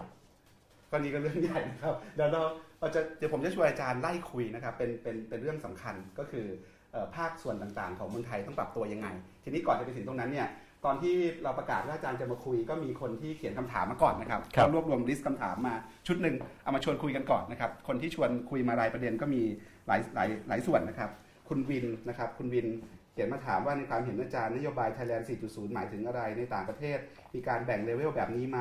[0.91, 2.41] ก็นี่ก็เรื่องใหญ่นะครับเดี๋ยวเรา
[2.79, 6.70] เราจะเดี๋ยวผมจะชวนอาจารย์ไล่คุยนะครับเป็นเป็นเป็นเรื่องสำคัญก็คือเอ่อ
[7.15, 9.07] ภาคส่วนต่างๆ ของเมืองไทยต้องปรับตัวยังไง
[9.43, 10.47] ทีนี้ก่อนจะไปถึงตรงนั้นเนี่ย
[10.85, 15.75] ตอนที่เราประกาศว่าอาจารย์จะมาคุยก็มีคนที่เขียนคำถามมาก่อนนะครับครับก็รวบรวมลิสต์คำถามมา
[16.07, 19.41] ชุดหนึ่งเอามาชวนคุยกันก่อนนะครับ คนที่ชวนคุยมารายประเด็นก็มี
[19.87, 21.09] หลายหลายหลายส่วนนะครับ
[21.49, 22.67] คุณวินนะครับ คุณวิน
[23.13, 26.97] เขียนมาถามว่าในความเห็นอาจารย์นโยบาย Thailand 4.0 หมายถึงอะไรในต่างประเทศ
[27.33, 28.59] มีการแบ่งเลเวลแบบนี้ไหม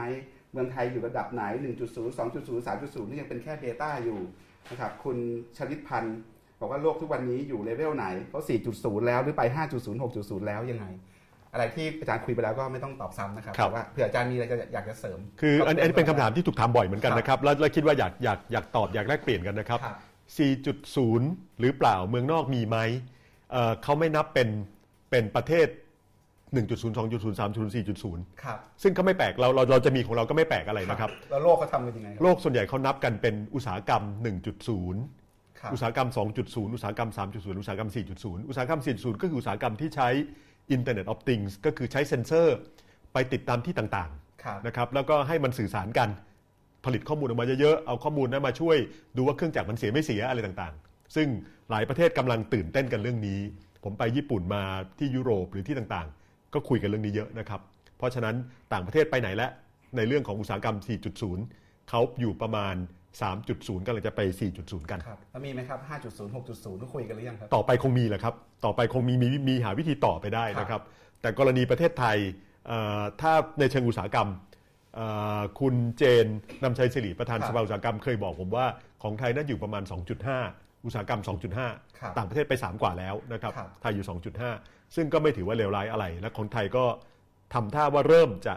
[0.53, 4.18] เมืองไทยอยู่ระดับไหน 1.0 2.0 3.0 นี่ยังเป็นแค่ beta อยู่
[4.70, 5.16] นะครับ คุณ
[5.57, 6.18] ชลิตพันธ์
[6.61, 8.40] บอกว่าโลกทุกวันนี้อยู่ level ไหนเข้า
[8.74, 9.42] 4.0 แล้วหรือไป
[9.72, 10.86] 5.0 6.0 แล้วยังไง
[11.52, 19.96] อะไรที่อาจารย์คุยไปแล้วก็ไม่ต้องตอบซ้ำนะครับครับแต่ว่าเผื่ออาจารย์มีอะไรจะอยากจะเสริม คืออันอันนี้เป็นคำถามที่ถูกถามบ่อยเหมือนกันครับนะครับแล้วแล้วคิดว่าอยากอยากอยากตอบอยากแลกเปลี่ยนกันนะครับครับ
[20.98, 22.78] 4.0 หรือเปล่าเมืองนอกมีไหม
[23.52, 24.48] เอ่อเขาไม่นับเป็น
[25.11, 25.68] เป็นประเทศ
[26.54, 27.74] 1.0 2.0 3.0
[28.14, 35.19] 4.0 ครับ ซึ่งก็ไม่แปลก เราเราเราจะมีของเราก็ไม่แปลกอะไรนะครับ แล้วโลกเขาทำกันยังไงครับโลกส่วนใหญ่เขานับกันเป็นอุตสาหกรรม 1.0ครับ
[35.72, 40.08] อุตสาหกรรม 2.0 อุตสาหกรรม 3.0 อุตสาหกรรม 4.0 อุตสาหกรรม 4.0 ก็คืออุตสาหกรรมที่ใช้
[40.76, 42.56] Internet of Things ก็คือใช้เซ็นเซอร์
[43.12, 44.11] ไปติดตามที่ต่าง
[44.44, 46.08] ครับๆนะครับแล้วก็ให้มันสื่อสารกัน
[46.84, 48.76] ผลิตข้อมูลออกมาเยอะๆ เอาข้อมูลนั้นมาช่วย
[49.16, 51.28] ดูว่าเครื่องจักรมันเสียไม่เสียอะไรต่างๆ ซึ่ง
[51.70, 53.40] หลายประเทศกำลังตื่นเต้นกันเรื่องนี้
[53.84, 54.62] ผมไปญี่ปุ่นมา
[54.98, 57.61] ที่ยุโรปหรือที่ต่างๆ ก็คุยกันเรื่องนี้เยอะนะครับ
[57.98, 58.34] เพราะฉะนั้น
[58.72, 59.50] ต่างประเทศไปไหนแล้ว
[59.96, 60.76] ในเรื่องของอุตสาหกรรม
[61.32, 62.74] 4.0 เขาอยู่ประมาณ
[63.18, 64.20] 3.0กำลังจะไป
[64.56, 68.34] 4.0 กันครับแล้วมีไหมครับ 5.0 6.0ทุกคุยกันหรือยังครับ ต่อไปคงมีแหละครับ
[68.64, 70.80] ต่อไปคงมีมีมีหาวิธีต่อไปได้นะครับ
[71.20, 72.16] แต่กรณีประเทศไทย
[72.66, 74.28] เอ่อถ้าในเชิงอุตสาหกรรม
[74.94, 75.06] เอ่
[75.38, 76.26] อคุณเจน
[76.62, 78.66] นำชัยสิริประธานครับสภาอุตสาหกรรมเคยบอกผมว่า
[79.02, 79.82] ของไทยน่าอยู่ประมาณ
[80.34, 81.36] 2.5 อุตสาหกรรมครับ
[82.14, 84.06] 2.5 ต่างประเทศไป 3 กว่าแล้วนะครับครับ ไทยอยู่
[84.50, 86.84] 2.5 ซึ่งก็ไม่ถือว่าเลวร้ายอะไร และของไทยก็
[87.54, 88.54] ทำท่าว่าเริ่มจะ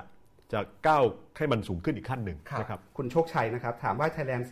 [0.54, 1.04] จะก้าว
[1.38, 4.46] ให้มันสูงขึ้นอีกขั้นหนึ่งนะครับคุณโชคชัยนะครับ ถามว่า Thailand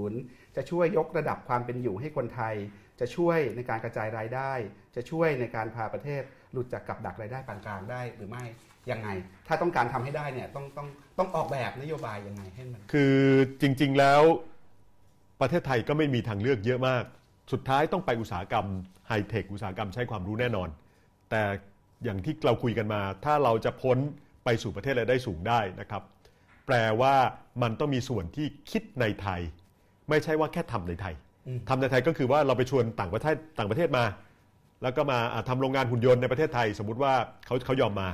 [0.00, 2.54] 4.0 จะช่วยยกระดับความเป็นอยู่ให้คนไทย
[3.00, 4.52] จะช่วยในการกระจายรายได้
[4.96, 8.44] จะช่วยในการพาประเทศหลุดจากกับดักรายได้ปานกลางได้หรือไม่
[8.90, 9.08] ยังไง
[9.48, 10.88] ถ้าต้องการทำให้ได้เนี่ยต้องต้อง
[11.18, 13.16] ต้องออกแบบนโยบายยังไงให้มันคือ
[13.60, 14.22] จริง ๆแล้ว
[15.40, 17.04] ประเทศไทยก็ไม่มีทางเลือกเยอะมาก
[17.52, 18.66] สุดท้ายต้องไปอุตสาหกรรม
[19.08, 20.68] ไฮเทคอุตสาหกรรมใช้ความรู้แน่นอน
[21.30, 21.42] แต่
[22.04, 23.98] อย่างที่เราคุยกันมา ถ้าเราจะพ้น
[24.44, 26.02] ไปสู่ประเทศรายได้สูงได้นะครับ
[26.66, 27.14] แปลว่า
[27.62, 29.40] มันต้องมีส่วนที่คิดในไทย
[30.08, 31.14] ไม่ใช่ว่าแค่ทำในไทย
[31.46, 34.04] อืมทำในไทยก็คือว่าเราไปชวนต่างประเทศต่างประเทศมา
[34.82, 37.14] แล้วก็มาอะทำโรงงานหุ่นยนต์ในประเทศไทย สมมุติว่า
[37.46, 38.08] เขาเขายอมมา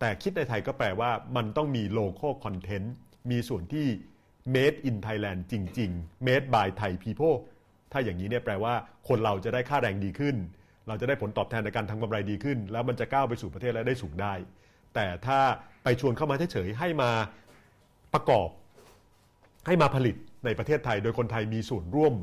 [0.00, 2.88] แต่คิดในไทยก็แปลว่ามันต้องมี local content
[3.30, 3.86] มีส่วนที่
[4.54, 7.36] made in Thailand จริง ๆ made by Thai people
[7.92, 8.74] ถ้าอย่างนี้เนี่ยแปลว่า
[9.08, 10.36] คนเราจะได้ค่าแรงดีขึ้น
[10.88, 14.34] เราจะได้ผลตอบแทนในการทำกำไรดีขึ้น แล้วมันจะก้าวไปสู่ประเทศและได้สูงได้
[14.94, 15.38] แต่ถ้า
[15.84, 17.10] ไปชวนเข้ามาเฉยๆให้มา
[18.14, 18.48] ประกอบ
[19.66, 22.14] ให้มาผลิตในประเทศไทย โดยคนไทยมีส่วนร่วม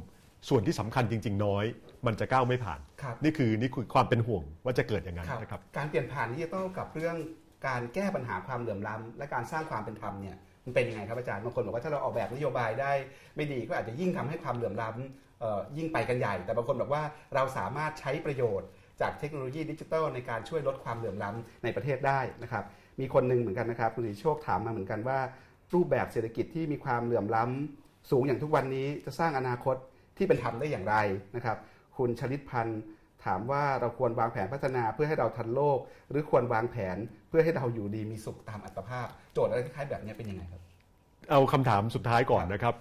[0.49, 1.65] ส่วนที่สำคัญจริง ๆ น้อย
[2.05, 7.17] มันจะก้าวไม่ผ่านครับนี่คือนี่คือความเป็นห่วงว่าจะเกิดอย่างนั้นนะครับการเปลี่ยนผ่านดิจิทัลกับเรื่อง
[7.67, 10.35] การแก้ปัญหาความเหลื่อมล้ำและการสร้างความเป็นธรรมเนี่ย
[10.65, 12.91] มันเป็นยังไงครับอาจารย์บางคนบอกว่าถ้าเราออกแบบนโยบายได้
[13.35, 17.03] ไม่ดีก็อาจจะยิ่งทำให้ความเหลื่อมล้ำเอ่อยิ่งไปกันใหญ่ แต่บางคนบอกว่า
[17.35, 18.67] เราสามารถใช้ประโยชน์
[19.01, 22.63] จากเทคโนโลยีดิจิทัลในการช่วยลดความเหลื่อมล้ำในประเทศได้นะครับ
[22.99, 25.19] มีคนหนึ่งเหมือนกันนะครับคุณสิริโชคถามมาเหมือนกันว่า
[25.73, 29.75] รูปแบบเศรษฐกิจที่มีความเหลื่อมล้ำสูงอย่างทุกวันนี้จะสร้างอนาคต
[30.17, 30.95] ที่เป็นธรรมได้อย่างไร
[31.35, 31.57] นะครับ
[31.97, 32.81] คุณชลิตพันธ์
[33.25, 35.79] ถามว่าเราควรวางแผนพัฒนาเพื่อให้เราทันโลก
[36.09, 36.97] หรือควรวางแผน
[37.29, 40.61] เพื่อให้เราอยู่ดีมีสุขตามอัตภาพ โจทย์อะไรคล้ายๆแบบนี้เป็นยังไงครับ
[41.31, 42.75] เอาคำถามสุดท้ายก่อนนะครับ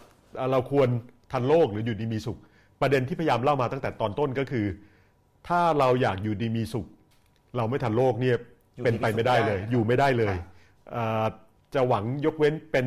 [0.53, 0.89] เราควร
[1.33, 2.39] ทันโลกหรืออยู่ดีมีสุข
[2.81, 4.67] ประเด็นที่พยายามเล่ามาตั้งแต่ตอนต้นก็คือ
[5.49, 6.87] ถ้าเราอยากอยู่ดีมีสุข
[7.57, 8.37] เราไม่ทันโลกเนี่ย
[8.77, 10.47] อยู่เป็นไปไม่ได้เลยดีมีสุขไม่ได้อยู่ไม่ได้เลยครับ
[10.93, 11.25] เอ่อ
[11.75, 12.87] จะหวังยกเว้นเป็น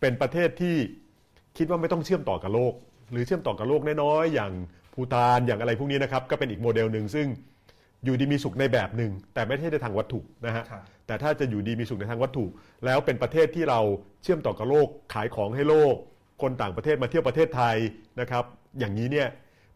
[0.00, 0.76] เป็นประเทศที่
[1.58, 2.74] คิดว่าไม่ต้องเชื่อมต่อกับโลก
[3.10, 4.52] หรือเชื่อมต่อกับโลกน้อยๆอย่าง
[4.94, 7.26] ภูตานอย่างอะไรพวกนี้นะครับก็เป็นอีกโมเดลหนึ่งซึ่ง
[8.04, 12.44] อยู่ดีมีสุขในแบบหนึ่งแต่ไม่ใช่ในทางวัตถุนะฮะครับแต่ถ้าจะอยู่ดีมีสุขในทางวัตถุ
[12.84, 13.80] แล้วเป็นประเทศที่เรา
[14.22, 15.94] เชื่อมต่อกับโลกขายของให้โลก
[16.42, 17.76] คนต่างประเทศมาเที่ยวประเทศไทย
[18.20, 18.44] นะครับ
[18.78, 19.28] อย่างนี้เนี่ย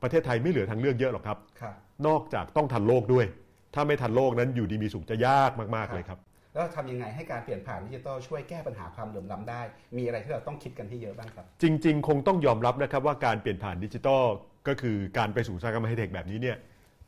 [0.07, 1.75] ประเทศไทยไม่เหลือทางเลือกเยอะหรอกครับครับ
[2.07, 3.27] นอกจากต้องทันโลกด้วย
[3.75, 6.19] ถ้าไม่ทันโลกนั้นอยู่ดีมีสุขจะยากมากๆเลยครับ
[6.55, 9.61] แล้วทำยังไงให้การเปลี่ยนผ่านดิจิทัลช่วยแก้ปัญหาความเหลื่อมล้ำได้
[9.97, 14.25] มีอะไรที่เราต้องคิดกันที่เยอะบ้างครับ จริง ๆ คงต้องยอมรับนะครับว่าการเปลี่ยนผ่านดิจิทัล
[14.69, 16.57] ก็คือการไปสู่อุตสาหกรรมไฮเทคแบบนี้เนี่ย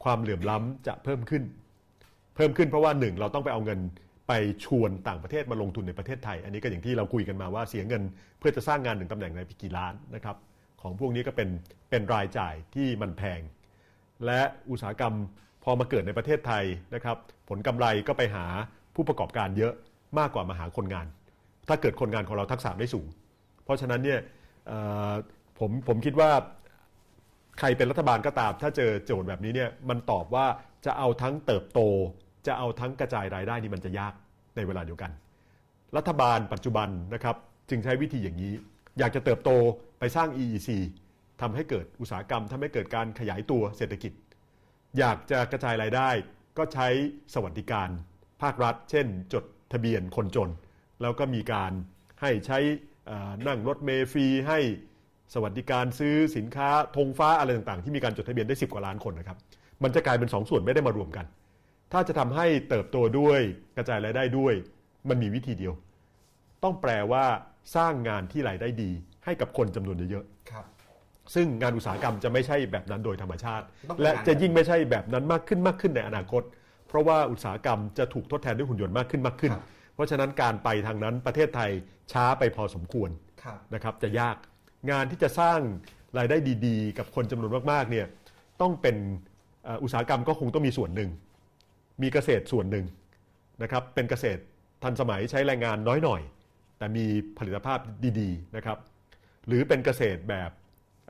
[0.05, 1.43] ความเหลื่อมล้ำจะเพิ่มขึ้น
[2.37, 3.81] เพิ่มขึ้นเพราะว่าหนึ่งเราต้องไปเอาเงิน
[4.29, 4.33] ไป
[4.65, 8.03] ชวนต่างประเทศมาลงทุนในประเทศไทย อันนี้ก็อย่างที่เราคุยกันมาว่าเสียเงิน
[8.39, 10.37] เพื่อจะสร้างงานหนึ่งตำแหน่งในกี่ล้านนะครับ
[10.83, 11.49] ของพวกนี้ก็เป็น
[11.91, 13.41] เป็นรายจ่ายที่มันแพง
[14.27, 15.15] และอุตสาหกรรม
[15.65, 16.65] พอมาเกิดในประเทศไทย
[16.95, 17.17] นะครับ
[17.49, 18.45] ผลกำไรก็ไปหา
[18.95, 19.73] ผู้ประกอบการเยอะ
[20.19, 21.07] มากกว่ามาหาคนงาน
[21.69, 23.07] ถ้าเกิดคนงานของเราทักษะไม่สูง
[23.65, 24.21] เพราะฉะนั้นเนี่ย
[25.59, 26.31] ผมผมคิดว่า
[27.59, 30.47] ใครเป็นรัฐบาลก็ตาม ถ้าเจอโจทย์แบบนี้เนี่ยมันตอบว่า
[30.87, 31.81] จะเอาทั้งเติบโต
[32.47, 34.13] จะเอาทั้งกระจายรายได้นี่มันจะยาก
[34.57, 35.11] ในเวลาเดียวกัน
[35.97, 37.37] รัฐบาลปัจจุบันนะครับ
[37.71, 38.53] จึงใช้วิธีอย่างนี้
[38.99, 39.51] อยากจะเติบโต
[39.99, 40.69] ไปสร้าง EEC
[41.41, 44.13] ทำให้เกิดอุตสาหกรรมทำให้เกิดการขยายตัวเศรษฐกิจ
[44.99, 46.11] อยากจะกระจายรายได้
[46.59, 46.89] ก็ใช้
[47.35, 47.89] สวัสดิการ
[48.43, 50.51] ภาครัฐ เช่น จดทะเบียนคนจน
[51.03, 51.73] แล้วก็มีการ
[52.21, 52.59] ให้ใช้
[53.47, 54.59] นั่งรถเมล์ฟรีให้
[55.35, 59.39] สวัสดิการซื้อสินค้าธงฟ้าอะไรต่างๆ ที่มีการจดทะเบียนได้ 10 กว่าล้านคนนะครับ
[59.83, 61.27] มันจะกลายเป็น 2ส่วนไม่ได้มารวมกัน
[61.93, 63.41] ถ้าจะทำให้เติบโตด้วย
[63.77, 64.55] กระจายรายได้ด้วย
[65.09, 65.75] มันมีวิธีเดียว
[66.63, 67.25] ต้องแปลว่า
[67.77, 68.91] สร้างงานที่รายได้ดี
[69.25, 70.65] ให้กับคนจำนวนเยอะๆครับ
[71.35, 76.43] ซึ่งงานอุตสาหกรรมจะไม่ใช่แบบนั้นโดยธรรมชาติต้องเป็นและงานจะยิ่งไม่ใช่แบบนั้นมากขึ้นมากขึ้นในอนาคต
[76.89, 79.65] เพราะว่าอุตสาหกรรมจะถูกทดแทนด้วยหุ่นยนต์มากขึ้นมากขึ้นครับ
[79.95, 81.71] เพราะฉะนั้นการไปทางนั้นประเทศไทย
[82.13, 83.11] ช้าไปพอสมควร
[83.43, 84.37] ครับนะครับ จะยาก
[84.91, 85.61] งานที่จะสร้าง
[86.19, 88.07] รายได้ดี ๆ กับคนจำนวนมากๆเนี่ย
[88.61, 88.97] ต้องเป็น
[89.65, 91.11] เอ่ออุตสาหกรรมก็คงต้องมีส่วนหนึ่ง
[92.03, 92.85] มีเกษตรส่วนหนึ่ง
[93.63, 94.41] นะครับเป็นเกษตร
[94.83, 96.21] ทันสมัยใช้แรงงานน้อยหน่อย
[96.79, 97.05] แต่มี
[97.39, 97.79] ผลิตภาพ
[98.21, 98.79] ดีๆนะครับ
[99.47, 100.51] หรือเป็นเกษตรแบบ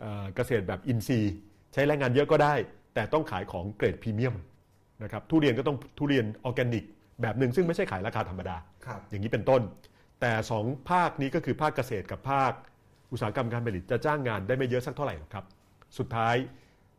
[0.00, 1.34] เอ่อเกษตรแบบอินทรีย์
[1.72, 2.54] ใช้แรงงานเยอะก็ได้
[2.94, 4.34] แต่ต้องขายของเกรดพรีเมียม
[5.02, 6.84] นะครับทุเรียนก็ต้องทุเรียนออร์แกนิก
[7.22, 8.56] แบบหนึ่งซึ่งไม่ใช่ขายราคาธรรมดา
[8.86, 9.62] ครับอย่างนี้เป็นต้น
[10.20, 12.52] แต่สองภาคนี้ก็คือภาคเกษตรกับภาค
[13.12, 15.44] อุตสาหกรรมการผลิตจะจ้างงานได้ไม่เยอะสักเท่าไหร่หรอกครับ
[15.98, 16.36] สุดท้าย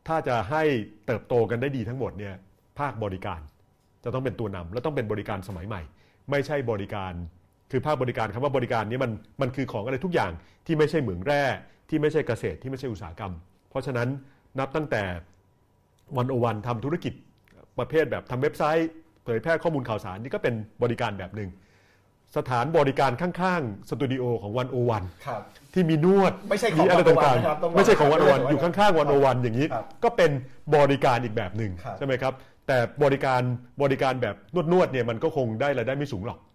[0.07, 0.63] ถ้าจะให้
[1.05, 2.35] เติบโตกันได้ดีทั้งหมดเนี่ย
[2.79, 3.39] ภาคบริการ
[4.03, 5.81] จะต้องเป็นตัวนำและต้องเป็นบริการสมัยใหม่
[6.31, 7.13] ไม่ใช่บริการ
[7.71, 9.11] คือภาคบริการคำว่าบริการนี้มัน
[9.41, 10.31] มันคือของอะไรทุกอย่าง
[10.65, 11.43] ที่ไม่ใช่เหมืองแร่
[11.89, 13.33] ที่ไม่ใช่เกษตรที่ไม่ใช่อุตสาหกรรม
[13.69, 14.07] เพราะฉะนั้น
[14.59, 15.03] นับตั้งแต่
[16.17, 17.13] วันโอวันทำธุรกิจ
[17.79, 18.89] ประเภทแบบทำเว็บไซต์
[19.23, 20.53] เผยแพร่ข้อมูลข่าวสารนี่ก็เป็น
[20.83, 21.49] บริการแบบหนึ่ง
[22.37, 25.41] สถานบริการข้างๆ สตูดิโอของวันโอวันครับ
[25.73, 30.31] ที่มีนวดไม่ใช่ของมีอะไร101ต่างนะครับต้องบอกๆไม่ใช่ของวันโอวันไม่ใช่อยู่ข้างๆวันโอวันอย่างนี้ครับก็เป็น
[30.75, 32.33] บริการอีกแบบหนึ่งครับใช่ไหมครับ
[32.67, 33.41] แต่บริการ
[33.83, 34.35] บริการแบบ
[34.71, 36.48] นวดๆเนี่ยมันก็คงได้รายได้ไม่สูงหรอกครับ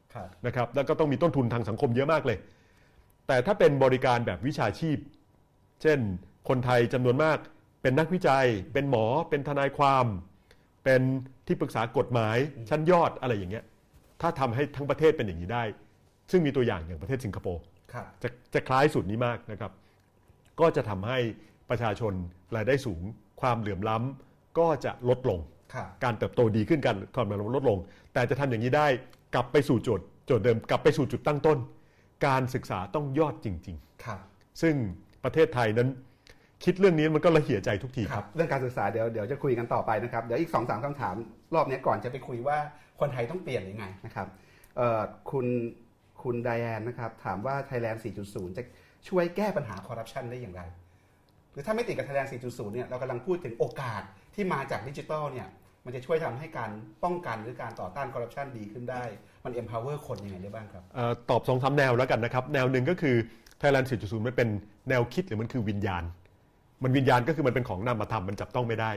[0.47, 2.39] นะครับแล้วก็ต้องมีต้นทุนทางสังคมเยอะมากเลย
[3.27, 4.99] แต่ถ้าเป็นบริการแบบวิชาชีพ
[5.83, 5.99] เช่น
[6.49, 7.39] คนไทยจำนวนมาก
[7.83, 10.07] เป็นนักวิจัย เป็นหมอ เป็นทนายความ
[10.85, 11.03] เป็น
[11.47, 12.37] ที่ปรึกษากฎหมาย
[12.71, 13.65] ชั้นยอดอะไรอย่างเงี้ย
[14.21, 15.65] ถ้าทำให้ทั้งประเทศเป็นอย่างนี้ได้
[16.31, 17.63] ซึ่งมีตัวอย่างอย่างประเทศสิงคโปร์
[17.93, 19.73] ครับจะจะคล้ายสูตรนี้มากนะครับ
[20.61, 21.19] ก็จะทำให้
[21.71, 22.13] ประชาชน
[22.57, 23.03] รายได้สูง
[23.41, 25.41] ความเหลื่อมล้ำก็จะลดลง
[25.75, 27.79] ครับการการเติบโตดีขึ้นกันความเหลื่อมล้ำลดลง
[28.13, 28.87] แต่จะทำอย่างนี้ได้
[29.35, 31.59] กลับไปสู่โจทย์โจทย์เดิมกลับไปสู่จุดตั้งต้น
[32.27, 34.75] การศึกษาต้องยอดจริงครับๆซึ่ง
[35.25, 35.89] ประเทศไทยนั้น
[36.65, 41.15] คิดเรื่องนี้มันก็ละเหี่ยใจทุกทีคครัรับบเรื่องการศึกษาเดี๋ยวเดี๋ยวจะคุยกันต่อไปนะครับ เดี๋ยวอีกสองสามคำถาม
[41.55, 42.59] รอบนี้ก่อนจะไปคุยว่า
[43.01, 44.29] คนไทยต้องเปลี่ยนยังไงนะครับ
[44.77, 45.47] เอ่อคุณ
[46.23, 48.63] คุณไดแอนนะครับถามว่า Thailand 4.0 จะ
[49.09, 50.63] ช่วยแก้ปัญหาคอร์รัปชันได้อย่างไร
[51.53, 54.03] หรือถ้าไม่ติดกับ Thailand 4.0 เนี่ยเรากำลังพูดถึงโอกาส
[54.35, 55.49] ที่มาจากดิจิทัลเนี่ย
[55.85, 56.71] มันจะช่วยทำให้การ
[57.05, 59.05] ป้องกันหรือการต่อต้านคอร์รัปชันดีขึ้นได้
[59.45, 63.17] มัน empower คนยังไงได้บ้างครับออตอบสองสามแนวแล้วกันนะครับ แนวหนึ่งก็คือ
[63.61, 64.49] Thailand 4.0 มันเป็น
[64.89, 66.03] แนวคิดหรือมันคือวิญญาณ
[66.83, 68.93] มันวิญญาณก็คือมันเป็นของนามธรรมมันจับต้องไม่ได้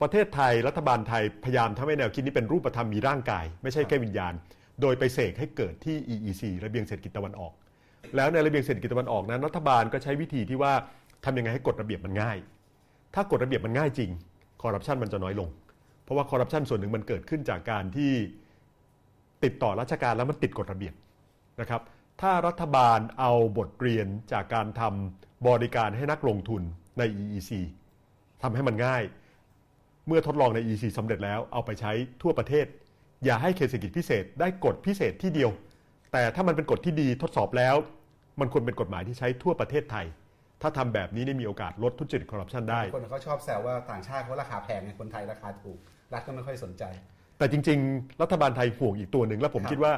[0.00, 4.32] ประเทศไทยรัฐบาลไทยพยายามทำให้แนวคิดนี้เป็นรูปธรรมมีร่างกาย ไม่ใช่แค่วิญญาณ
[4.82, 7.52] โดยไปเสกให้เกิดที่ EEC ระเบียงเศรษฐกิจตะวันออก
[8.16, 10.72] แล้วในระเบียงเศรษฐกิจตะวันออกนั้นรัฐบาลก็ใช้วิธีที่ว่า
[11.24, 12.38] ทำยังไงให้กฎระเบียบมันง่าย
[13.14, 14.10] ถ้ากฎระเบียบมันง่ายจริง
[14.62, 15.48] คอร์รัปชันมันจะน้อยลง
[16.04, 18.12] เพราะว่าคอร์รัปชันส่วนหนึ่งมันเกิดขึ้นจากการที่
[19.44, 20.94] ติดต่อราชการแล้วมันติดกฎระเบียบ
[21.60, 21.82] นะครับ
[22.20, 26.62] ถ้ารัฐบาลเอาบทเรียนจากการทำบริการให้นักลงทุน
[26.98, 27.50] ใน EEC
[28.42, 29.02] ทำให้มันง่าย
[30.06, 31.92] เมื่อทดลองใน EEC สำเร็จแล้วเอาไปใช้
[32.22, 32.66] ทั่วประเทศ
[33.24, 35.50] อย่าให้เขตเศรษฐกิจพิเศษได้กฎพิเศษที่เดียว
[36.12, 37.76] แต่ถ้ามันเป็นกฎที่ดีทดสอบแล้ว
[38.40, 40.06] มันควรเป็นกฎหมายที่ใช้ทั่วประเทศไทย
[40.62, 45.78] ถ้าทำแบบนี้นี่มีโอกาสลดทุจริตคอร์รัปชันได้ คนเขาชอบแซวว่าต่างชาติเขาราคาแพงไงคนไทยราคาถูก
[46.12, 46.84] รัฐก็ไม่ค่อยสนใจ
[47.38, 49.92] แต่จริง ๆ รัฐบาลไทยห่วงอีกตัวหนึ่งแล้วผมครับคิดว่า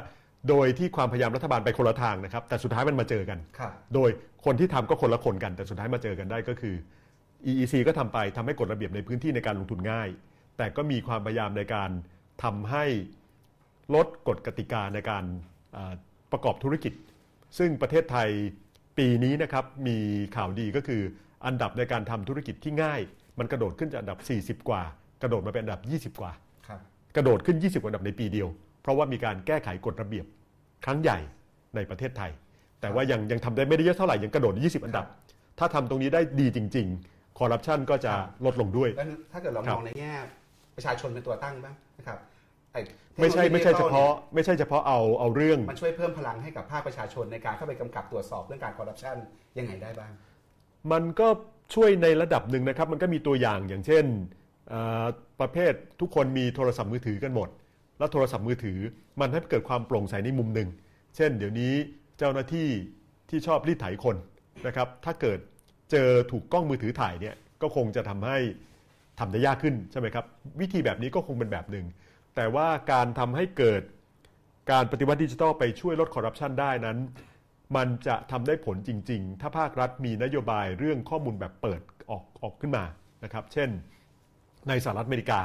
[0.49, 4.09] โดยที่ความพยายามรัฐบาลไปคนละทางนะครับ แต่สุดท้ายมันมาเจอกันครับโดย
[4.45, 6.75] คนที่ทำก็คนละคนกัน แต่สุดท้ายมาเจอกันได้ก็คือ
[7.49, 10.09] EEC ก็ทำไปทำให้กฎระเบียบในพื้นที่ในการลงทุนง่าย
[10.57, 11.91] แต่ก็มีความพยายามในการ
[12.43, 12.85] ทำให้
[13.95, 15.23] ลดกฎกติกาในการ
[15.75, 15.93] อ่า
[16.31, 16.93] ประกอบธุรกิจ
[17.57, 18.29] ซึ่งประเทศไทย
[19.01, 19.97] ปีนี้นะครับมี
[20.35, 21.01] ข่าวดีก็คือ
[21.45, 23.01] อันดับในการทำธุรกิจที่ง่าย
[23.39, 24.19] มันกระโดดขึ้นจากอันดับ
[24.61, 24.81] 40 กว่า
[25.21, 25.81] กระโดดมาเป็นอันดับ
[26.15, 26.31] 20 กว่า
[26.67, 26.79] ครับ
[27.15, 28.47] กระโดดขึ้น 20 กว่าอันดับในปีเดียว
[28.81, 30.25] เพราะว่ามีการแก้ไขกฎระเบียบ
[30.85, 31.19] ครั้งใหญ่
[31.75, 32.31] ในประเทศไทย
[32.81, 35.05] แต่ว่ายังยังทำได้ไม่ได้เยอะเท่าไหร่ยังกระโดด 20 อันดับ
[35.59, 38.13] ถ้าทำตรงนี้ได้ดีจริง ๆ คอร์รัปชันก็จะ
[38.45, 40.13] ลดลงด้วยแล้วถ้าเกิดเราครัมบองในแง่
[40.75, 42.30] ประชาชนเป็นตัวตั้งบ้างนะครับอ้
[43.19, 49.17] ไม่ใช่ไม่ใช่เฉพาะทคโนโลยีไม่ใช่เฉพาะเอาเอาเรื่อง มันช่วยเพิ่มพลังให้กับภาคประชาชนในการเข้าไปกำกับตรวจสอบเรื่องการคอร์รัปชัน
[49.57, 50.11] ยังไงได้บ้าง
[50.91, 51.27] มันก็
[51.75, 54.05] ช่วยในระดับหนึ่งนะครับ มันก็มีตัวอย่างอย่างเช่น
[54.69, 55.05] เอ่อ
[55.41, 57.49] ประเภททุกคนมีโทรศัพท์มือถือกันหมด
[57.97, 58.79] แล้วโทรศัพท์มือถือ
[59.19, 60.69] มันให้เกิดความโปร่งใสในมุมหนึ่ง
[61.15, 61.73] เช่น เดี๋ยวนี้
[62.17, 62.69] เจ้าหน้าที่
[63.29, 64.15] ที่ชอบรีดไถคน
[64.67, 65.39] นะครับ ถ้าเกิด
[65.91, 68.37] เจอถูกกล้องมือถือถ่ายเนี่ยก็คงจะทำให้
[69.19, 70.25] ทำได้ยากขึ้นใช่ไหมครับ
[70.61, 71.85] วิธีแบบนี้ก็คงเป็นแบบหนึ่ง
[72.35, 73.81] แต่ว่าการทำให้เกิด
[74.71, 76.97] การปฏิวัติดิจิทัลไปช่วยลดคอร์รัปชันได้นั้น
[77.75, 82.83] มันจะทำได้ผลจริง ๆ ถ้าภาครัฐมีนโยบายเรื่องข้อมูลแบบเปิดออกออกขึ้นมา
[83.23, 83.69] นะครับ เช่น
[84.67, 85.39] ในสหรัฐอเมริกา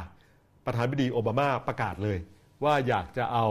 [0.67, 2.19] ประธานาธิบดีโอบามาประกาศเลย
[2.65, 3.47] ว่าอยากจะเอา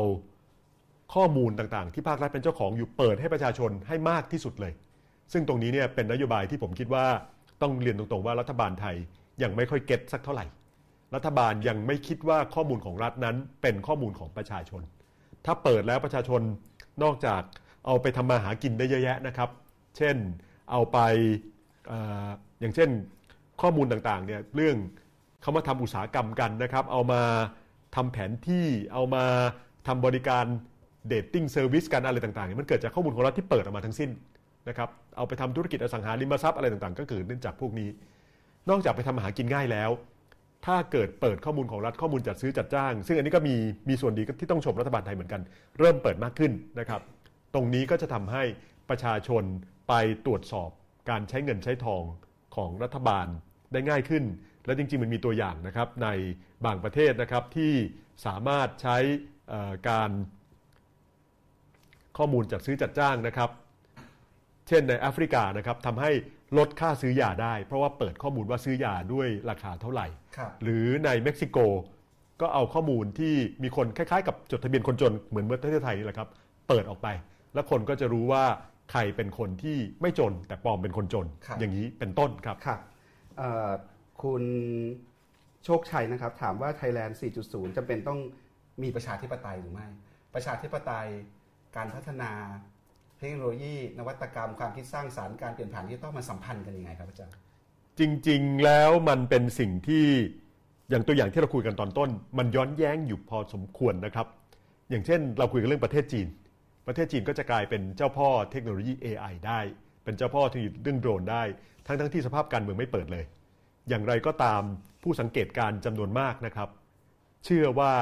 [1.13, 4.73] ข้อมูลต่างๆ ที่ภาครัฐเป็นเจ้าของอยู่เปิดให้ประชาชนให้มากที่สุดเลย
[5.33, 7.05] ซึ่งตรงนี้เนี่ยเป็นนโยบายที่ผมคิดว่า
[7.61, 8.95] ต้องเรียนตรงๆว่ารัฐบาลไทย
[9.43, 10.45] ยังไม่ค่อยเก็ตสักเท่าไหร่
[11.16, 14.82] รัฐบาลยังไม่คิดว่าข้อมูลของรัฐนั้นเป็นข้อมูลของประชาชน
[15.45, 16.41] ถ้าเปิดแล้วประชาชน
[17.03, 17.41] นอกจาก
[17.86, 19.49] เอาไปทำมาหากินได้เยอะแยะนะครับ
[19.97, 20.16] เช่น
[20.72, 20.97] เอาไป
[21.91, 21.93] อ
[22.60, 22.89] อย่างเช่น
[23.62, 24.78] ข้อมูลต่างๆเนี่ยเรื่อง
[25.41, 27.22] เขามาทำอุตสาหกรรมกันนะครับ เอามา
[27.95, 29.26] ทำแผนที่เอามา
[29.88, 30.45] ทำบริการ
[31.07, 34.10] dating service กันอะไรต่างๆเนี่ยมันเกิดจากข้อมูลของรัฐที่เปิดออกมาทั้งสิ้น
[34.70, 37.89] นะครับเอาไปทำธุรกิจอสังหาริมทรัพย์อะไรต่างๆ ก็เกิดเนื่องจากพวกนี้
[38.70, 39.89] นอกจากไปทำมาหากินง่ายแล้ว
[40.66, 43.55] ถ้าเกิดเปิดข้อมูลของรัฐข้อมูลจัดซื้อจัดจ้าง ซึ่งอันนี้ก็มี
[43.89, 45.41] มีส่วนดีที่ต้องชมรัฐบาลไทยเหมือนกัน
[45.80, 47.01] เริ่มเปิดมากขึ้นนะครับ
[47.53, 48.43] ตรงนี้ก็จะทำให้
[48.89, 49.43] ประชาชน
[49.88, 49.93] ไป
[50.26, 50.70] ตรวจสอบ
[51.09, 52.03] การใช้เงินใช้ทอง
[52.55, 53.28] ของรัฐบาล
[53.72, 54.24] ได้ง่ายขึ้น
[54.66, 56.07] และจริง ๆ มันมีตัวอย่างนะครับใน
[56.66, 57.74] บางประเทศนะครับที่
[58.26, 58.97] สามารถใช้
[59.89, 60.11] การ
[62.18, 63.49] ข้อมูลจัดซื้อจัดจ้างนะครับ
[64.68, 66.11] เช่นในแอฟริกานะครับทำให้
[66.58, 71.58] ลดค่าซื้อยาได้ เพราะว่าเปิดข้อมูลว่าซื้อยาด้วยราคาเท่าไหร่ ครับ หรือในเม็กซิโก
[72.41, 73.34] ก็เอาข้อมูลที่
[73.64, 76.30] มีคนคล้ายๆ กับจดทะเบียนคนจนเหมือนประเทศไทยนี่แหละครับ
[76.68, 77.08] เปิดออกไป
[77.54, 78.43] แล้วคนก็จะรู้ว่า
[78.91, 82.80] ใครเป็นคนที่ไม่จน แต่ปลอมเป็นคนจน ครับ อย่างนี้เป็นต้นครับ ครับ
[83.38, 83.70] เอ่อ
[84.24, 84.43] คุณ
[85.64, 87.14] โชคชัยนะครับ ถามว่า Thailand
[87.46, 88.20] 4.0จำเป็นต้อง
[88.84, 89.88] มีประชาธิปไตยหรือไม่
[90.34, 91.08] ประชาธิปไตย
[91.76, 92.32] การพัฒนา
[92.74, 97.36] เทคโนโลยีนวัตกรรมความคิดสร้างสารรค์การเปลี่ยนผ่านที่ต้องมาสัมพันธ์กันยังไงครับอาจารย์
[97.99, 100.05] จริง ๆ แล้วมันเป็นสิ่งที่
[100.89, 104.28] อย่างตัวอย่างที่เราคุยกันตอนต้น มันย้อนแย้งอยู่พอสมควรนะครับ
[104.89, 106.28] อย่างเช่น เราคุยกันเรื่องประเทศจีน
[106.88, 109.59] ประเทศจีนก็จะกลายเป็นเจ้าพ่อเทคโนโลยี AI ได้
[110.03, 111.43] เป็นเจ้าพ่อที่เรื่องโดรนได้
[111.86, 113.26] ทั้งๆที่สภาพการเมืองไม่เปิดเลย
[113.89, 114.61] อย่างไรก็ตาม
[115.03, 116.69] ผู้สังเกตการณ์จำนวนมากนะครับ
[117.45, 117.93] เชื่อว่า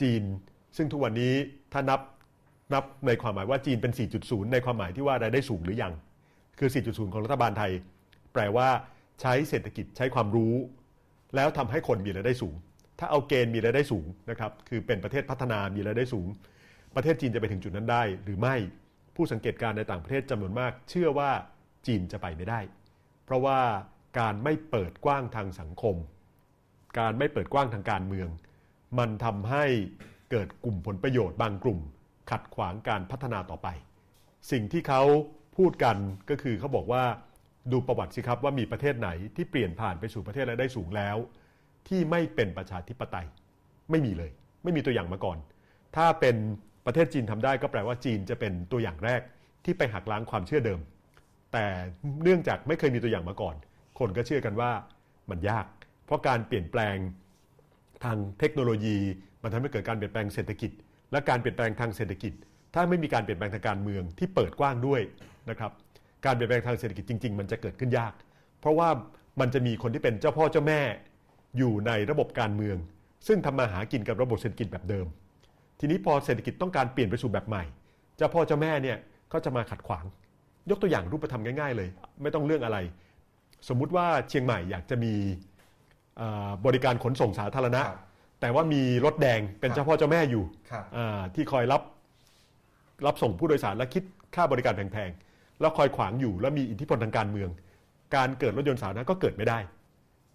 [0.00, 0.22] จีน
[0.76, 1.34] ซึ่งทุกวันนี้
[1.72, 2.00] ถ้านับ
[2.72, 3.92] นับในความหมายว่าจีนเป็น
[4.22, 5.92] 4.0 ในความหมายที่ว่ารายได้สูงหรือยัง
[6.58, 7.72] คือ 4.0 ของรัฐบาลไทย
[8.32, 8.68] แปลว่า
[9.20, 10.54] ใช้เศรษฐกิจใช้ความรู้
[11.34, 12.54] แล้วทำให้คนมีรายได้สูง
[12.98, 16.26] ถ้าเอาเกณฑ์มีรายได้สูงนะครับคือเป็นประเทศพัฒนามีรายได้สูง
[16.96, 18.56] ประเทศจีนจะไปถึงจุดนั้นได้ หรือไม่
[19.16, 21.30] ผู้สังเกตการณ์ในต่างประเทศจำนวนมาก เชื่อว่า
[21.86, 22.60] จีนจะไปไม่ได้
[23.24, 23.58] เพราะว่า
[24.18, 25.96] การไม่เปิดกว้างทางสังคม
[26.98, 28.28] การไม่เปิดกว้างทางการเมือง
[28.98, 29.64] มันทำให้
[30.30, 31.80] เกิดกลุ่มผลประโยชน์บางกลุ่ม
[32.30, 33.68] ขัดขวางการพัฒนาต่อไป
[34.50, 35.02] สิ่งที่เขา
[35.56, 35.96] พูดกัน
[36.30, 37.04] ก็คือเขาบอกว่า
[37.72, 41.16] ดูประวัติสิครับว่ามีประเทศไหนที่เปลี่ยนผ่านไปสู่ประเทศรายได้สูงแล้ว
[41.88, 43.26] ที่ไม่เป็นประชาธิปไตย
[43.90, 44.30] ไม่มีเลย
[44.62, 45.38] ไม่มีตัวอย่างมาก่อน
[45.96, 46.36] ถ้าเป็น
[46.86, 49.20] ประเทศจีนทำได้ก็แปลว่าจีนจะเป็นตัวอย่างแรก
[49.64, 50.80] ที่ไปหักล้างความเชื่อเดิม
[51.52, 51.66] แต่
[52.22, 53.54] เนื่องจากไม่เคยมีตัวอย่างมาก่อน
[53.98, 54.70] คนก็เชื่อกันว่า
[55.30, 55.66] มันยาก
[56.04, 56.96] เพราะการเปลี่ยนแปลง
[58.04, 58.98] ทางเทคโนโลยี
[59.42, 60.70] มันทำให้เกิดการเปลี่ยนแปลงเศรษฐกิจ
[61.12, 62.32] และการเปลี่ยนแปลงทางเศรษฐกิจ
[62.74, 65.00] ถ้าไม่มีการเปลี่ยนแปลงทางการเมืองที่เปิดกว้างด้วย
[65.50, 65.72] นะครับ
[66.24, 68.12] การเปลี่ยนแปลงทางเศรษฐกิจจริง ๆ มันจะเกิดขึ้นยาก
[68.60, 68.88] เพราะว่า
[69.40, 70.80] มันจะมีคนที่เป็นเจ้าพ่อเจ้าแม่
[71.58, 72.76] อยู่ในระบบการเมือง
[73.26, 75.06] ซึ่งทำมาหากินกับระบบเศรษฐกิจแบบเดิม
[75.80, 77.64] ทีนี้พอเศรษฐกิจต้องการเปลี่ยนไปสู่แบบใหม่
[78.16, 78.98] เจ้าพ่อเจ้าแม่เนี่ย
[79.32, 80.04] ก็จะมาขัดขวาง
[80.70, 81.88] ยกตัวอย่างรูปธรรมง่าย ๆ เลย
[82.22, 82.78] ไม่ต้องเรื่องอะไร
[83.68, 85.14] สมมุติว่าเชียงใหม่อยากจะมี
[86.66, 88.09] บริการขนส่งสาธารณะร
[88.40, 91.82] แต่ว่ามีรถแดงเป็นครับเจ้าพ่อเจ้าแม่อยู่ครับ อ่าที่คอยรับ
[93.06, 94.02] รับส่งผู้โดยสารและคิด
[94.34, 97.50] ค่าบริการแพงๆ แล้วคอยขวางอยู่แล้วมีอิทธิพลทางการเมือง
[98.16, 99.58] การเกิดรถยนต์สาธารณะก็เกิดไม่ได้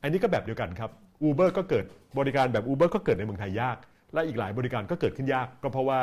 [0.02, 0.90] อันนี้ก็แบบเดียวกันครับ
[1.28, 1.86] Uber ก็เกิด
[2.20, 3.78] บริการแบบ Uber ก็เกิดในเมืองไทยยาก
[4.14, 6.00] และอีกหลายบริการก็เกิดขึ้นยาก ก็เพราะว่า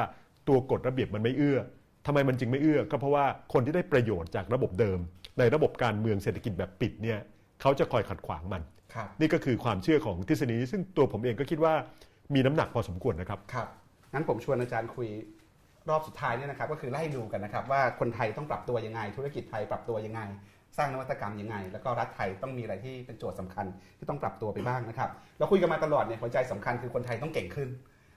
[0.49, 1.59] ตัวกฎระเบียบมันไม่เอื้อ
[2.07, 4.99] ทำไมมันจึงไม่เอื้อ ก็เพราะว่าคนที่ได้ประโยชน์จากระบบเดิม
[5.39, 7.19] ในระบบการเมืองเศรษฐกิจแบบปิดเนี่ย
[7.61, 8.82] เขาจะคอยขัดขวางมันครับ
[9.21, 11.75] นี่ก็คือความเชื่อของทฤษฎีนี้ซึ่งตัวผมเองก็คิดว่า
[12.35, 13.69] มีน้ำหนักพอสมควรนะครับ ครับ
[14.13, 15.09] งั้นผมชวนอาจารย์คุย
[15.89, 20.21] รอบสุดท้ายเนี่ยนะครับ ก็คือไล่ดูกันนะครับ ว่าคนไทยต้องปรับตัวยังไง ธุรกิจไทยปรับตัวยังไง
[20.77, 23.67] สร้างนวัตกรรมยังไง แล้วก็รัฐไทยต้องมีอะไรที่เป็นโจทย์สำคัญ
[23.99, 27.69] ที่ต้องปรับตัวไปบ้างนะครับเราคุยกันมาตลอดเนี่ยหัวใจสำคัญคือคนไทยต้องเก่งขึ้น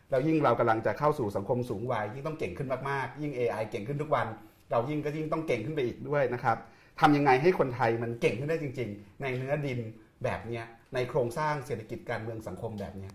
[0.09, 4.28] แล้วยิ่งเรากำลังจะเข้าสู่สังคมสูงวัยยิ่งต้องเก่งขึ้นมากๆ ยิ่ง AI เก่งขึ้นทุกวัน
[4.71, 6.57] เรายิ่งก็ยิ่งต้องเก่งขึ้นไปอีกด้วยนะครับ
[6.99, 9.80] ทำยังไงให้คนไทยมันเก่งขึ้นได้จริง ๆ ในเนื้อดิน
[10.24, 13.11] แบบเนี้ยในโครงสร้างเศรษฐกิจการเมืองสังคมแบบเนี้ย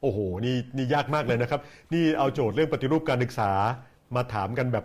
[0.00, 1.60] โอ้โหนี่นี่ยากมากเลยนะครับ
[1.92, 3.50] นี่เอาโจทย์เรื่องปฏิรูปการศึกษา
[4.16, 4.84] มาถามกันแบบ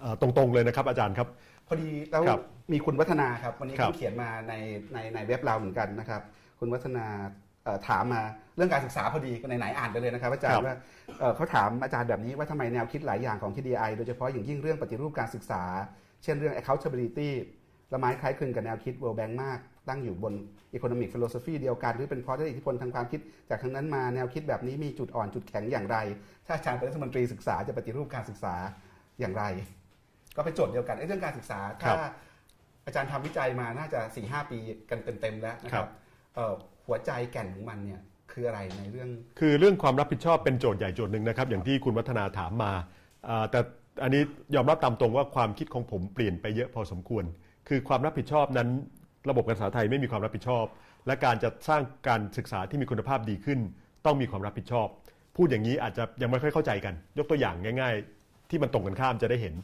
[0.00, 1.28] เอ่อตรงๆเลยนะครับ อาจารย์ครับ
[1.66, 2.40] พอดีแล้วครับ
[2.72, 4.54] มีคุณวัฒนาครับ วันนี้ครับเขาเขียนมาใน
[4.92, 6.22] ในในเว็บเราเหมือนกันนะครับ
[6.60, 7.06] คุณวัฒนา
[7.64, 8.22] เอ่อถามมา
[8.56, 10.76] เรื่องการศึกษาพอดีก็ไหนๆอ่านไปเลยนะครับ อาจารย์ว่า
[11.18, 15.62] เอ่อเขาถามอาจารย์แบบนี้ว่าทำไมแนวคิดหลายอย่างของ TDI โดยเฉพาะอย่างยิ่งเรื่องปฏิรูปการศึกษา
[16.22, 17.30] เช่นเรื่อง accountability
[17.92, 19.58] ละไม้คล้ายคลึงกับแนวคิด World Bank มาก
[19.88, 20.34] ตั้งอยู่บน
[20.76, 23.20] economic philosophy เดียวกัน หรือเป็นเพราะได้อิทธิพลทางความคิด
[23.50, 25.96] จากทางนั้นมาแนวคิดแบบนี้มีจุดอ่อนจุดแข็งอย่างไร
[26.46, 28.54] ถ้าอาจารย์เป็นรัฐมนตรีศึกษาจะปฏิรูปการศึกษา
[29.20, 29.44] อย่างไร
[30.36, 31.98] ก็เป็นโจทย์เดียวกันไอ้เรื่องการศึกษาครัถ้าบ
[32.86, 34.58] อาจารย์ทำวิจัยมาน่าจะ4ีหปี
[34.90, 35.90] กันเต็มๆแล้วนะคครัรับบ
[36.34, 36.54] เอ่อ
[36.86, 38.00] หัวใจแก่นของมันเนี่ย
[38.32, 39.08] คืออะไรในเรื่อง
[39.40, 42.72] คือเรื่องความรับผิดชอบเป็นโจทย์ใหญ่โจทย์หนึ่งนะครับ อย่างที่คุณวัฒนาถามมา
[43.28, 43.60] อ่าแต่
[44.02, 44.22] อันนี้
[44.54, 47.24] ยอมรับตามตรงว่าความคิดของผมเปลี่ยนไปเยอะพอสมควร
[47.68, 48.68] คือความรับผิดชอบนั้น
[49.28, 50.64] ระบบการศึกษาไทยไม่มีความรับผิดชอบ
[51.06, 53.58] และการจะสร้างการศึกษาที่มีคุณภาพดีขึ้น
[54.06, 54.88] ต้องมีความรับผิดชอบ
[55.36, 59.54] พูดอย่างนี้อาจจะยังไม่ค่อยเข้าใจกัน ยกตัวอย่างง่าย ๆ ที่มันตรงกันข้ามจะได้เห็น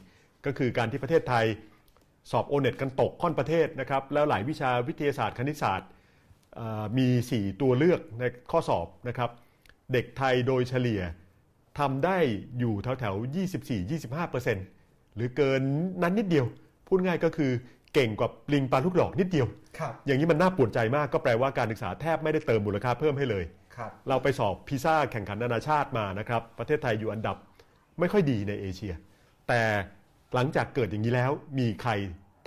[0.46, 1.44] ก็คือการที่ประเทศไทย
[2.30, 5.88] สอบโอเน็ตกันตกค่อนประเทศนะครับแล้วหลายวิชาวิทยาศาสตร์คณิตศาสตร์
[6.98, 9.30] มี 4 ตัวเลือกในข้อสอบนะครับ
[9.92, 11.02] เด็กไทยโดยเฉลี่ย
[11.78, 12.18] ทำได้
[12.58, 13.34] อยู่แถวแถวๆ
[14.36, 15.62] 24-25%หรือเกิน
[16.02, 16.46] นั้นนิดเดียว
[16.86, 17.52] พูดง่ายก็คือ
[17.98, 19.46] เก่งกว่าปลิงปลาลูกดอกนิดเดียว
[19.78, 23.44] ครับ อย่างนี้มันน่าปวดใจมากก็แปลว่าการศึกษาแทบไม่ได้เติมมูลค่าเพิ่มให้เลย
[23.76, 27.36] ครับ เราไปสอบพิซซ่าแข่งขันนานาชาติมานะครับ ประเทศไทยอยู่อันดับ
[28.00, 28.94] ไม่ค่อยดีในเอเชีย
[29.48, 29.62] แต่
[30.34, 31.90] หลังจากเกิดอย่างนี้แล้ว มีใคร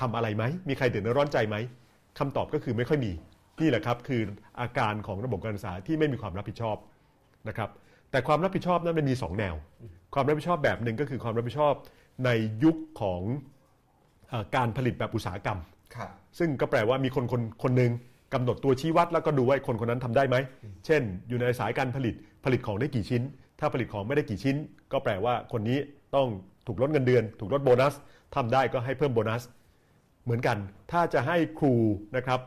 [0.01, 1.55] ทำอะไรไหม มีใครเดือดร้อนใจไหม
[2.19, 3.11] คำตอบก็คือไม่ค่อยมี
[3.61, 4.21] นี่แหละครับ คือ
[4.59, 6.77] อาการของระบบการศึกษาที่ไม่มีความรับผิดชอบ
[7.47, 7.69] นะครับ
[8.11, 9.55] แต่ความรับผิดชอบนั้นมันมี2แนว
[10.13, 11.73] ความรับผิดชอบแบบหนึ่งก็คือความรับผิดชอบ
[12.25, 12.29] ใน
[12.63, 13.50] ยุคของเออ
[14.55, 15.59] การผลิตแบบอุตสาหกรรม
[15.95, 16.09] ครับ
[16.39, 17.91] ซึ่งก็แปลว่ามีคนคนคนหนึ่ง
[18.33, 20.35] กำหนดตัวชี้วัดแล้วก็ดูว่าคนคนนั้นทำได้ไหม
[20.85, 22.15] เช่น อยู่ในสายการผลิต
[22.45, 23.21] ผลิตของได้กี่ชิ้น
[23.59, 24.55] ถ้าผลิตของไม่ได้กี่ชิ้น
[24.91, 25.77] ก็แปลว่าคนนี้
[26.15, 26.27] ต้อง
[26.67, 27.93] ถูกลดเงินเดือน ถูกลดโบนัส
[28.35, 29.43] ทำได้ก็ให้เพิ่มโบนัส
[30.23, 30.57] เหมือนกัน
[30.91, 31.73] ถ้าจะให้ครู
[32.15, 32.39] นะครับ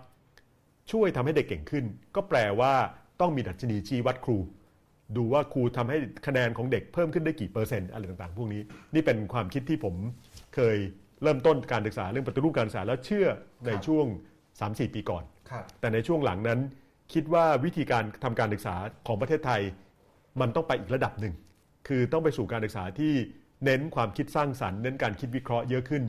[0.93, 1.85] ช่วยทำให้เด็กเก่งขึ้น
[2.15, 2.73] ก็แปลว่า
[3.21, 4.39] ต้องมีดัชนีชี้วัดครู
[5.17, 8.63] ดูว่าครูทำให้คะแนนของเด็กเพิ่มขึ้นได้กี่เปอร์เซ็นต์อะไรต่างๆ พวกนี้
[8.95, 9.95] นี่เป็นความคิดที่ผม
[10.55, 10.77] เคย
[11.25, 13.27] เริ่มต้นการศึกษาเรื่องปฏิรูปการศึกษาแล้วเชื่อ
[13.67, 14.07] ในครับช่วง
[14.51, 16.61] 3-4 ปีก่อนครับแต่ในช่วงหลังนั้น
[17.13, 18.75] คิดว่าวิธีการทำการศึกษา
[19.07, 19.63] ของประเทศไทย
[20.41, 21.35] มันต้องไปอีกระดับหนึ่ง
[21.89, 23.13] คือต้องไปสู่การศึกษาที่
[23.65, 26.03] เน้นความคิดสร้างสรรค์เน้นการคิดวิเคราะห์เยอะขึ้น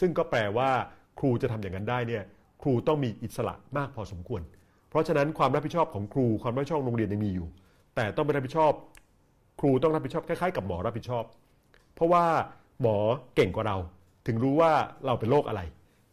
[0.00, 0.70] ซึ่งก็แปลว่า
[1.18, 2.22] ครูจะทำอย่างนั้นได้เนี่ย
[2.62, 4.42] ครูต้องมีอิสระมากพอสมควร
[4.90, 7.48] เพราะฉะนั้นความรับผิดชอบของครูความรับผิดชอบโรงเรียนยังมีอยู่
[7.94, 8.72] แต่ต้องไปรับผิดชอบ
[9.60, 11.24] ครูต้องรับผิดชอบคล้ายๆ กับหมอรับผิดชอบ
[11.94, 12.24] เพราะว่า
[12.80, 12.96] หมอ
[13.34, 13.76] เก่งกว่าเรา
[14.26, 14.72] ถึงรู้ว่า
[15.06, 15.60] เราเป็นโรคอะไร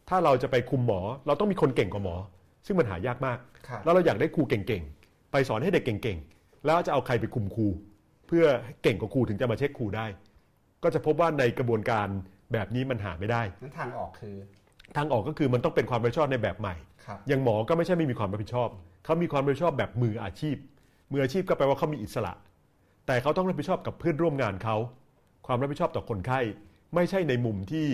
[0.08, 2.14] ถ้าเราจะไปคุมหมอ เราต้องมีคนเก่งกว่าหมอ
[2.66, 7.66] ซึ่งมันหายากมากครับแล้วเราอยากได้ครูเก่งๆ ไปสอนให้เด็กเก่งๆ แล้วจะเอาใครไปคุมครู
[8.26, 8.44] เพื่อ
[8.82, 10.06] เก่งกว่าครูถึงจะมาเช็คครูได้
[10.82, 12.08] ก็จะพบว่าในกระบวนการ
[12.52, 14.36] แบบนี้มันหาไม่ได้นั้นทางออกคือ
[14.96, 16.74] ทางออกก็คือมันต้องเป็นความรับผิดชอบในแบบใหม่
[17.04, 18.68] ครับอย่างหมอก็ไม่ใช่ไม่มีความรับผิดชอบ
[19.04, 20.56] เขามีความรับผิดชอบแบบมืออาชีพ
[21.12, 22.32] มืออาชีพก็แปลว่าเขามีอิสระ
[23.06, 24.76] แต่เขาต้องรับผิดชอบกับเพื่อนร่วมงานเขา
[25.46, 26.40] ความรับผิดชอบต่อคนไข้
[26.94, 27.86] ไม่ใช่ในมุมที่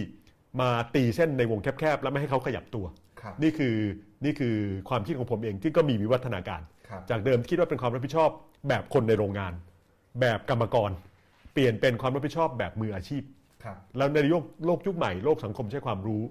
[0.61, 2.87] มาตีเส้นในวงแคบๆ แล้วไม่ให้เขาขยับตัว
[3.21, 3.77] ครับนี่คือ
[4.25, 4.57] นี่คือ
[4.89, 8.31] ความคิดของผมเองที่ก็มีวิวัฒนาการครับจากเดิมคิดว่าเป็นความรับผิดชอบ
[8.69, 9.53] แบบคนในโรงงาน
[10.21, 10.91] แบบกรรมกร
[11.53, 13.23] เปลี่ยนเป็นความรับผิดชอบแบบมืออาชีพ
[13.65, 16.23] ครับแล้วในโลกโลกยุคใหม่โลกสังคมใช้ความรู้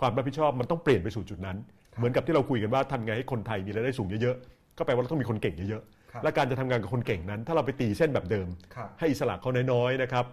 [0.00, 1.56] ความรับผิดชอบมันต้องเปลี่ยนไปสู่จุดนั้น
[1.96, 5.82] เหมือนกับที่เราคุยกันว่าทำไงให้คนไทยมีรายได้สูงเยอะๆก็แปลว่าเราต้องมีคนเก่งเยอะ
[6.12, 10.24] ครับๆและการจะทำงานกับคนเก่งนั้น ถ้าเราไปตีเส้นแบบเดิมครับให้อิสระเขาน้อยๆนะครับ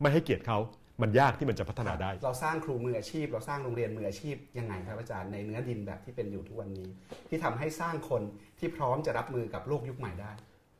[0.00, 0.58] ไม่ให้เกียรติเขา
[1.02, 6.88] มันยากที่มันจะพัฒนาได้ เราสร้างครูมืออาชีพ เราสร้างโรงเรียนมืออาชีพยังไงครับอาจารย์ในเนื้อดินแบบที่เป็นอยู่ทุกวันนี้
[7.28, 8.22] ที่ทำให้สร้างคน
[8.58, 10.32] ที่พร้อมจะรับมือกับโลกยุคใหม่ได้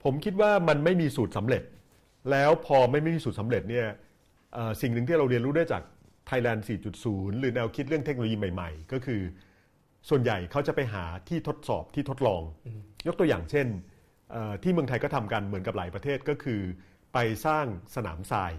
[0.05, 1.63] ผมคิดว่ามันไม่มีสูตรสำเร็จ
[2.31, 3.87] แล้วพอไม่มีสูตรสำเร็จเนี่ย
[4.55, 5.83] เอ่อสิ่งหนึ่งที่เราเรียนรู้ได้จาก
[6.31, 6.61] Thailand
[7.01, 9.21] 4.0 หรือแนวคิดเรื่องเทคโนโลยีใหม่ ๆ ก็คือ
[10.09, 12.43] ส่วนใหญ่เขาจะไปหาที่ทดสอบที่ทดลอง
[13.07, 13.67] ยกตัวอย่างเช่น
[14.33, 16.61] เอ่อที่เมืองไทยก็ทำกันเหมือนกับหลายประเทศก็คือ
[17.15, 17.67] ไปสร้าง
[17.97, 18.53] สนามทราย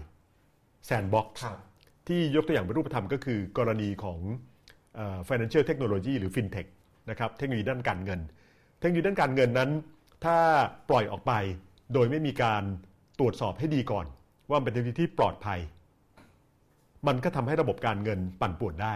[0.86, 1.58] sandbox ครับ
[2.08, 4.18] ที่ยกตัวอย่างเป็นรูปธรรมก็คือกรณีของ
[4.94, 6.68] เอ่อ financial technology หรือ fintech
[7.10, 8.20] นะครับเทคโนโลยีด้านการเงิน
[8.80, 9.70] เทคโนโลยีด้านการเงินนั้น
[10.24, 10.36] ถ้า
[10.90, 11.32] ปล่อยออกไป
[11.94, 12.62] โดยไม่มีการ
[13.18, 14.06] ตรวจสอบให้ดีก่อน
[14.50, 15.60] ว่ามันเป็นเทคโนโลยีที่ปลอดภัย
[17.06, 18.94] มันก็ทำให้ระบบการเงินปั่นป่วนได้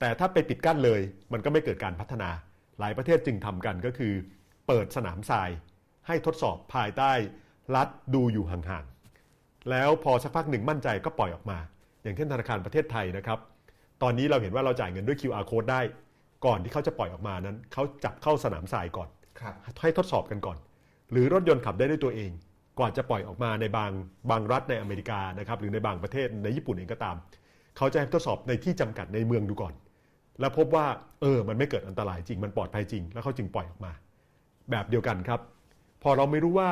[0.00, 1.00] แต่ถ้าไปปิดกั้นเลย
[1.32, 2.30] มันก็ไม่เกิดการพัฒนา
[2.78, 4.12] หลายประเทศจึงทำกันก็คือ
[4.66, 5.50] เปิดสนามทราย
[6.06, 7.12] ให้ทดสอบภายใต้
[7.76, 8.91] รัฐดูอยู่ห่างๆ
[9.70, 11.58] แล้วพอสักพักหนึ่งมั่นใจก็ปล่อยออกมา
[12.02, 13.38] อย่างเช่นธนาคารประเทศไทยนะครับ
[14.02, 15.80] ตอนนี้เราเห็นว่าเราจ่ายเงินด้วย QR code ได้
[16.46, 19.08] ก่อนที่เขาจะปล่อยออกมานั้นเขาจับเข้าสนามทรายก่อน
[19.40, 20.58] ครับให้ทดสอบกันก่อน
[21.12, 22.30] หรือรถยนต์ขับได้ด้วยตัวเอง
[22.80, 23.90] ก่อนจะปล่อยออกมาในบาง
[24.30, 27.16] บางรัฐในอเมริกานะครับหรือในบางประเทศในญี่ปุ่นเองก็ตาม
[27.76, 29.74] เขาจะให้ทดสอบในที่จำกัดในเมืองดูก่อน
[30.40, 30.86] แล้วพบว่า
[31.20, 33.92] เออมันไม่เกิดอันตรายจริงมันปลอดภัยจริง แล้วเขาจึงปล่อยออกมา
[34.70, 35.40] แบบเดียวกันครับ
[36.02, 36.70] พอเราไม่รู้ว่า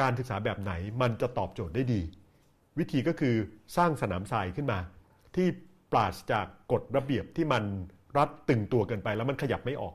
[0.00, 2.00] การศึกษาแบบไหนมันจะตอบโจทย์ได้ดี
[2.78, 3.34] วิธีก็คือ
[3.76, 4.78] สร้างสนามทรายขึ้นมา
[5.36, 5.46] ที่
[5.92, 7.64] ปราศจากกฎระเบียบที่มัน
[8.16, 9.94] รัดตึงตัวเกินไปแล้วมันขยับไม่ออก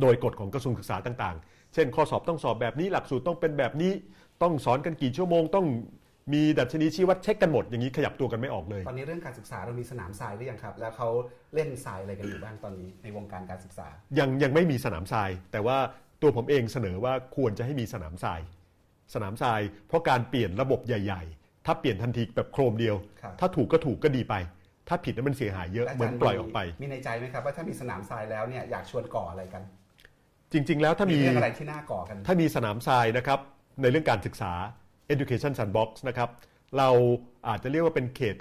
[0.00, 3.92] โดยกฎของกระทรวงศึกษาต่างๆ เช่น ข้อสอบต้องสอบแบบนี้หลักสูตรต้องเป็นแบบนี้
[4.42, 5.66] ต้องสอนกันกี่ชั่วโมง ต้อง
[6.32, 11.08] มีดัชนีชี้วัดเช็คกันหมดอย่างนี้ขยับตัวกันไม่ออกเลย ตอนนี้เรื่องการศึกษาเรามีสนามทรายหรือยังครับ แล้วเขา
[11.54, 13.86] เล่นทรายอะไรกันอยู่บ้างตอนนี้ในวงการการศึกษา
[14.18, 15.78] ยังยังไม่มีสนามทราย แต่ว่า
[16.22, 18.40] ตัวผมเองเสนอว่าควรจะให้มีสนามทราย
[19.14, 24.34] สนามทราย เพราะการเปลี่ยนระบบใหญ่ ๆ ถ้าเปลี่ยนทันทีแบบโครมเดียว ครับ ถ้าถูกก็ถูกก็ดีไป
[24.88, 29.62] ถ้าผิดนั้นมันเสียหายเยอะและาเหมืจาอนรย์ปล่อยออกไป มีในใจไหมครับว่าถ้ามีสนามทรายแล้วเนี่ยอยากชวนก่ออะไรกัน
[30.52, 33.40] จริง ๆ แล้วถ้ามีมี เรื่องอะไรที่น่าก่อกันถ้ามีสนามทรายนะครับ
[33.82, 34.52] ในเรื่องการศึกษา
[35.14, 36.30] education sandbox นะครับ
[36.78, 36.88] เรา
[37.48, 38.36] อาจจะเรียกว่าเป็นเขต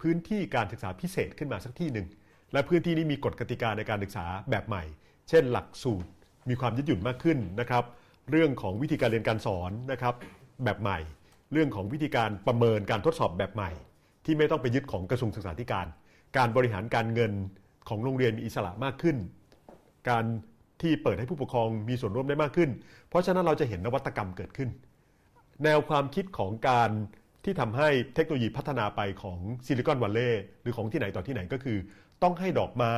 [0.00, 2.06] พื้นที่การศึกษาพิเศษขึ้นมาสักที่หนึ่ง
[2.52, 4.82] และพื้นที่นี้มีกฎกติกาในการศึกษาแบบใหม่
[5.28, 6.08] เช่นหลักสูตร
[6.48, 7.84] มีความยืดหยุ่นมากขึ้นนะครับ
[8.30, 10.14] เรื่องของวิธีการเรียนการสอนนะครับ
[10.64, 10.98] แบบใหม่
[11.52, 13.70] เรื่องของวิธีการประเมินการทดสอบแบบใหม่
[14.24, 15.86] ที่ไม่ต้องไปยึดของกระทรวงศึกษาธิการ
[16.36, 17.32] การบริหารการเงิน
[17.88, 19.16] ของโรงเรียนมีอิสระมากขึ้น
[20.08, 20.24] การ
[20.82, 22.70] ที่เปิดให้ผู้ปกครองมีส่วนร่วมได้มากขึ้น
[23.08, 24.68] เพราะฉะนั้นเราจะเห็นนวัตกรรมเกิดขึ้น
[25.64, 26.90] แนวความคิดของการ
[27.44, 31.78] ที่ทำให้เทคโนโลยีพัฒนาไปของซิลิคอนวัลเลย์หรือของที่ไหนต่อที่ไหนก็คือ
[32.22, 32.94] ต้องให้ดอกไม้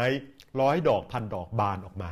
[0.61, 2.11] ร้อยดอกพันดอกบานออกมา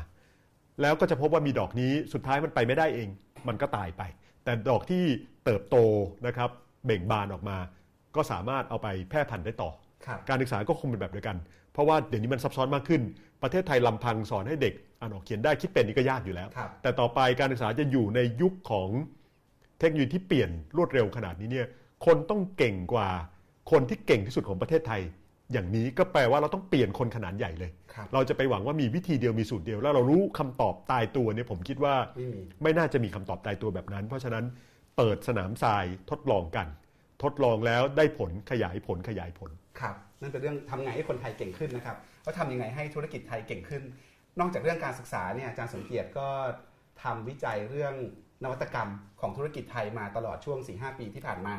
[0.83, 3.09] แล้วก็จะพบว่ามีดอกนี้สุดท้ายมันไปไม่ได้เอง
[3.49, 4.03] มันก็ตายไป
[4.45, 5.05] แต่ดอกที่
[5.45, 5.77] เติบโต
[6.27, 6.51] นะครับ
[6.87, 7.59] เบ่งบานออกมา
[8.17, 9.71] ก็สามารถเอาไปแพร่พันธุ์ได้ต่อ
[10.07, 11.37] ครับการศึกษาก็คงเป็นแบบเดียวกัน
[11.73, 13.03] เพราะว่าเดี๋ยวนี้มันซับซ้อนมากขึ้น
[13.43, 18.89] ประเทศไทยลำพังสอนให้เด็กอ่านออกเขียนได้คิดเป็นนี่ก็ยากอยู่แล้วครับแต่ต่อไปการศึกษาจะอยู่ในยุคของ
[19.79, 21.69] เทคโนโลยีที่เปลี่ยนรวดเร็วขนาดนี้เนี่ย
[22.07, 23.09] คนต้องเก่งกว่า
[23.71, 25.03] คนที่เก่งที่สุดของประเทศไทย
[25.53, 34.45] อย่างนี้ก็แปลว่าเราต้องเปลี่ยนคนขนาดใหญ่เลยครับเราจะไปหวังว่ามีวิธีเดียวมีสูตรเดียว แล้วเรารู้คำตอบตายตัวเนี่ยผมคิดว่าไม่มีไม่น่าจะมีคำตอบตายตัวแบบนั้น เพราะฉะนั้น
[34.97, 36.67] เปิดสนามทรายทดลองกัน
[37.23, 39.51] ทดลองแล้วได้ผลขยายผลขยายผล
[39.81, 43.83] ครับนั่นเป็นเรื่องทำไงให้คนไทยเก่งขึ้นนะครับว่าทำยังไงให้ธุรกิจไทยเก่งขึ้น
[44.41, 46.29] นอกจากเรื่องการศึกษาเนี่ยอาจารย์สมเกียรติก็
[47.03, 47.95] ทำวิจัยเรื่อง
[48.45, 48.91] นวัตกรรม
[49.21, 51.57] ของธุรกิจไทยมาตลอดช่วง4-5ปีที่ผ่านมา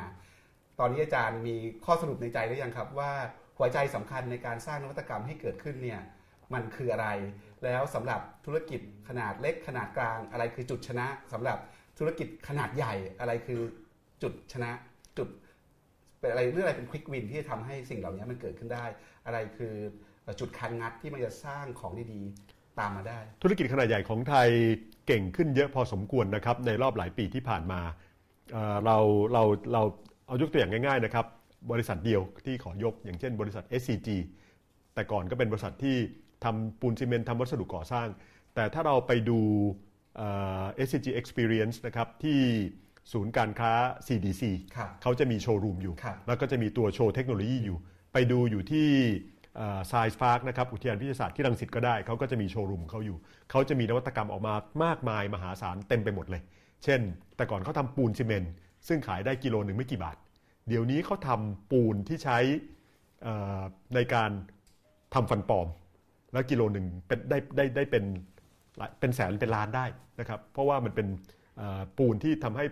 [0.79, 1.55] ตอนนี้อาจารย์มี
[1.85, 3.11] ข้อสรุปในใจหรือยังครับว่า
[3.57, 6.01] หัวใจสำคัญในการสร้างนวัตกรรมให้เกิดขึ้นเนี่ย
[6.53, 7.07] มันคืออะไร
[7.63, 11.57] แล้วสำหรับธุรกิจขนาดเล็กขนาดกลาง อะไรคือจุดชนะสำหรับ
[11.99, 13.59] ธุรกิจขนาดใหญ่อะไรคือ
[14.23, 14.71] จุดชนะ
[15.17, 15.29] จุด
[16.19, 18.85] เป็นอะไรเรื่องอะไรเป็นควิกวินที่จะทำให้สิ่งเหล่านี้มันเกิดขึ้นได้
[19.25, 19.73] อะไรคือ
[20.39, 24.49] จุดคันงัดที่มันจะสร้างของดีๆตามมาได้ ธุรกิจขนาดใหญ่ของไทย
[25.07, 27.81] เก่งขึ้นเยอะพอสมควรนะครับในรอบหลายปีที่ผ่านมา
[28.51, 28.97] เอ่อเรา
[29.33, 29.81] เราเรา
[30.27, 31.25] เอายกตัวอย่างง่าย ๆนะครับ
[31.71, 34.09] บริษัทเดียวที่ขอยก อย่างเช่นบริษัท SCG
[34.93, 35.97] แต่ก่อนก็เป็นบริษัทที่
[36.43, 38.07] ทำปูนซีเมนต์ทำวัสดุก่อสร้าง
[38.55, 39.39] แต่ถ้าเราไปดู
[40.15, 40.27] เอ่
[40.61, 42.39] อ SCG Experience นะครับที่
[43.13, 43.71] ศูนย์การค้า
[44.07, 44.43] CDC
[44.75, 47.77] ครับเขาจะมีโชว์รูมอยู่ครับแล้วก็จะมีตัวโชว์เทคโนโลยีอยู่
[48.13, 48.89] ไปดูอยู่ที่
[49.89, 53.17] Science Park นะครับอุทยานวิทยาศาสตร์ที่รังสิตก็ได้ เขาก็จะมีโชว์รูมของเขาอยู่
[53.51, 56.41] เขาจะมีนวัตกรรมออกมามากมายมหาศาลเต็มไปหมดเลย
[56.83, 57.01] เช่น
[57.35, 58.51] แต่ก่อนเขาทำปูนซีเมนต์
[58.87, 60.17] ซึ่งขายได้กิโลหนึ่งไม่กี่บาท
[60.67, 62.37] เดี๋ยวนี้เขาทำปูนที่ใช้
[63.23, 63.61] เอ่อ
[63.95, 64.31] ในการ
[65.13, 65.67] ทำฟันปลอม
[66.33, 68.03] แล้วกิโลหนึ่งเป็นได้ได้ได้เป็น
[68.77, 69.85] หลายเป็นแสนเป็นล้านได้
[70.19, 71.07] นะครับ เพราะว่ามันเป็น
[71.57, 72.65] เอ่อปูนที่ทำให้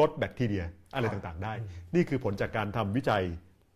[0.00, 1.52] ลดแบคทีเรียอะไรครับต่างๆ ได้
[1.94, 3.22] นี่คือผลจากการทำวิจัย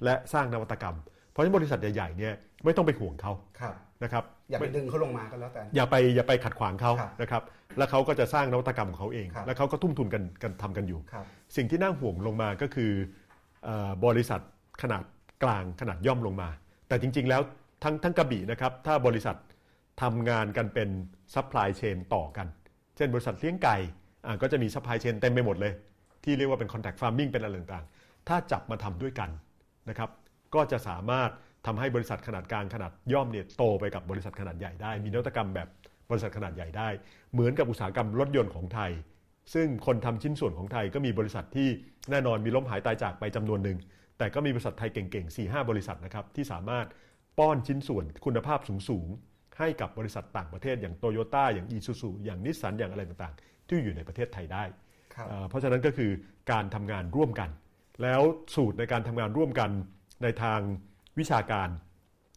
[0.04, 0.96] และสร้างนวัตกรรม
[1.30, 2.34] เพราะฉะนั้นบริษัทใหญ่ๆเนี่ย
[2.64, 7.42] ไม่ต้องไปห่วงเขาครับนะครับอย่าไปดึงเขาลงมาก็แล้วกันอย่าไปอย่าไปขัดขวางเขาครับนะครับ
[7.78, 11.24] แล้วเขาก็จะสร้างนวัตกรรมของเขาเองครับแล้วเขาก็ทุ่มทุนกันกันทำกันอยู่ครับ
[11.56, 13.19] สิ่งที่น่าห่วงลงมาก็คือเออ
[14.06, 14.40] บริษัท
[14.82, 15.04] ขนาด
[15.42, 16.48] กลางขนาดย่อมลงมา
[16.88, 17.42] แต่จริง ๆ แล้ว
[17.82, 19.36] ทั้งทั้งกระบินะครับ ถ้าบริษัท
[20.02, 20.88] ทำงานกันเป็น
[21.34, 22.46] supply chain ต่อกัน
[22.96, 23.76] เช่นบริษัทเลี้ยงไก่
[24.42, 25.72] ก็จะมี supply chain เต็มไปหมดเลย
[26.24, 29.30] ที่เรียกว่าเป็น contract farming เป็นอะไรต่างๆ ถ้าจับมาทำด้วยกัน
[29.88, 30.10] นะครับ
[30.54, 31.30] ก็จะสามารถ
[31.66, 35.68] ทำให้บริษัทขนาดกลางขนาดย่อมเนี่ยโตไปกับบริษัทขนาดใหญ่ได้ มีนวัตกรรมแบบ
[36.10, 36.88] บริษัทขนาดใหญ่ได้
[37.32, 38.90] เหมือนกับอุตสาหกรรมรถยนต์ของไทย
[39.54, 41.68] ซึ่งคนทำชิ้นส่วนของไทยก็มีบริษัทที่
[42.10, 43.78] แน่นอนมีล้มหายตายจากไปจำนวนหนึ่ง
[44.18, 46.86] แต่ก็มีบริษัทไทยเก่งๆ4 5บริษัทนะครับที่สามารถ
[47.38, 54.64] ป้อนชิ้นส่วนคุณภาพสูงๆ ให้กับบริษัทต่างประเทศอย่างโตโยต้าอย่างอีซูซูอย่างนิสสันอย่างอะไรต่างๆ ที่อยู่ในประเทศไทยได้
[55.14, 56.10] ครับเอ่อเพราะฉะนั้นก็คือ
[56.50, 57.50] การทำงานร่วมกัน
[58.02, 58.22] แล้ว
[58.54, 59.70] สูตรในการทำงานร่วมกัน
[60.22, 60.60] ในทาง
[61.18, 61.68] วิชาการ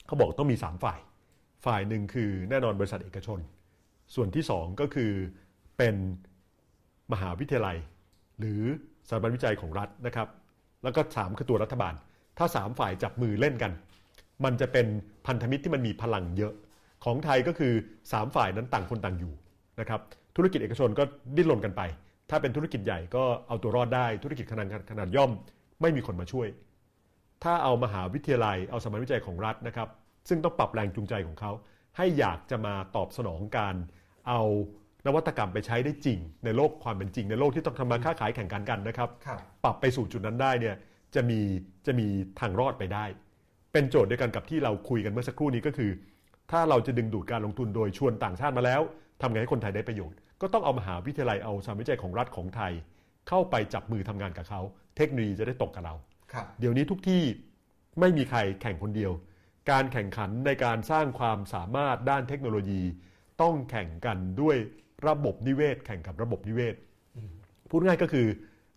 [0.08, 1.00] เขาบอกต้องมี 3 ฝ่าย
[1.66, 3.40] ฝ่ายหนึ่งคือแน่นอนบริษัทเอกชน
[4.16, 5.12] ส่วนที่ 2 ก็คือ
[5.78, 5.96] เป็น
[7.14, 7.78] มหาวิทยาลัย
[8.40, 8.62] หรือ
[9.08, 10.28] สถาบันวิจัยของรัฐนะครับ
[10.84, 11.94] แล้วก็ 3 คือตัวรัฐบาล
[12.38, 13.72] ถ้า 3 ฝ่ายจับมือเล่นกัน
[14.44, 14.88] มันจะเป็น
[15.28, 16.54] พันธมิตรที่มันมีพลังเยอะ
[17.06, 17.74] ของไทยก็คือ
[18.04, 19.34] 3 ฝ่ายนั้นต่างคนต่างอยู่
[19.80, 20.02] นะครับ
[20.36, 21.04] ธุรกิจเอกชนก็
[21.36, 21.82] ดิ้นรนกันไป
[22.30, 25.32] ถ้าเป็นธุรกิจใหญ่ก็เอาตัวรอดได้ ธุรกิจขนาดขนาดย่อม
[25.82, 26.48] ไม่มีคนมาช่วย
[27.44, 29.90] ถ้าเอามหาวิทยาลัย เอาสถาบันวิจัยของรัฐนะครับ
[30.30, 31.52] ซึ่งต้องปรับแรงจูงใจของเขา
[31.98, 33.76] ให้อยากจะมาตอบสนองการ
[34.28, 34.42] เอา
[35.06, 40.76] นวัตกรรมไปใช้ได้จริง ในโลกความเป็นจริง ในโลกที่ต้องทำมาค้าขายแข่งขันกันนะครับครับ ปรับไปสู่จุดนั้นได้เนี่ย
[41.16, 41.40] จะมี
[41.86, 42.08] จะมี
[42.40, 43.06] ทางรอดไปได้
[43.74, 45.92] เป็นโจทย์เดียวกันกับที่เราคุยกันเมื่อสักครู่นี้ก็คือ
[46.52, 48.82] ถ้าเราจะดึงดูดการลงทุนโดยชวนต่างชาติมาแล้ว
[49.22, 52.74] ทำไงให้คนไทยได้ประโยชน์ ก็ต้องเอามหาวิทยาลัยเอาสถาบันวิจัยของรัฐของไทย
[53.30, 54.62] เข้าไปจับมือทำงานกับเขา
[54.98, 55.96] เทคโนโลยีจะได้ตกกับเรา
[56.34, 57.24] ครับเดี๋ยวนี้ทุกที่
[58.00, 59.12] ไม่มีใครแข่งคนเดียว
[59.72, 62.82] การแข่งขันในการสร้างความสามารถด้านเทคโนโลยี
[63.42, 64.58] ต้องแข่งกันด้วย
[65.08, 66.76] ระบบนิเวศ แข่งกับระบบนิเวศ
[67.70, 68.28] พูดง่ายก็คือ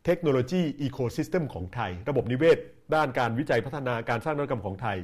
[0.04, 2.58] เทคโนโลยี ecosystem ของไทย ระบบนิเวศ
[2.94, 4.96] ด้านการวิจัยพัฒนาการสร้างนวัตกรรมของไทย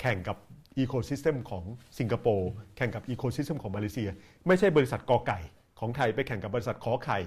[0.00, 0.36] แข่งกับ
[0.78, 1.64] ecosystem ของ
[1.98, 4.08] สิงคโปร์แข่งกับ ecosystem ของมาเลเซีย
[4.46, 5.38] ไม่ใช่บริษัทกอไก่
[5.80, 7.18] ของไทยไปแข่งกับบริษัทขอไข่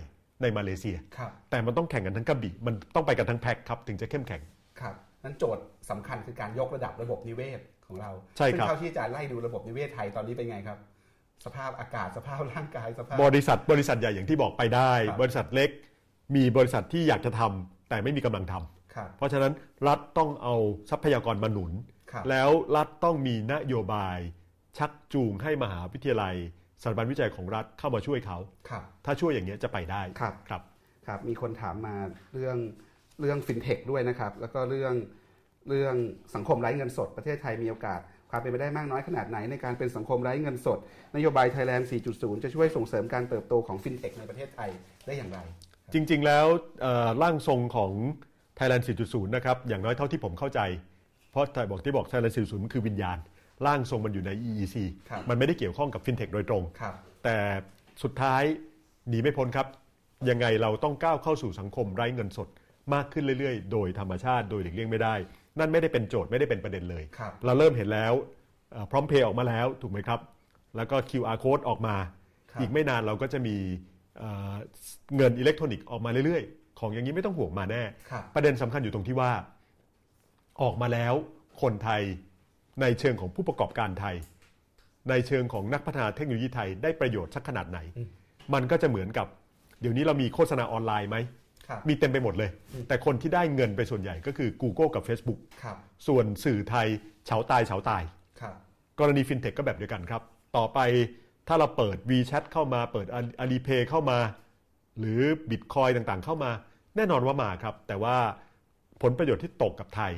[0.41, 4.41] ในมาเลเซียครับแต่มันต้องแข่งกันทั้งกระบิมันต้องไปกันทั้งแพ็คครับถึงจะเข้มแข็ง
[4.81, 10.77] ครับนั้นโจทย์สำคัญคือการยกระดับระบบนิเวศของเราใช่ครับซึ่งเท่าที่อาจารย์ไล่ดูระบบนิเวศไทยตอนนี้เป็นไงครับ
[11.45, 15.69] สภาพอากาศสภาพร่างกายสภาพ บริษัทบริษัทใหญ่อย่างที่บอกไปได้ ครับ บริษัทเล็ก
[16.35, 19.53] มีบริษัทที่อยากจะทำแต่ไม่มีกำลังทำครับเพราะฉะนั้น
[19.87, 20.55] รัฐต้องเอา
[20.89, 21.71] ทรัพยากรมาหนุน
[22.11, 24.17] ครับแล้วรัฐต้องมีนโยบาย
[24.77, 26.35] ชักจูงให้มหาวิทยาลัย
[26.81, 28.37] สถาบันวิจัยของรัฐเข้ามาช่วยเขา
[28.69, 30.61] ครับ ถ้าช่วยอย่างนี้ยจะไปได้ครับ ครับ
[31.07, 31.95] ครับมีคนถามมา
[32.33, 32.57] เรื่อง
[33.19, 34.93] เรื่องฟินเทคด้วยนะครับ แล้วก็เรื่อง
[35.69, 35.95] เรื่อง
[36.35, 37.99] สังคมไร้เงินสดประเทศไทยมีโอกาส
[38.31, 40.79] ความเป็นไปได้มากน้อยขนาดไหนในการเป็นสังคมไร้เงินสด
[41.15, 44.69] นโยบายไทยแลนด์ 4.0 จะช่วยส่งเสริมการเติบโตของฟินเทคในประเทศไทย
[45.05, 45.39] ได้อย่างไร
[45.93, 46.45] จริง ๆ แล้ว
[46.81, 47.91] เอ่อร่างทรงของ
[48.57, 50.59] Thailand 4.0 นะครับ อย่างน้อยเท่าที่ผมเข้าใจ
[51.31, 53.17] เพราะแต่บอกที่บอก Thailand 4.0 มันคือวิญญาณ
[53.65, 54.75] ร่างทรงมันอยู่ใน EEC
[55.09, 56.93] ครับมันไม่ได้เกี่ยวข้องกับฟินเทคโดยตรงครับ
[57.23, 57.37] แต่
[58.03, 58.43] สุดท้าย
[59.09, 59.67] หนีไม่พ้นครับ
[60.29, 62.49] ยังไงเราต้องก้าวเข้าสู่สังคมไร้เงินสด
[62.93, 65.15] มากขึ้นเรื่อย ๆ โดยธรรมชาติ โดยหลีกเลี่ยงไม่ได้
[65.59, 68.13] นั่นไม่ได้เป็นโจทย์ไม่ได้เป็นประเด็นเลยครับเราเริ่มเห็นแล้ว
[68.91, 70.19] พร้อมเพย์ออกมาแล้วถูกไหมครับ
[70.75, 71.95] แล้วก็ QR code ออกมา
[72.51, 73.55] ครับอีกไม่นานเราก็จะมี
[74.17, 74.55] เอ่อ
[75.15, 79.31] เงินอิเล็กทรอนิกส์ออกมาเรื่อยๆ ของอย่างนี้ไม่ต้องห่วงมาแน่ครับประเด็นสำคัญอยู่ตรงที่ว่า
[80.61, 81.13] ออกมาแล้ว
[81.61, 82.01] คนไทย
[82.81, 84.15] ในเชิงของผู้ประกอบการไทย
[85.09, 87.79] ในเชิงของนักพัฒนาเทคโนโลยีไทยได้ประโยชน์สักขนาดไหน
[88.53, 89.27] มันก็จะเหมือนกับ
[89.81, 91.38] เดี๋ยวนี้เรามีโฆษณาออนไลน์ไหมครับ
[91.87, 92.49] มีเต็มไปหมดเลย
[92.87, 95.77] แต่คนที่ได้เงินไปส่วนใหญ่ก็คือ Google กับ Facebook ครับ
[96.07, 96.87] ส่วนสื่อไทย
[97.25, 98.03] เฉาตายเฉาตาย
[98.41, 98.55] ครับ
[98.99, 100.21] กรณีฟินเทคก็แบบเดียวกันครับ
[100.57, 100.79] ต่อไป
[101.47, 103.07] ถ้าเราเปิด WeChat เข้ามาเปิด
[103.43, 104.19] Alipay เข้ามา
[104.99, 106.51] หรือ Bitcoin ต่างๆ เข้ามา
[106.95, 108.15] แน่นอนว่ามาครับ แต่ว่า
[109.01, 110.11] ผลประโยชน์ที่ตกกับไทย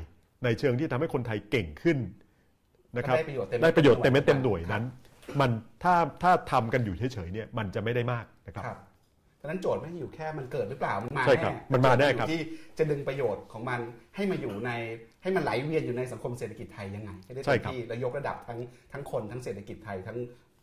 [0.43, 1.97] ในเชิงที่ทำให้คนไทยเก่งขึ้น
[2.97, 4.85] นะครับได้ประโยชน์เต็มได้ประโยชน์เต็มเม็ดเต็มหน่วยครับนั้น
[5.39, 5.51] มัน
[5.83, 8.77] ถ้าถ้าทำกันอยู่เฉยๆเนี่ยมันจะไม่ได้มากนะครับครับ
[9.41, 12.41] ดังนั้นโจทย์ไม่ได้อยู่แค่มันเกิดหรือเปล่า มันมาใช่ครับแน่มันมาแน่ครับโจทย์อยู่ที่
[12.77, 13.79] จะดึงประโยชน์ของมัน
[14.15, 14.71] ให้มาอยู่ใน
[15.23, 18.59] ให้มันไหลเวียนอยู่ในสังคมเศรษฐกิจไทยยังไงให้ได้ใช่เต็มครับ ที่และยกระดับทั้ง
[18.91, 20.17] ทั้งคนทั้งเศรษฐกิจไทยทั้ง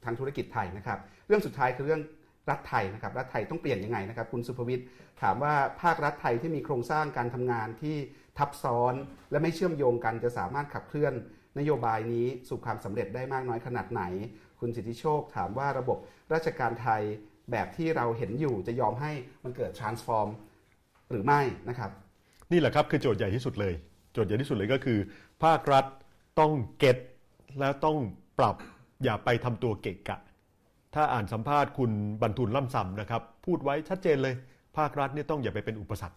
[0.05, 2.03] ทั้งธุรกิจไทยนะครับ เรื่องสุดท้ายคือเรื่อง
[2.51, 4.87] รัฐไทยนะครับรัฐไทยต้องเปลี่ยนยังไงนะครับ คุณสุภวิทย์
[5.23, 7.97] ถามว่าภาครัฐไทยที่มีโครงสร้างการทำงานที่
[8.39, 8.95] ทับซ้อน
[9.31, 11.15] และไม่เชื่อมโยงกันจะสามารถขับเคลื่อน
[11.59, 14.03] นโยบายนี้สู่ความสำเร็จได้มากน้อยขนาดไหน
[14.61, 15.99] คุณสิทธิโชคถามว่าระบบ
[16.35, 17.03] ราชการไทย
[17.51, 19.13] แบบที่เราเห็นอยู่จะยอมให้
[19.45, 20.29] มันเกิด transform
[21.11, 21.91] หรือไม่นะครับ
[22.53, 23.75] นี่แหละครับคือโจทย์ใหญ่ที่สุดเลย
[24.13, 24.99] โจทย์ใหญ่ที่สุดเลยก็คือ
[25.45, 25.85] ภาครัฐ
[26.41, 26.99] ต้องเก็ต
[27.61, 27.97] แล้วต้อง
[28.39, 28.57] ปรับ
[29.05, 30.19] อย่าไปทำตัวเกะกะ
[30.95, 31.93] ถ้าอ่านสัมภาษณ์คุณ
[32.23, 34.35] บรรทุนล่ำซำนะครับ พูดไว้ชัดเจนเลย
[34.79, 36.17] ภาครัฐเนี่ยต้องอย่าไปเป็นอุปสรร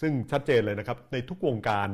[0.00, 1.88] ซึ่งชัดเจนเลยนะครับ ในทุกวงการ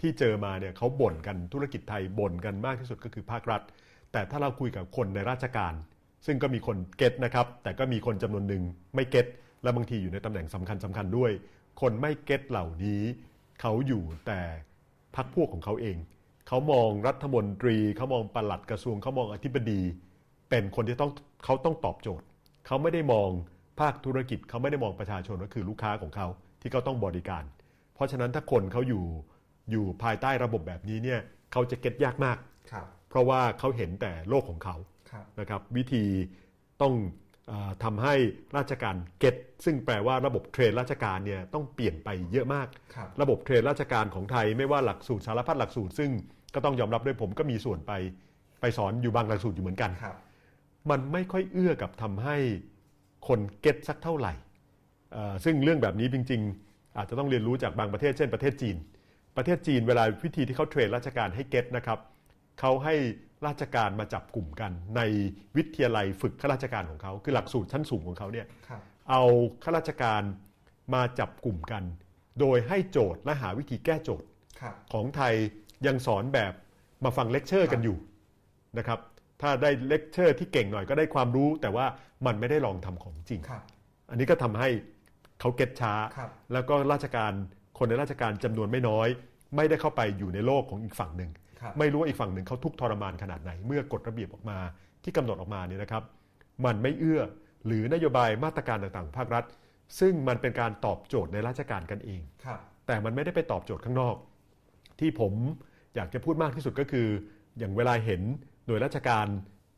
[0.00, 3.62] ที่เจอมาเนี่ยเขาบ่นกันธุรกิจไทยบ่นกันมากที่สุดก็คือภาครัฐ
[4.12, 5.74] แต่ถ้าเราคุยกับคนในราชการ
[6.26, 8.62] ซึ่งก็มีคนเก็ตนะครับ แต่ก็มีคนจำนวนหนึ่ง
[8.94, 9.26] ไม่เก็ต
[9.62, 11.30] และบางทีอยู่ในตำแหน่งสำคัญสำคัญด้วย
[11.80, 13.02] คนไม่เก็ตเหล่านี้
[13.60, 14.40] เขาอยู่แต่
[15.16, 15.96] พักพวกของเขาเอง
[16.48, 19.80] เขามองรัฐมนตรี เขามองปลัดกระทรวง เขามองอธิบดี
[20.50, 21.12] เป็นคนที่ต้อง
[21.44, 22.26] เขาต้องตอบโจทย์
[22.66, 23.30] เขาไม่ได้มอง
[23.80, 26.26] ภาคธุรกิจ เขาไม่ได้มองประชาชนก็คือลูกค้าของเขา
[26.60, 27.44] ที่เขาต้องบริการ
[27.94, 29.04] เพราะฉะนั้นถ้าคนเขาอยู่
[29.70, 31.20] อยู่ภายใต้ระบบแบบนี้เนี่ย
[31.52, 32.38] เขาจะเก็ตยากมาก
[32.72, 34.97] ครับเพราะว่าเขาเห็นแต่โลกของเขาครับ
[35.40, 36.04] นะครับวิธี
[36.82, 36.94] ต้อง
[37.48, 38.14] เออทำให้
[38.56, 46.10] ราชการเก็ตซึ่งแปลว่าระบบเทรนราชการเนี่ยต้องเปลี่ยนไปเยอะมากครับระบบเทรนราชการของไทยไม่ว่าหลักสูตรสารพัดหลักสูตร ซึ่ง
[46.54, 47.92] ก็ต้องยอมรับด้วยผมก็มีส่วนไป
[48.60, 50.16] ไปสอนอยู่บางหลักสูตรอยู่เหมือนกันครับ
[50.90, 52.36] มันไม่ค่อยเอื้อกับทำให้
[53.28, 54.32] คนเก็ตสักเท่าไหร่
[55.12, 56.40] เอ่อซึ่งเรื่องแบบนี้จริง
[56.70, 58.76] ๆ อาจจะต้องเรียนรู้จากบางประเทศเช่นประเทศจีน
[59.36, 61.98] ประเทศจีนเวลาวิธีที่เขา train ราชการให้ get นะครับ
[62.60, 62.94] เขาให้
[63.46, 65.00] ราชการมาจับกลุ่มกัน ใน
[65.56, 69.22] วิทยาลัยฝึกข้าราชการของเขา คือหลักสูตรชั้นสูงของเขาเนี่ยครับเอา
[69.64, 70.22] ข้าราชการ
[70.94, 71.82] มาจับกลุ่มกัน
[72.40, 74.28] โดยให้โจทย์และหาวิธีแก้โจทย์
[74.60, 75.34] ครับของไทย
[75.86, 76.52] ยังสอนแบบ
[77.04, 77.98] มาฟังเลคเชอร์กันอยู่
[78.78, 78.98] นะครับ
[79.40, 81.86] ถ้าได้เลคเชอร์ที่เก่งหน่อยก็ได้ความรู้ แต่ว่า
[82.26, 83.62] มันไม่ได้ลองทำของจริงครับ
[84.10, 84.68] อันนี้ก็ทำให้
[85.40, 87.32] เขาเก็ตช้าครับแล้วก็ราชการ
[87.78, 89.08] คนในราชการจำนวนไม่น้อย
[89.56, 91.47] ไม่ได้เข้าไปอยู่ในโลกของอีกฝั่งหนึ่งครับ
[91.78, 94.58] ไม่รู้ว่าอีกฝั่งหนึ่งเขาทุกข์ทรมานขนาดไหน เมื่อกฎระเบียบออกมา
[95.04, 96.02] ที่กำหนดออกมาเนี่ยนะครับ
[96.64, 97.22] มันไม่เอื้อ
[97.66, 99.44] หรือนโยบายมาตรการต่างๆ ภาครัฐ
[100.00, 104.16] ซึ่งมันเป็นการตอบโจทย์ในราชการกันเองครับแต่มันไม่ได้ไปตอบโจทย์ข้างนอก
[105.00, 105.32] ที่ผม
[105.94, 107.08] อยากจะพูดมากที่สุดก็คือ
[107.58, 108.22] อย่างเวลาเห็น
[108.66, 109.26] หน่วยราชการ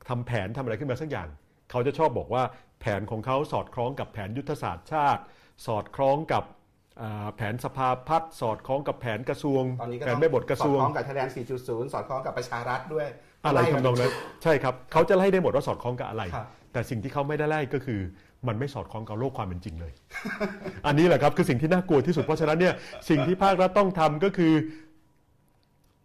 [0.09, 1.29] ทำแผนทำอะไรขึ้นมาสักอย่าง
[1.71, 2.43] เขาจะชอบบอกว่า
[2.81, 5.23] แผนของเขาสอดคล้องกับแผนยุทธศาสตร์ชาติ
[5.67, 6.60] สอดคล้องกับอ่า
[7.35, 13.07] แผนสภาพัฒน์สอดคล้องกับแผนกระทรวงตอนนี้ก็แผต้นองแม่บทกระทรวงสอดคล้องกับไทยแลนด์4.0 สอดคล้องกับประชารัฐด้วย
[13.45, 14.13] อะไรทำนองนั้น
[14.43, 18.01] ใช่ครับเขาจะไล่ได้หมดว่าสอดคล้องกับอะไรครับแต่สิ่งที่เขาไม่ได้ไล่ก็คือ
[18.49, 19.93] มันไม่สอดคล้องกับโลกความเป็นจริงเลย
[20.87, 22.75] อันนี้แหละครับคือสิ่งที่น่ากลัวที่สุดเพราะฉะนั้นเนี่ย
[23.09, 24.53] สิ่งที่ภาครัฐต้องทำก็คือ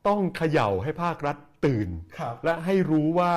[0.08, 1.90] ต้องเขย่าให้ภาครัฐตื่น
[2.20, 3.32] ครับและให้รู้ว่า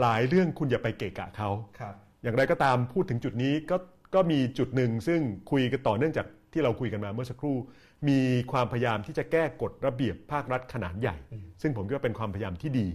[0.00, 3.76] หลายเรื่องคุณอย่าไปเกะกะเขาครับอย่างไรก็ตามพูดถึงจุดนี้ก็
[4.14, 5.20] ก็มีจุดหนึ่งซึ่ง
[5.50, 7.56] คุยกันต่อเนื่องจาก ที่เราคุยกันมาเมื่อสักครู่
[8.08, 8.20] มี
[8.52, 11.16] ความพยายามที่จะแก้กฎระเบียบภาครัฐขนาดใหญ่
[11.62, 12.86] ซึ่งผมคิดว่าเป็นความพยายามที่ดี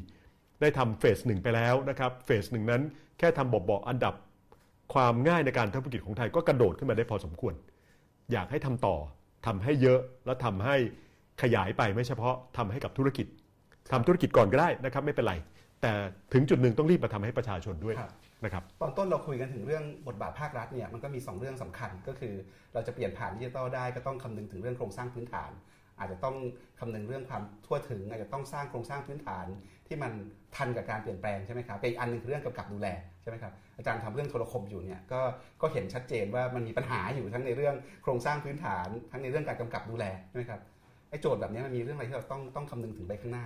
[0.62, 2.82] ได้ทำเฟสหนึ่งไปแล้วนะครับเฟสหนึ่งนั้น
[3.20, 4.14] แค่ทำบอกๆอันดับ
[4.94, 7.54] ความง่ายในการทำธุรกิจของไทยก็กระโดดขึ้นมาได้พอสมควร
[8.32, 8.96] อยากให้ทำต่อ
[9.46, 10.76] ทำให้เยอะแล้วทำให้
[11.42, 13.28] ขยายไปไม่เฉพาะทำให้กับธุรกิจ
[13.92, 15.34] ทำธุรกิจก่อนก็ได้นะครับไม่เป็นไร
[15.82, 15.94] แต่
[16.34, 18.12] ถึงจุดหนึ่งต้องรีบมาทำให้ประชาชนด้วยครับ
[18.44, 22.34] นะครับตอนต้นเราคุยกันถึงเรื่องบทบาทภาครัฐเนี่ยมันก็มี 2 เรื่องสำคัญก็คือ
[22.74, 25.52] เราจะเปลี่ยนผ่านดิจิทัลได้ก็ต้องคำนึงถึงเรื่องโครงสร้างพื้นฐาน
[26.00, 26.36] อาจจะต้อง
[26.80, 29.46] คำนึงเรื่องความทั่วถึง อาจจะต้องสร้างโครงสร้างพื้นฐาน
[29.88, 30.12] ที่มัน
[30.56, 32.88] ทันกับการเปลี่ยนแปลงใช่ไหมครับแต่อีกอันหนึงคือเรื่องกำกับดูแล
[33.22, 35.22] ใช่ไหมครับอาจารย์ทำเรื่องโทรคมอยู่เนี่ยก็
[35.62, 40.62] ก็เห็นชัดเจนว่ามันมีปัญหาอยู่ทั้งในเรื่องโครงสร้างพื้นฐาน ทั้งในเรื่องการกำกับดูแลใช่ไหมครับ
[41.10, 43.46] ไอ้โจทย์แบบนี้มันมีเรื่องอะไรที่เราต้องต้องคำนึงถึงไปข้างหน้า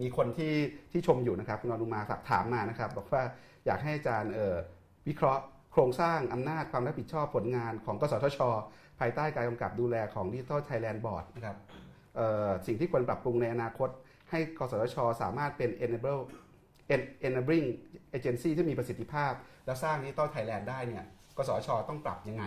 [0.00, 0.54] มีคนที่
[0.92, 3.22] ที่ชมอยู่นะครับคุณอนุมาฝากถามมานะครับ บอกว่า
[3.66, 4.56] อยากให้อาจารย์เอ่อ
[5.08, 5.42] วิเคราะห์
[5.72, 8.38] โครงสร้างอำนาจความรับผิดชอบผลงานของกสทช
[9.00, 11.56] ภายใต้การกำกับดูแลของ Digital Thailand Board นะครับ
[12.16, 13.88] เอ่อสิ่งที่ควรปรับปรุงในอนาคต
[14.30, 16.20] ให้กสทช สามารถเป็น enable
[16.94, 17.66] en- enabling
[18.16, 19.32] agency ที่มีประสิทธิภาพ
[19.66, 21.04] แล้วสร้าง Digital Thailand ได้เนี่ย
[21.38, 22.44] กสทชต้องปรับยังไง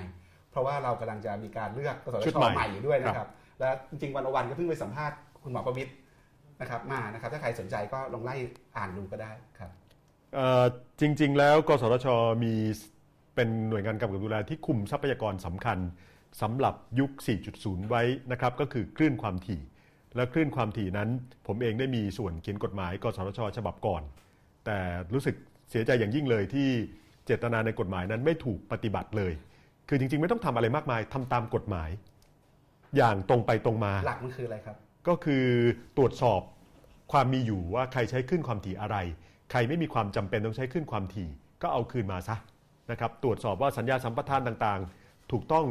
[0.51, 3.27] เพราะว่าเรากำลังจะมีการเลือกกสทชุดชใหม่ใหม่อยู่ด้วยนะครับ
[3.59, 5.91] และจริงๆวันวันก็เพิ่งไปสัมภาษณ์คุณหมอประวิตร
[6.61, 8.35] นะครับมานะครับถ้าใครสนใจก็ลองไล่
[8.77, 9.71] อ่านดูก็ได้ครับ
[10.33, 10.63] เอ่อ
[10.99, 12.07] จริง ๆ แล้วกสทช
[12.43, 12.53] มี
[13.35, 15.77] เป็นหน่วยงานกำกับดูแลที่คุมทรัพยากรสำคัญ
[16.41, 17.11] สำหรับยุค
[17.51, 19.61] 4.0 ไว้นะครับก็คือคลื่นความถี่
[20.15, 21.09] และคลื่นความถี่นั้น
[21.47, 24.03] ผมเองได้มีส่วนเขียนกฎหมายกสทช ฉบับก่อน
[24.65, 24.79] แต่
[25.13, 25.35] รู้สึก
[25.71, 26.69] เสียใจอย่างยิ่งเลยที่
[27.25, 29.33] เจตนาในกฎหมายนั้นไม่ถูกปฏิบัติเลย
[29.89, 31.89] คือจริง ๆ ไม่ต้องทำอะไรมากมายทำตามกฎหมาย
[32.97, 35.45] อย่างตรงไปตรงมา หลักมันคืออะไรครับ ก็คือ
[35.97, 36.41] ตรวจสอบ
[37.11, 38.97] ความมีอยู่ว่าใครใช้ขึ้นความถี่อะไร
[39.51, 41.29] ใครไม่มีความจำเป็นต้องใช้ขึ้นความถี่
[41.61, 42.35] ก็เอาคืนมาซะ
[42.91, 45.65] นะครับตรวจสอบว่าสัญญาสัมปทานต่างๆ ถูกต้อง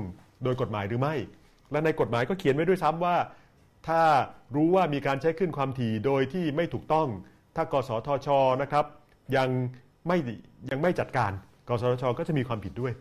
[0.45, 1.15] โดยกฎหมายหรือไม่
[1.73, 3.17] และในกฎหมายก็เขียนไว้ด้วยซ้ำว่า
[3.89, 4.01] ถ้า
[4.55, 7.09] รู้ว่ามีการใช้ขึ้นความถี่โดยที่ไม่ถูกต้อง
[7.57, 8.29] ถ้ากสทช
[8.63, 8.85] นะครับ
[9.37, 9.49] ยัง
[10.07, 10.19] ไม่
[10.71, 11.33] ยังไม่จัดการ
[11.69, 12.93] กสทช ก็จะมีความผิดด้วย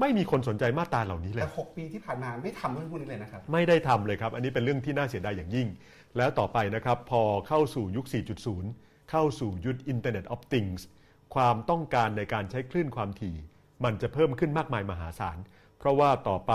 [0.00, 5.68] ไม่มีคนสนใจมาตราเหล่านี้เลยแต่หกปีที่ผ่านมาไม่ทำเรื่องพวกนี้เลยนะครับ ไม่ได้ทำเลยครับ อันนี้เป็นเรื่องที่น่าเสียดายอย่างยิ่ง
[6.16, 8.06] แล้วต่อไปนะครับพอเข้าสู่ยุค
[8.58, 10.80] 4.0 เข้าสู่ยุค Internet of Things
[11.34, 13.36] ความต้องการในการใช้คลื่นความถี่
[13.84, 15.38] มันจะเพิ่มขึ้นมากมายมหาศาล
[15.78, 16.52] เพราะว่าต่อไป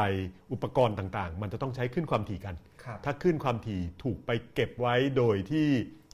[0.54, 5.68] อุปกรณ์ต่างๆ มันจะต้องใช้คลื่นความถี่กันครับถ้าคลื่นความถี่ถูกไปเก็บไว้โดยที่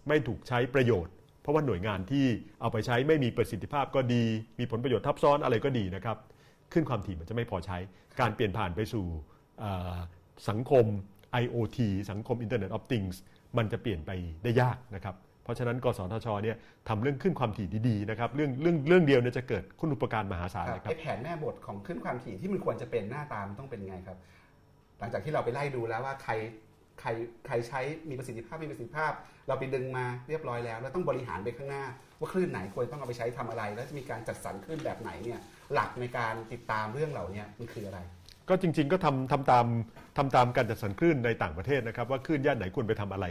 [0.07, 2.26] ไม่ถูกใช้ประโยชน์ เพราะว่าหน่วยงานที่
[2.61, 4.23] เอาไปใช้ไม่มีประสิทธิภาพก็ดี
[4.60, 6.18] มีผลประโยชน์ทับซ้อนอะไรก็ดีนะครับ
[6.71, 7.77] คลื่นความถี่มันจะไม่พอใช้
[8.19, 9.05] การเปลี่ยนผ่านไปสู่
[10.49, 10.85] สังคม
[11.41, 11.79] IoT
[12.11, 13.15] สังคม Internet of Things
[13.57, 14.11] มันจะเปลี่ยนไป
[14.43, 16.57] ได้ยากนะครับ เพราะฉะนั้นกสทชเนี่ย
[16.89, 24.17] ทำเรื่องขึ้นความถี่ดีๆนะครับเรื่องเรื่องเรื่องเดียวเนี่ยจะเกิดคุณอุปการมหาศาลครับเลยครัไอบแผนแม่บทของขึ้นความถี่ที่มันควรจะเป็นหน้าตามต้องเป็นไงครับ
[24.99, 26.33] หลังจากที่เราไปไล่ดูแล้วว่าใคร
[26.99, 27.09] ใคร
[27.45, 29.11] ใครใช้มีประสิทธิภาพมีประสิทธิภาพ
[29.47, 31.83] เราไปดึงมาเรียบร้อยแล้ว แล้วต้องบริหารไปข้างหน้า
[32.19, 35.39] ว่าคลื่นไหนควรต้องเอาไปใช้ทำอะไร แล้วจะมีการจัดสรรคลื่นแบบไหนเนี่ย
[35.73, 37.99] หลักในการติดตามเรื่องเหล่านี้มันคืออะไร
[38.49, 39.65] ก็จริง ๆ ก็ทำทำตาม
[40.17, 43.25] ทำตามการจัดสรรคลื่นในต่างประเทศนะครับ ว่าคลื่นย่านไหนควรไปทำอะไร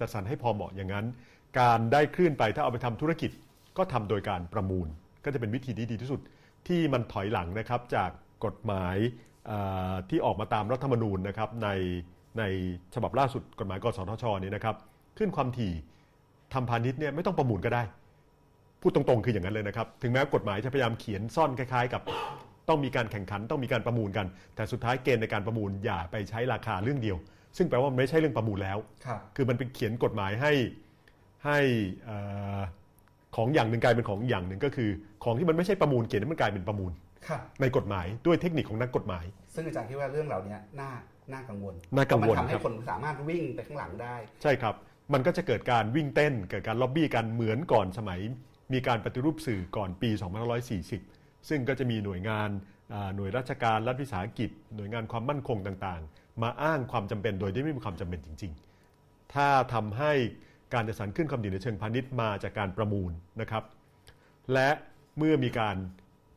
[0.00, 1.06] จัดสรรให้พอเหมาะอย่างนั้น
[1.60, 3.30] การได้คลื่นไปถ้าเอาไปทำธุรกิจ
[3.78, 4.88] ก็ทำโดยการประมูล
[5.24, 6.20] ก็จะเป็นวิธีที่ดีที่สุด
[6.68, 8.10] ที่มันถอยหลังนะครับจาก
[8.44, 8.96] กฎหมาย
[10.10, 11.68] ที่ออกมาตามรัฐธรรมนูญนะครับใน
[12.38, 12.42] ใน
[12.94, 14.76] ฉบับล่าสุดกฎหมายกสทชนี่นะครับ
[15.16, 15.72] คลื่นความถี่
[16.54, 17.82] ทำพาณิชย์เนี่ยไม่ต้องประมูลก็ได้
[18.86, 22.02] พูดตรงๆ คืออย่างนั้นเลยนะครับ ถึงแม้กฎหมายจะพยายามเขียนซ่อนคล้ายๆ กับ
[22.68, 24.26] ต้องมีการแข่งขันต้องมีการประมูลกัน
[24.56, 27.16] แต่สุดท้ายเกณฑ์ในการประมูลอย่าไปใช้ราคาเรื่องเดียว
[27.56, 30.52] ซึ่งแปลว่ามันไม่ใช่เรื่องประมูลแล้ว ครับ คือมันเป็นเขียนกฎหมายให้
[31.46, 31.58] ให้
[32.04, 32.16] เอ่
[32.56, 32.58] อ
[33.36, 34.90] ของอย่างหนึ่งกลายเป็นของอย่างหนึ่งก็คือ
[35.24, 36.92] ของที่มันไม่ใช่ประมูลเขียนให้มันกลายเป็นประมูล
[37.28, 40.90] ครับ ในกฎหมายด้วยเทคนิคของนักกฎหมาย ซึ่งอาจารย์คิดว่าเรื่องเหล่านี้น่า
[41.32, 44.74] น่ากังวลน่ากังวลเพระมันทำให้ครับ คนสามารถวิ่งไปข้างหลังได้ ใช่ครับ
[45.12, 48.20] มันก็จะเกิดการวิ่งเต้น เกิดการล็อบบี้กันเหมือนก่อนสมัย
[48.72, 50.10] มีการปฏิรูปสื่อก่อนปี
[50.94, 52.48] 2540 ซึ่งก็จะมีหน่วยงาน
[53.16, 58.52] หน่วยราชการรัฐวิสาหกิจ หน่วยงานความมั่นคงต่างๆ มาอ้างความจำเป็นโดยที่ไม่มีความจำเป็นจริง
[58.92, 60.12] ๆ ถ้าทำให้
[60.74, 63.10] การจัดสรรขึ้นความดีในเชิงพาณิชย์มาจากการประมูล
[63.40, 63.64] นะครับ
[64.52, 64.70] และ
[65.18, 65.76] เมื่อมีการ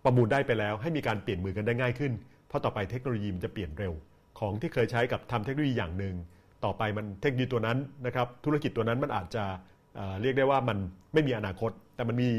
[0.04, 2.14] ประมูลได้ไปแล้ว ให้มีการเปลี่ยนมือกันได้ง่ายขึ้น
[2.48, 3.94] เพราะต่อไปเทคโนโลยีมันจะเปลี่ยนเร็ว
[4.40, 6.16] ของที่เคยใช้กับทำเทคโนโลยีอย่างหนึ่ง
[6.66, 9.44] ต่อไปมันเทคโนโลยีตัวนั้นนะครับธุรกิจตัวนั้นมันอาจจะ
[9.96, 10.78] เเรียกได้ว่ามัน
[11.14, 12.30] ไม่มีอนาคต แต่มันมี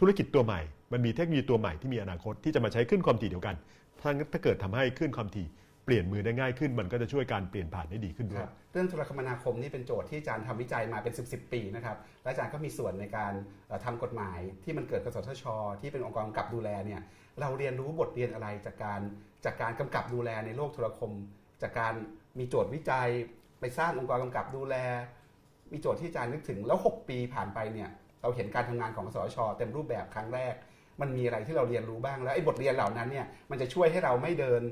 [0.00, 0.60] ธุรกิจตัวใหม่
[0.92, 3.56] มันมีเทคโนโลยีตัวใหม่ที่มีอนาคตที่จะมาใช้ขึ้นความถี่เดียวกัน
[4.00, 5.46] ถ้าถ้าเกิดทำให้ขึ้นความถี่
[5.84, 13.32] เปลี่ยนมือได้ง่ายขึ้น มันก็จะช่วยการเปลี่ยนผ่านได้ดีขึ้นด้วยเรื่องโทรคมนาคมนี่เป็นโจทย์ที่อาจารย์ทำวิจัยมาเป็น 10บสปีนะครับและอาจารย์ก็มีส่วนในการ
[13.68, 15.44] เอ่อทำกฎหมายที่มันเกิดกสทช
[15.80, 17.00] ที่เป็นองค์กรกำกับดูแลเนี่ย
[17.40, 19.00] เราเรียนรู้บทเรียนอะไรจากการ
[19.44, 21.12] จากการกำกับดูแลในโลกโทรคม
[21.62, 21.94] จากการ
[22.38, 23.08] มีโจทย์วิจัย
[23.60, 24.74] ไปสร้างองค์กรกำกับดูแล
[25.72, 27.90] มีโจทย์ที่อาจารย์นึกถึงแล้ว 6 ปีผ่านไปเนี่ย
[28.24, 30.54] เราเห็นการทำงานของสทชเต็มรูปแบบครั้งแรก
[31.00, 34.62] มันมีอะไรที่เราเรียนรู้บ้างแล้วไอ้บทเรียนเหล่านั้นเนี่ยมันจะช่วยให้เราไม่เดิน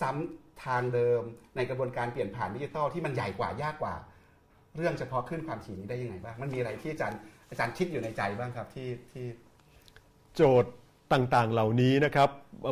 [0.00, 1.20] ซ้ำทางเดิม
[1.56, 3.94] ในกระบวนการเปลี่ยนผ่านดิจิทัลที่มันใหญ่กว่ายากกว่า
[4.76, 7.18] เรื่องเฉพาะขึ้นความถี่นี้ได้ยังไงบ้าง มันมีอะไรที่อาจารย์
[7.50, 9.26] อาจารย์คิดอยู่ในใจบ้างครับที่ที่
[10.36, 10.72] โจทย์
[11.12, 12.28] ต่างๆเหล่านี้นะครับ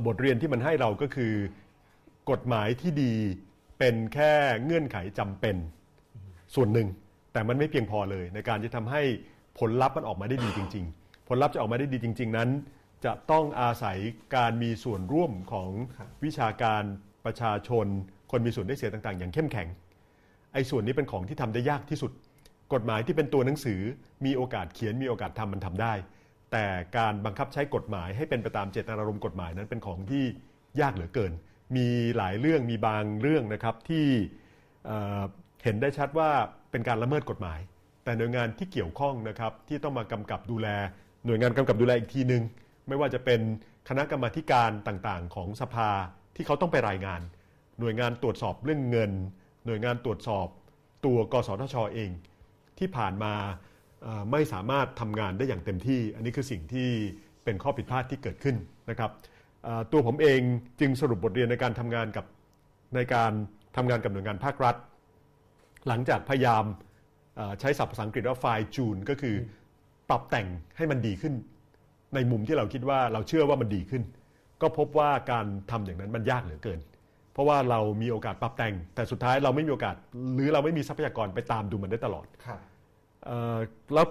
[0.06, 1.34] บทเรียนที่มันให้เราก็คือ
[2.30, 3.14] กฎหมายที่ดี
[3.78, 4.32] เป็นแค่
[4.64, 5.56] เงื่อนไขจำเป็น
[6.55, 6.88] ส่วนหนึ่ง
[7.32, 9.02] แต่มันไม่เพียงพอเลยในการจะทำให้
[9.59, 12.51] ผลลัพธ์มันออกมาได้ดีจริง ๆ ผลลัพธ์จะออกมาได้ดีจริง ๆ นั้น
[13.05, 13.98] จะต้องอาศัย
[14.36, 15.70] การมีส่วนร่วมของ
[16.24, 16.82] วิชาการ
[17.24, 17.86] ประชาชน
[18.30, 19.68] คนมีส่วนได้เสียต่าง ๆ อย่างเข้มแข็ง
[20.52, 22.12] ไอ้ส่วนนี้เป็นของที่ทำได้ยากที่สุด
[22.74, 23.80] กฎหมายที่เป็นตัวหนังสือ
[24.24, 25.93] มีโอกาสเขียนมีโอกาสทำมันทำได้
[26.52, 26.66] แต่
[26.97, 30.24] การบังคับใช้กฎหมายให้เป็นไปตามเจตนารมณ์กฎหมายนั้นเป็นของที่
[30.80, 31.32] ยากเหลือเกิน
[31.76, 31.86] มี
[32.16, 34.06] หลายเรื่องมีบางเรื่องนะครับที่
[34.86, 35.20] เอ่อ
[35.64, 36.30] เห็นได้ชัดว่า
[36.70, 37.60] เป็นการละเมิดกฎหมาย
[38.09, 40.68] แต่หน่วยงานที่เกี่ยวข้องนะครับที่ต้องมากำกับดูแล
[41.26, 42.43] หน่วยงานกำกับดูแลอีกทีหนึ่ง
[42.89, 43.40] ไม่ว่าจะเป็น
[43.89, 45.90] คณะกรรมาการต่างๆ ของสภา
[46.36, 47.20] ที่เขาต้องไปรายงาน
[47.80, 49.12] หน่วยงานตรวจสอบเรื่องเงิน
[49.66, 50.47] หน่วยงานตรวจสอบ
[51.05, 52.10] ตัวกสทชเอง
[52.78, 53.35] ที่ผ่านมา
[54.32, 56.90] ไม่สามารถทำงานได้อย่างเต็มที่ อันนี้คือสิ่งที่
[57.44, 58.56] เป็นข้อผิดพลาดที่เกิดขึ้น
[58.90, 59.10] นะครับ
[59.93, 60.40] ตัวผมเอง
[60.80, 62.26] จึงสรุปบทเรียนในการทำงานกับ
[62.94, 63.32] ในการ
[63.76, 64.76] ทำงานกับหน่วยงานภาครัฐ
[65.89, 66.64] หลังจากพยายาม
[67.60, 69.36] ใช้ศัพท์ภาษาอังกฤษว่า fine tune ก็คือ
[70.10, 70.47] ปรับแต่ง
[70.77, 71.35] ให้มันดีขึ้น
[72.15, 74.02] ในมุมที่เราคิดว่าเราเชื่อว่ามันดีขึ้น
[74.62, 76.81] ก็พบว่าการทำอย่างนั้นมันยากเหลือเกิน
[77.32, 79.94] เพราะว่าเรามีโอกาสปรับแต่ง แต่สุดท้ายเราไม่มีโอกาส
[80.35, 82.60] หรือเราไม่มีทรัพยากรไปตามดูมันได้ตลอดครับ
[83.24, 83.59] เอ่อ
[83.94, 84.06] แล้ว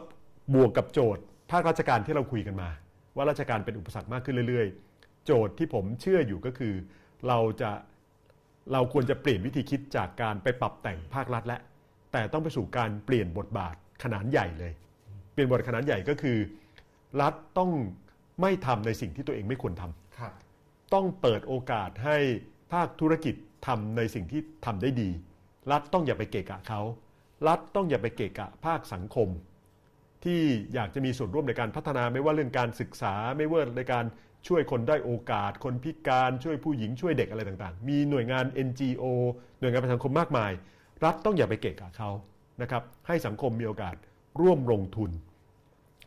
[0.53, 2.69] บวกกับโจทย์ภาคราชการที่เราคุยกันมา
[3.15, 6.73] ว่าราชการเป็นอุปสรรคมากขึ้นเรื่อยๆ โจทย์ที่ผมเชื่ออยู่ก็คือ
[7.27, 7.71] เราจะ
[8.73, 11.57] เราควรจะเปลี่ยนวิธีคิดจากการไปปรับแต่งภาครัฐและ
[12.11, 14.73] แต่ต้องไปสู่การเปลี่ยนบทบาทขนาดใหญ่เลย
[15.33, 16.37] เปลี่ยนบทขนาดใหญ่ก็คือ
[17.21, 17.71] รัฐต้อง
[18.41, 20.33] ไม่ทำในสิ่งที่ตัวเองไม่ควรทำครับ
[20.93, 22.17] ต้องเปิดโอกาสให้
[22.73, 23.35] ภาคธุรกิจ
[23.67, 25.09] ทำในสิ่งที่ทำได้ดี
[25.71, 26.81] รัฐต้องอย่าไปเกะกะเขา
[27.47, 29.29] รัฐต้องอย่าไปเกะกะภาคสังคม
[30.23, 30.41] ที่
[30.73, 34.05] อยากจะมีส่วนร่วมในการพัฒนาไม่ว่าเรื่องการศึกษาไม่ว่าในการ
[34.47, 39.03] ช่วยคนได้โอกาส คนพิการช่วยผู้หญิงช่วยเด็กอะไรต่างๆ มีหน่วยงาน NGO
[39.59, 40.51] หน่วยงานประชาสังคมมากมาย
[41.05, 42.09] รัฐต้องอย่าไปเกะกะเขา
[42.61, 43.95] นะครับให้สังคมมีโอกาส
[44.41, 45.11] ร่วมลงทุน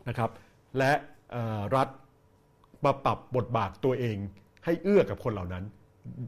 [0.09, 0.31] นะครับ
[0.79, 0.93] และ
[1.31, 1.89] เอ่อรัฐ
[2.85, 4.17] มาปรับบทบาทตัวเอง
[4.65, 5.65] ให้เอื้อกับคนเหล่านั้น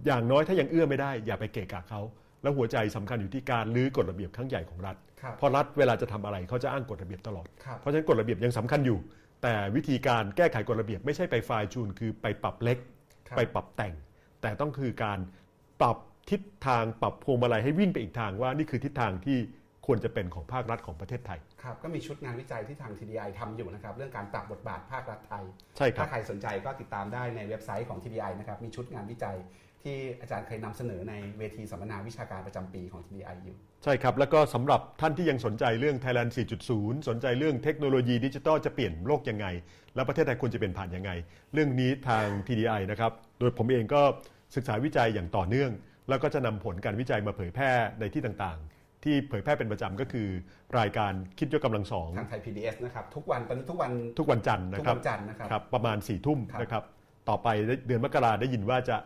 [0.07, 2.01] อย่างน้อยถ้ายังเอื้อไม่ได้ อย่าไปเกะกะเขา
[2.43, 8.99] แล้วหัวใจสำคัญอยู่ที่การลื้อกฎระเบียบครั้งใหญ่ของรัฐครับเพราะรัฐเวลาจะทำอะไรเขาจะอ้างกฎระเบียบตลอดครับเพราะฉะนั้นกฎระเบียบยังสำคัญอยู่
[9.43, 12.79] แต่วิธีการแก้ไขกฎระเบียบไม่ใช่ไปไฟล์จูนคือไปปรับเล็ก
[13.29, 13.95] ครับไปปรับแต่ง
[14.43, 15.19] แต่ต้องคือการ
[15.81, 15.97] ปรับ
[16.31, 19.39] ทิศทางปรับพวงมาลัยให้วิ่งไปอีกทางว่านี่คือทิศทางที่
[19.87, 25.45] ควรจะเป็นของภาครัฐของประเทศไทย ครับ ก็มีชุดงานวิจัยที่ทาง TDI ทำอยู่นะครับ เรื่องการปรับบทบาทภาครัฐไทย
[25.77, 29.37] ใช่ครัถ้าบใครสนใจก็ติดตามได้ในเว็บไซต์ของ TDI นะครับ มีชุดงานวิจัย
[29.83, 36.31] ที่อาจารย์เคยนำเสนอในเวทีสัมมนาวิชาการประจำปีของ TDI อยู่ ใช่ครับ แล้วก็สำหรับท่านที่ยังสนใจเรื่อง Thailand
[36.69, 39.47] 4.0 สนใจเรื่องเทคโนโลยีดิจิทัลจะเปลี่ยนโลกยังไง
[39.95, 41.11] แล้วประเทศไทยควรจะเป็นผ่านยังไง
[41.55, 44.03] เรื่องนี้ทาง TDI นะครับ โดยผมเองก็
[44.55, 45.71] ศึกษาวิจัยอย่างต่อเนื่อง
[46.09, 47.71] แล้วก็จะนำผลการวิจัยมาเผยแพร่
[48.01, 50.29] ในที่ต่างๆ ที่เผยแพร่เป็นประจำก็คือ
[50.79, 56.85] รายการคิดยกกำลังสองทางไทย PBS นะครับทุกวันตอนนี้ทุกวันทุกวันจันทร์นะทุกครับวันจันทร์นะครับครับประมาณ4ี่ทุ่มครับนะครับ
[57.29, 57.49] ต่อไป
[57.87, 58.97] เดือนมกราได้ยินว่าจะ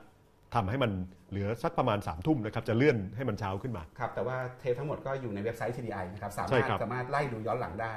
[0.54, 0.90] ทำให้มัน
[1.30, 7.92] เหลือสักประมาณ3ามทุ่มนะครับจะเลื่อนให้มันเช้าขึ้นมาครับแต่ว่าเทปทั้งหมดก็อยู่ในเว็บไซต์ TDI นะครับสาใช่มารถครับสามารถไล่ดูย้อนหลังได้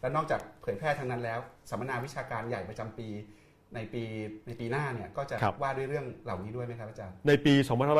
[0.00, 1.38] และนอกจากเผยแพร่ทางนั้นแล้ว
[1.70, 3.08] สัมมนาวิชาการใหญ่ประจำปี
[3.74, 4.02] ในปี
[4.46, 7.54] ในปีหน้าเนี่ยก็จะว่าด้วยเรื่องเหล่านี้ด้วยไหมครับอาจารย์ ในปี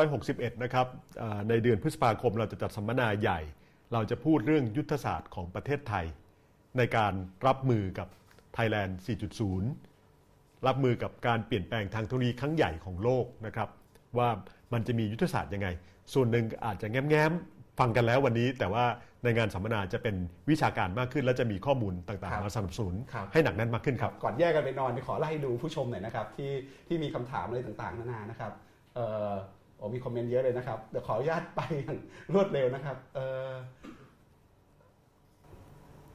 [0.09, 0.87] 2561 นะครับ
[1.21, 3.39] อ่าในเดือนพฤษภาคมเราจะจัดสัมมนาใหญ่
[3.93, 6.05] เราจะพูดเรื่องยุทธศาสตร์ของประเทศไทย
[6.77, 7.13] ในการ
[7.47, 8.07] รับมือกับ
[8.57, 8.91] Thailand
[9.79, 13.69] 4.0 รับมือกับการเปลี่ยนแปลงทางเทคโนโลยีครั้งใหญ่ของโลกนะครับ
[14.17, 14.29] ว่า
[14.73, 15.67] มันจะมียุทธศาสตร์ยังไง
[16.13, 18.85] ส่วนหนึ่งอาจจะแง้มๆฟังกันแล้ววันนี้ แต่ว่า
[19.23, 20.15] ในงานสัมมนาจะเป็น
[20.49, 26.51] วิชาการมากขึ้น และจะมีข้อมูลต่างครับๆมาสนับสนุนครับให้หนักแน่นมากขึ้นครับ ก่อนแยกกันไปนอนขอไล่ดูผู้ชมหน่อยนะครับที่
[26.87, 28.51] ที่มีคำถามอะไรต่างๆนานานะครับ
[28.95, 29.31] เอ่อ
[29.77, 31.97] โอ้มีคอมเมนต์เยอะเลยนะครับเดี๋ยวขออนุญาตไปอย่าง
[32.33, 33.51] รวดเร็วนะครับเอ่อ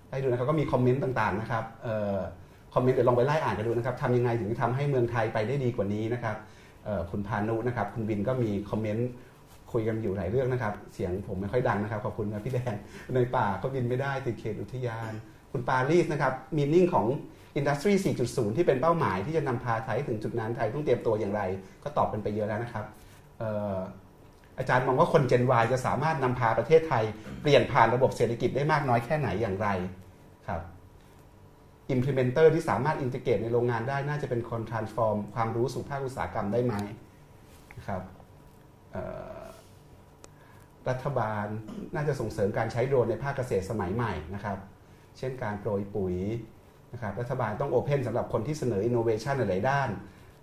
[0.09, 2.19] ไล่ดูนะครับก็มีคอมเมนต์ต่างๆนะครับเอ่อ
[2.75, 6.37] คอมเมนต์เดี๋ยวลองไปไล่อ่านกันดูนะครับทำยังไงถึงจะทำให้เมืองไทยไปได้ดีกว่านี้นะครับ
[6.85, 9.09] เอ่อคุณพานุนะครับคุณวินก็มีคอมเมนต์
[9.73, 12.75] คุยกันอยู่หลายเรื่องนะครับ เสียงผมไม่ค่อยดังนะครับ ขอบคุณครับพี่แดง
[13.15, 15.13] ในป่าก็บินไม่ได้ติดเขตอุทยาน
[15.53, 17.07] คุณปารีสนะครับมีนิ่งของ
[17.59, 17.93] Industry
[18.27, 21.43] 4.0 ที่เป็นเป้าหมายที่จะนำพาไทยถึงจุดนั้นไทยต้องเตรียมตัวอย่างไร
[21.83, 22.85] ก็ตอบเป็นไปเยอะแล้วนะครับ
[24.59, 27.05] อาจารย์มองว่าคน Gen Y จะสามารถนำพาประเทศไทย
[27.43, 29.69] เปลี่ยนผ่านระบบเศรษฐกิจได้มากน้อยแค่ไหนอย่างไร
[30.49, 30.61] ครับ
[31.95, 36.75] Implementer ที่สามารถอินทิเกรตในโรงงานได้น่าจะเป็นคน transform ความรู้สู่ภาคอุตสาหกรรมได้ไหม
[37.77, 38.03] นะครับ
[40.89, 41.47] รัฐบาล
[41.95, 44.59] น่าจะส่งเสริมการใช้โดรนในภาคเกษตรสมัยใหม่นะครับ
[45.19, 46.17] เช่นการโปรยปุ๋ย
[46.93, 49.89] นะครับรัฐบาลต้อง open สำหรับคนที่เสนออินโนเวชันหลายด้าน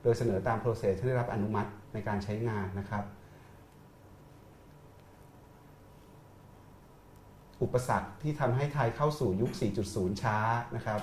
[0.03, 3.03] โดยเสนอตาม process ที่ได้รับอนุมัติในการใช้งานนะครับ
[7.63, 9.51] อุปสรรคที่ทำให้ไทยเข้าสู่ยุค
[9.87, 10.37] 4.0 ช้า
[10.75, 11.01] นะครับ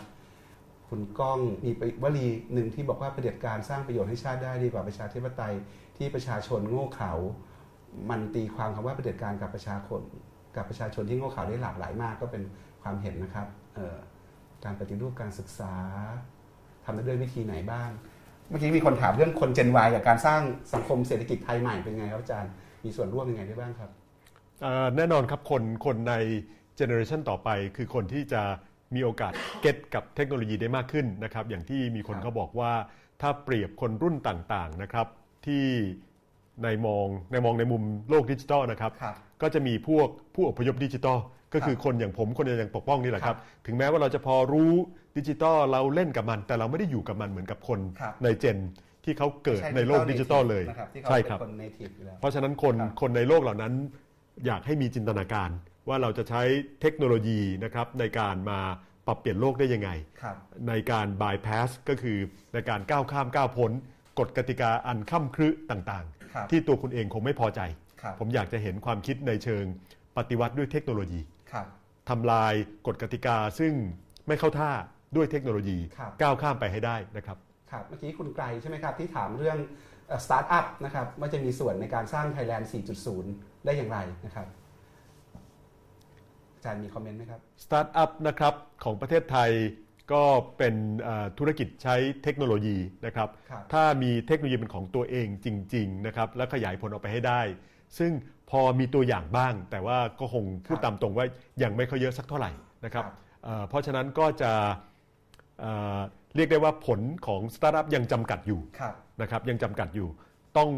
[0.89, 1.71] คุณก้องมี
[2.03, 5.55] วลีหนึ่งที่บอกว่าเผด็จการสร้างประโยชน์ให้ชาติได้ดีกว่าประชาธิปไตย
[5.97, 7.13] ที่ประชาชนโง่เขลา
[8.11, 10.01] มันตีความคำว่าเผด็จการกับประชาชน
[10.57, 12.43] กับประชาชนที่โง่เขลาได้หลากหลายมากก็เป็น
[12.83, 13.97] ความเห็นนะครับเอ่อ
[14.65, 15.75] การปฏิรูปการศึกษา
[16.85, 17.91] ทำได้ด้วยวิธีไหนบ้าง
[18.49, 20.41] เมื่อกี้มีคนถามเรื่องคน Gen Y กับการสร้าง
[20.73, 22.53] สังคมเศรษฐกิจไทยใหม่เป็นไงครับอาจารย์
[22.85, 23.91] มีส่วนร่วมยังไงได้บ้างครับ
[24.63, 26.15] เอ่อแน่นอนครับคนคนใน
[26.77, 28.43] generation ต่อไป คือคนที่จะ
[28.95, 32.73] มีโอกาส get กับเทคโนโลยีได้มากขึ้นนะครับอย่างที่มีคนครับเขาบอกว่า
[33.21, 35.07] ถ้าเปรียบคนรุ่นต่างๆนะครับ
[35.47, 35.67] ที่
[36.65, 41.19] ในมองในมองในมุมโลกดิจิทัลนะครับครับ ก็จะมีพวกผู้อพยพดิจิทัล
[41.55, 44.73] ก็คือคนอย่างผมคนอย่างปกป้องนี่แหละครับ ถึงแม้ว่าเราจะพอรู้
[45.19, 48.59] ดิจิทัลเราเล่นกับมัน แต่เราไม่ได้อยู่กับมันเหมือนกับคนครับในเจน
[49.05, 53.73] ที่เขาเกิดไม่ช่ในโลกดิจิทัลเลยนะครับที่เขาใช่เป็ครับนคน native อยู่แล้วเพราะฉะนั้นคนครับคนในโลกเหล่านั้น
[54.47, 55.51] อยากให้มีจินตนาการ
[55.89, 56.43] ว่าเราจะใช้
[56.81, 58.61] เทคโนโลยีนะครับในการมา
[59.07, 59.91] ปรับเปลี่ยนโลกได้ยังไง
[60.23, 60.37] ครับ
[60.69, 62.19] ในการ bypass ก็คือ
[62.55, 63.73] ในการก้าวข้ามก้าวพ้น
[64.19, 67.61] กฎกติกาอันค่ำครึต่าง ครับๆที่ตัวคุณเองคงไม่พอใจ
[68.03, 69.65] ครับ ผมอยากจะเห็นความคิดในเชิง
[70.17, 71.21] ปฏิวัติด้วยเทคโนโลยี
[71.53, 71.67] ครับ
[72.11, 72.53] ทำลาย
[72.87, 73.73] กฎกติกาซึ่ง
[74.29, 74.71] ไม่เข้าท่า
[75.17, 77.39] ด้วยเทคโนโลยีครับ ก้าวข้ามไปให้ได้นะครับ
[77.71, 79.59] ครับ เมื่อกี้คุณไกลใช่ไหมครับ ที่ถามเรื่อง
[80.25, 82.65] สตาร์ทอัพนะครับว่าจะมีส่วนในการสร้าง Thailand
[83.15, 84.47] 4.0 ได้อย่างไรนะครับ
[86.55, 88.55] อาจารย์มี comment ไหมครับ สตาร์ทอัพนะครับ
[88.85, 89.51] ของประเทศไทย
[90.13, 90.23] ก็
[90.59, 92.77] เป็นเอ่อธุรกิจใช้เทคโนโลยี
[93.07, 97.41] นะครับครับ ถ้ามีเทคโนโลยีเป็นของตัวเองจริงๆนะครับและขยายผลออกไปให้ได้
[97.99, 98.11] ซึ่ง
[98.51, 101.27] พอมีตัวอย่างบ้าง แต่ว่าก็คงพูดตามตรงว่า
[101.63, 102.51] ยังไม่ค่อยเยอะสักเท่าไหร่
[102.85, 103.15] นะครับครับ
[103.45, 104.53] เอ่อเพราะฉะนั้นก็จะ
[105.61, 105.99] เอ่อ
[106.37, 110.09] เรียกได้ว่าผลของสตาร์ทอัพยังจำกัดอยู่ครับนะครับยังจำกัดอยู่
[110.59, 110.71] ต้อง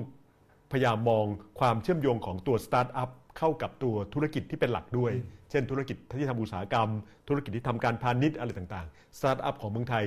[0.72, 1.24] พยายามมอง
[1.60, 5.12] ความเชื่อมโยงของตัวสตาร์ทอัพเข้ากับตัวธุรกิจที่เป็นหลักด้วย
[5.52, 6.88] เช่นธุรกิจที่ทำอุตสาหกรรม
[7.28, 10.04] ธุรกิจที่ทำการพาณิชย์อะไรต่างๆ สตาร์ทอัพของเมืองไทย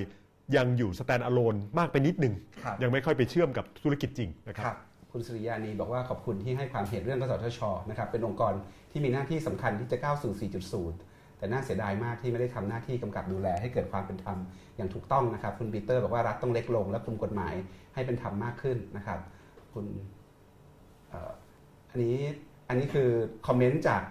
[0.57, 4.77] ยังอยู่ standalone มากไปนิดหนึ่งครับยังไม่ค่อยไปเชื่อมกับธุรกิจจริงนะครับครับ
[5.11, 7.59] คุณสุริยานีบอกว่าขอบคุณที่ให้ความเห็นเรื่องกสทช
[7.89, 8.53] นะครับเป็นองค์กร
[8.91, 10.49] ที่มีหน้าที่สำคัญที่จะก้าวสู่
[10.91, 14.37] 4.0 แต่น่าเสียดายมากที่ไม่ได้ทำหน้าที่กำกับดูแลให้เกิดความเป็นธรรม
[14.77, 17.53] อย่างถูกต้องนะครับ คุณปีเตอร์บอกว่ารัฐต้องเล็กลง และคุมกฎหมาย
[17.93, 19.19] ให้เป็นธรรมมากขึ้นนะครับ
[19.73, 19.85] คุณ
[21.09, 21.31] เอ่อ
[21.89, 22.17] อันนี้
[22.69, 23.09] อันนี้คือ
[23.47, 24.01] คอมเมนต์จาก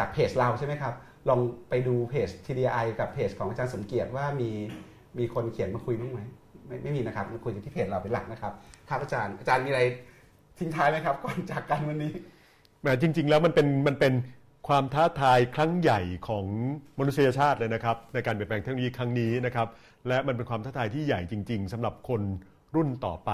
[0.00, 0.94] จากเพจเราใช่ไหมครับ
[1.28, 4.50] ลองไปดูเพจ TDI กับเพจของอาจารย์สมเกียรติว่ามี
[5.18, 6.20] มีคนเขียนมาคุยบ้างไหม
[6.66, 8.52] ไม่ไม่มีนะครับมาคุยกันที่เพจเราเป็นหลักนะครับ
[8.88, 9.82] ครับอาจารย์อาจารย์มีอะไร
[10.58, 12.12] ทิ้งท้ายไหมครับ ก่อนจากกันวันนี้
[12.80, 14.12] แหมจริง ๆ แล้วมันเป็นมันเป็น
[14.68, 16.46] ความท้าทายครั้งใหญ่ของ
[16.98, 19.68] มนุษยชาติเลยนะครับ ในการเปลี่ยนแปลงเทคโนโลยีครั้งนี้นะครับ
[20.08, 22.22] และมันเป็นความท้าทายที่ใหญ่จริง ๆสำหรับคน
[22.74, 23.30] รุ่นต่อไป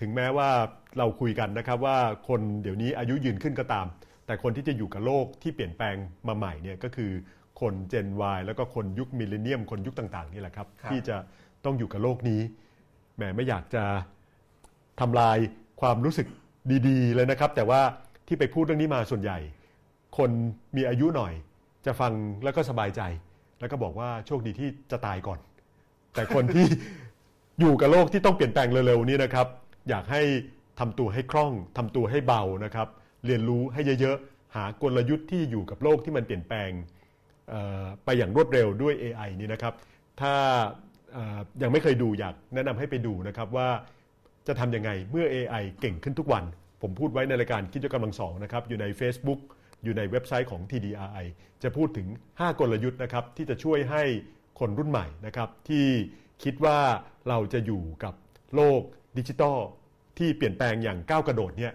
[0.00, 0.50] ถึงแม้ว่า
[0.98, 1.98] เราคุยกันนะครับว่า
[2.28, 3.86] คนเดี๋ยวนี้อายุยืนขึ้นก็ตาม
[4.26, 5.96] แต่คนที่จะอยู่กับโลกที่เปลี่ยนแปลง
[6.28, 7.10] มาใหม่เนี่ยก็คือ
[7.60, 11.16] คน Gen Y แล้วก็คนยุคมิลเลนเนียม คนยุคต่างๆนี่แหละครับครับที่จะ
[11.64, 12.40] ต้องอยู่กับโลกนี้
[13.16, 13.84] แหมไม่อยากจะ
[15.00, 15.38] ทำลาย
[15.80, 16.26] ความรู้สึก
[16.88, 17.80] ดีๆเลยนะครับ แต่ว่า
[18.26, 19.38] ที่ไปพูดเรื่องนี้มาส่วนใหญ่
[20.18, 20.30] คน
[20.76, 21.32] มีอายุหน่อย
[21.86, 22.12] จะฟัง
[22.44, 23.02] แล้วก็สบายใจ
[23.60, 25.38] แล้วก็บอกว่าโชคดีที่จะตายก่อน
[26.14, 26.66] แต่คนที่
[27.60, 29.46] อยู่กับโลกที่ต้องเปลี่ยนแปลงเร็วๆนี้นะครับ
[29.88, 30.22] อยากให้
[30.78, 32.88] ทำตัวให้คล่องทำตัวให้เบานะครับ
[33.28, 36.70] เรียนรู้ให้เยอะๆ หากลยุทธ์ที่อยู่กับโลกที่มันเปลี่ยนแปลง
[38.04, 39.74] ไปอย่างรวดเร็วด้วย AI นี่นะครับ
[40.20, 40.34] ถ้า
[41.62, 43.68] ยังไม่เคยดูอยากแนะนำให้ไปดูนะครับว่า
[44.46, 46.44] จะทำยังไงเมื่อ AI เก่งขึ้นทุกวัน
[46.82, 49.40] ผมพูดไว้ในรายการคิดยกกำลังสองนะครับ อยู่ใน Facebook
[49.84, 51.26] อยู่ในเว็บไซต์ของ TDRI
[51.62, 54.02] จะพูดถึง 5 กลยุทธ์นะครับที่จะช่วยให้
[54.60, 55.86] คนรุ่นใหม่นะครับที่
[56.42, 56.78] คิดว่า
[57.28, 58.14] เราจะอยู่กับ
[58.54, 58.80] โลก
[59.18, 59.58] ดิจิทัล
[60.18, 61.72] ที่เปลี่ยนแปลงอย่างก้าวกระโดดเนี่ย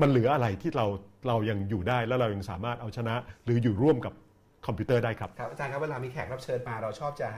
[0.00, 0.86] มันเหลืออะไรที่เรา
[1.28, 3.14] เรายังอยู่ได้แล้วเรายังสามารถเอาชนะ
[3.44, 4.14] หรืออยู่ร่วมกับ
[4.66, 7.28] คอมพิวเตอร์ได้ครับครับอาจารย์ครับเวลามีแขกรับเชิญมาเราชอบจะ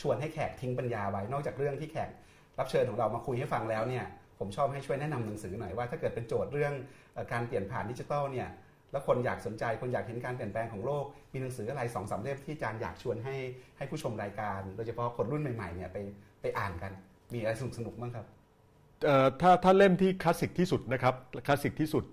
[0.00, 2.10] ชวนให้แขกทิ้งปัญญาไว้นอกจากเรื่องที่แขก
[2.58, 4.04] รับเชิญของเรามาคุยให้ฟังแล้วเนี่ย
[4.38, 6.72] ผมชอบให้ช่วยแนะนำหนังสือหน่อยว่าถ้าเกิดเป็นโจทย์เรื่อง
[7.32, 8.48] การเปลี่ยนผ่านดิจิทัลเนี่ย
[8.92, 13.36] แล้วคนอยากสนใจคนอยากเห็นการเปลี่ยนแปลงของโลก มีหนังสืออะไรสองสามเล่มที่อาจารย์อยากชวนให้
[13.78, 15.98] ให้ผู้ชมรายการ โดยเฉพาะคนรุ่นใหม่ๆเนี่ยไป
[16.40, 16.92] ไปอ่านกัน
[17.32, 18.26] มีอะไรสนุกๆบ้างครับ
[19.40, 21.14] ถ้าถ้าเล่มที่คลาสสิกที่สุดนะครับ
[21.46, 22.04] คลาสสิกที่สุด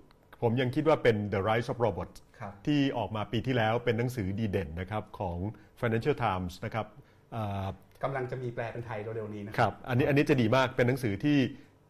[0.42, 5.36] ผมยังคิดว่าเป็น The Rise of Robots ครับที่ออกมาปีที่แล้วเป็นหนังสือดีเด่นนะครับของ
[5.80, 6.86] Financial Times นะครับ
[7.32, 7.66] เอ่อ
[8.02, 11.38] กำลังจะมีแปลเป็นไทยเร็วๆนี้นะครับอันนี้อันนี้จะดีมากเป็นหนังสือที่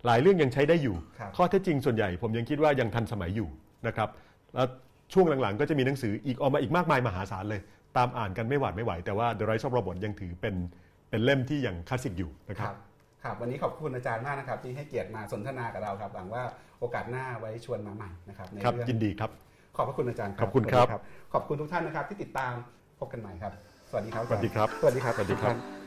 [0.07, 3.49] หลายเรื่องยังใช้ได้อยู่ครับข้อเท็จจริงส่วนใหญ่ผมยังคิดว่ายังทันสมัยอยู่
[3.87, 4.09] นะครับ
[4.55, 4.67] แล้ว
[5.13, 7.61] ช่วงหลังๆ ก็จะมีหนังสืออีกออกมาอีกมากมายมหาศาลเลย
[7.97, 10.55] ตามอ่านกันไม่หวาดไม่ไหว แต่ว่า The Rise of Robots ยังถือเป็น
[11.11, 12.77] เป็นเล่มที่ยังคลาสสิกอยู่นะคครับรับ
[13.25, 16.43] ครับวันนี้ขอบคุณอาจารย์มากนะครับ ที่ให้เกียรติมาสนทนากับเราครับหวังว่า
[16.81, 19.31] โอกาสหน้าไว้ชวนมาใหม่นะครับในครับเรื่องยินดีครับ
[19.77, 22.53] ขอบพระคุณอาจารย์ขอบคุณครับสวัสดีขอบคุณทุกท่านนะครับที่ติดตาม
[22.99, 23.53] พบกันใหม่ครับ
[23.91, 25.80] สวัสดีครับอาสวัสดีครับสวัสดีครับสวัสดีครับทุกท่าน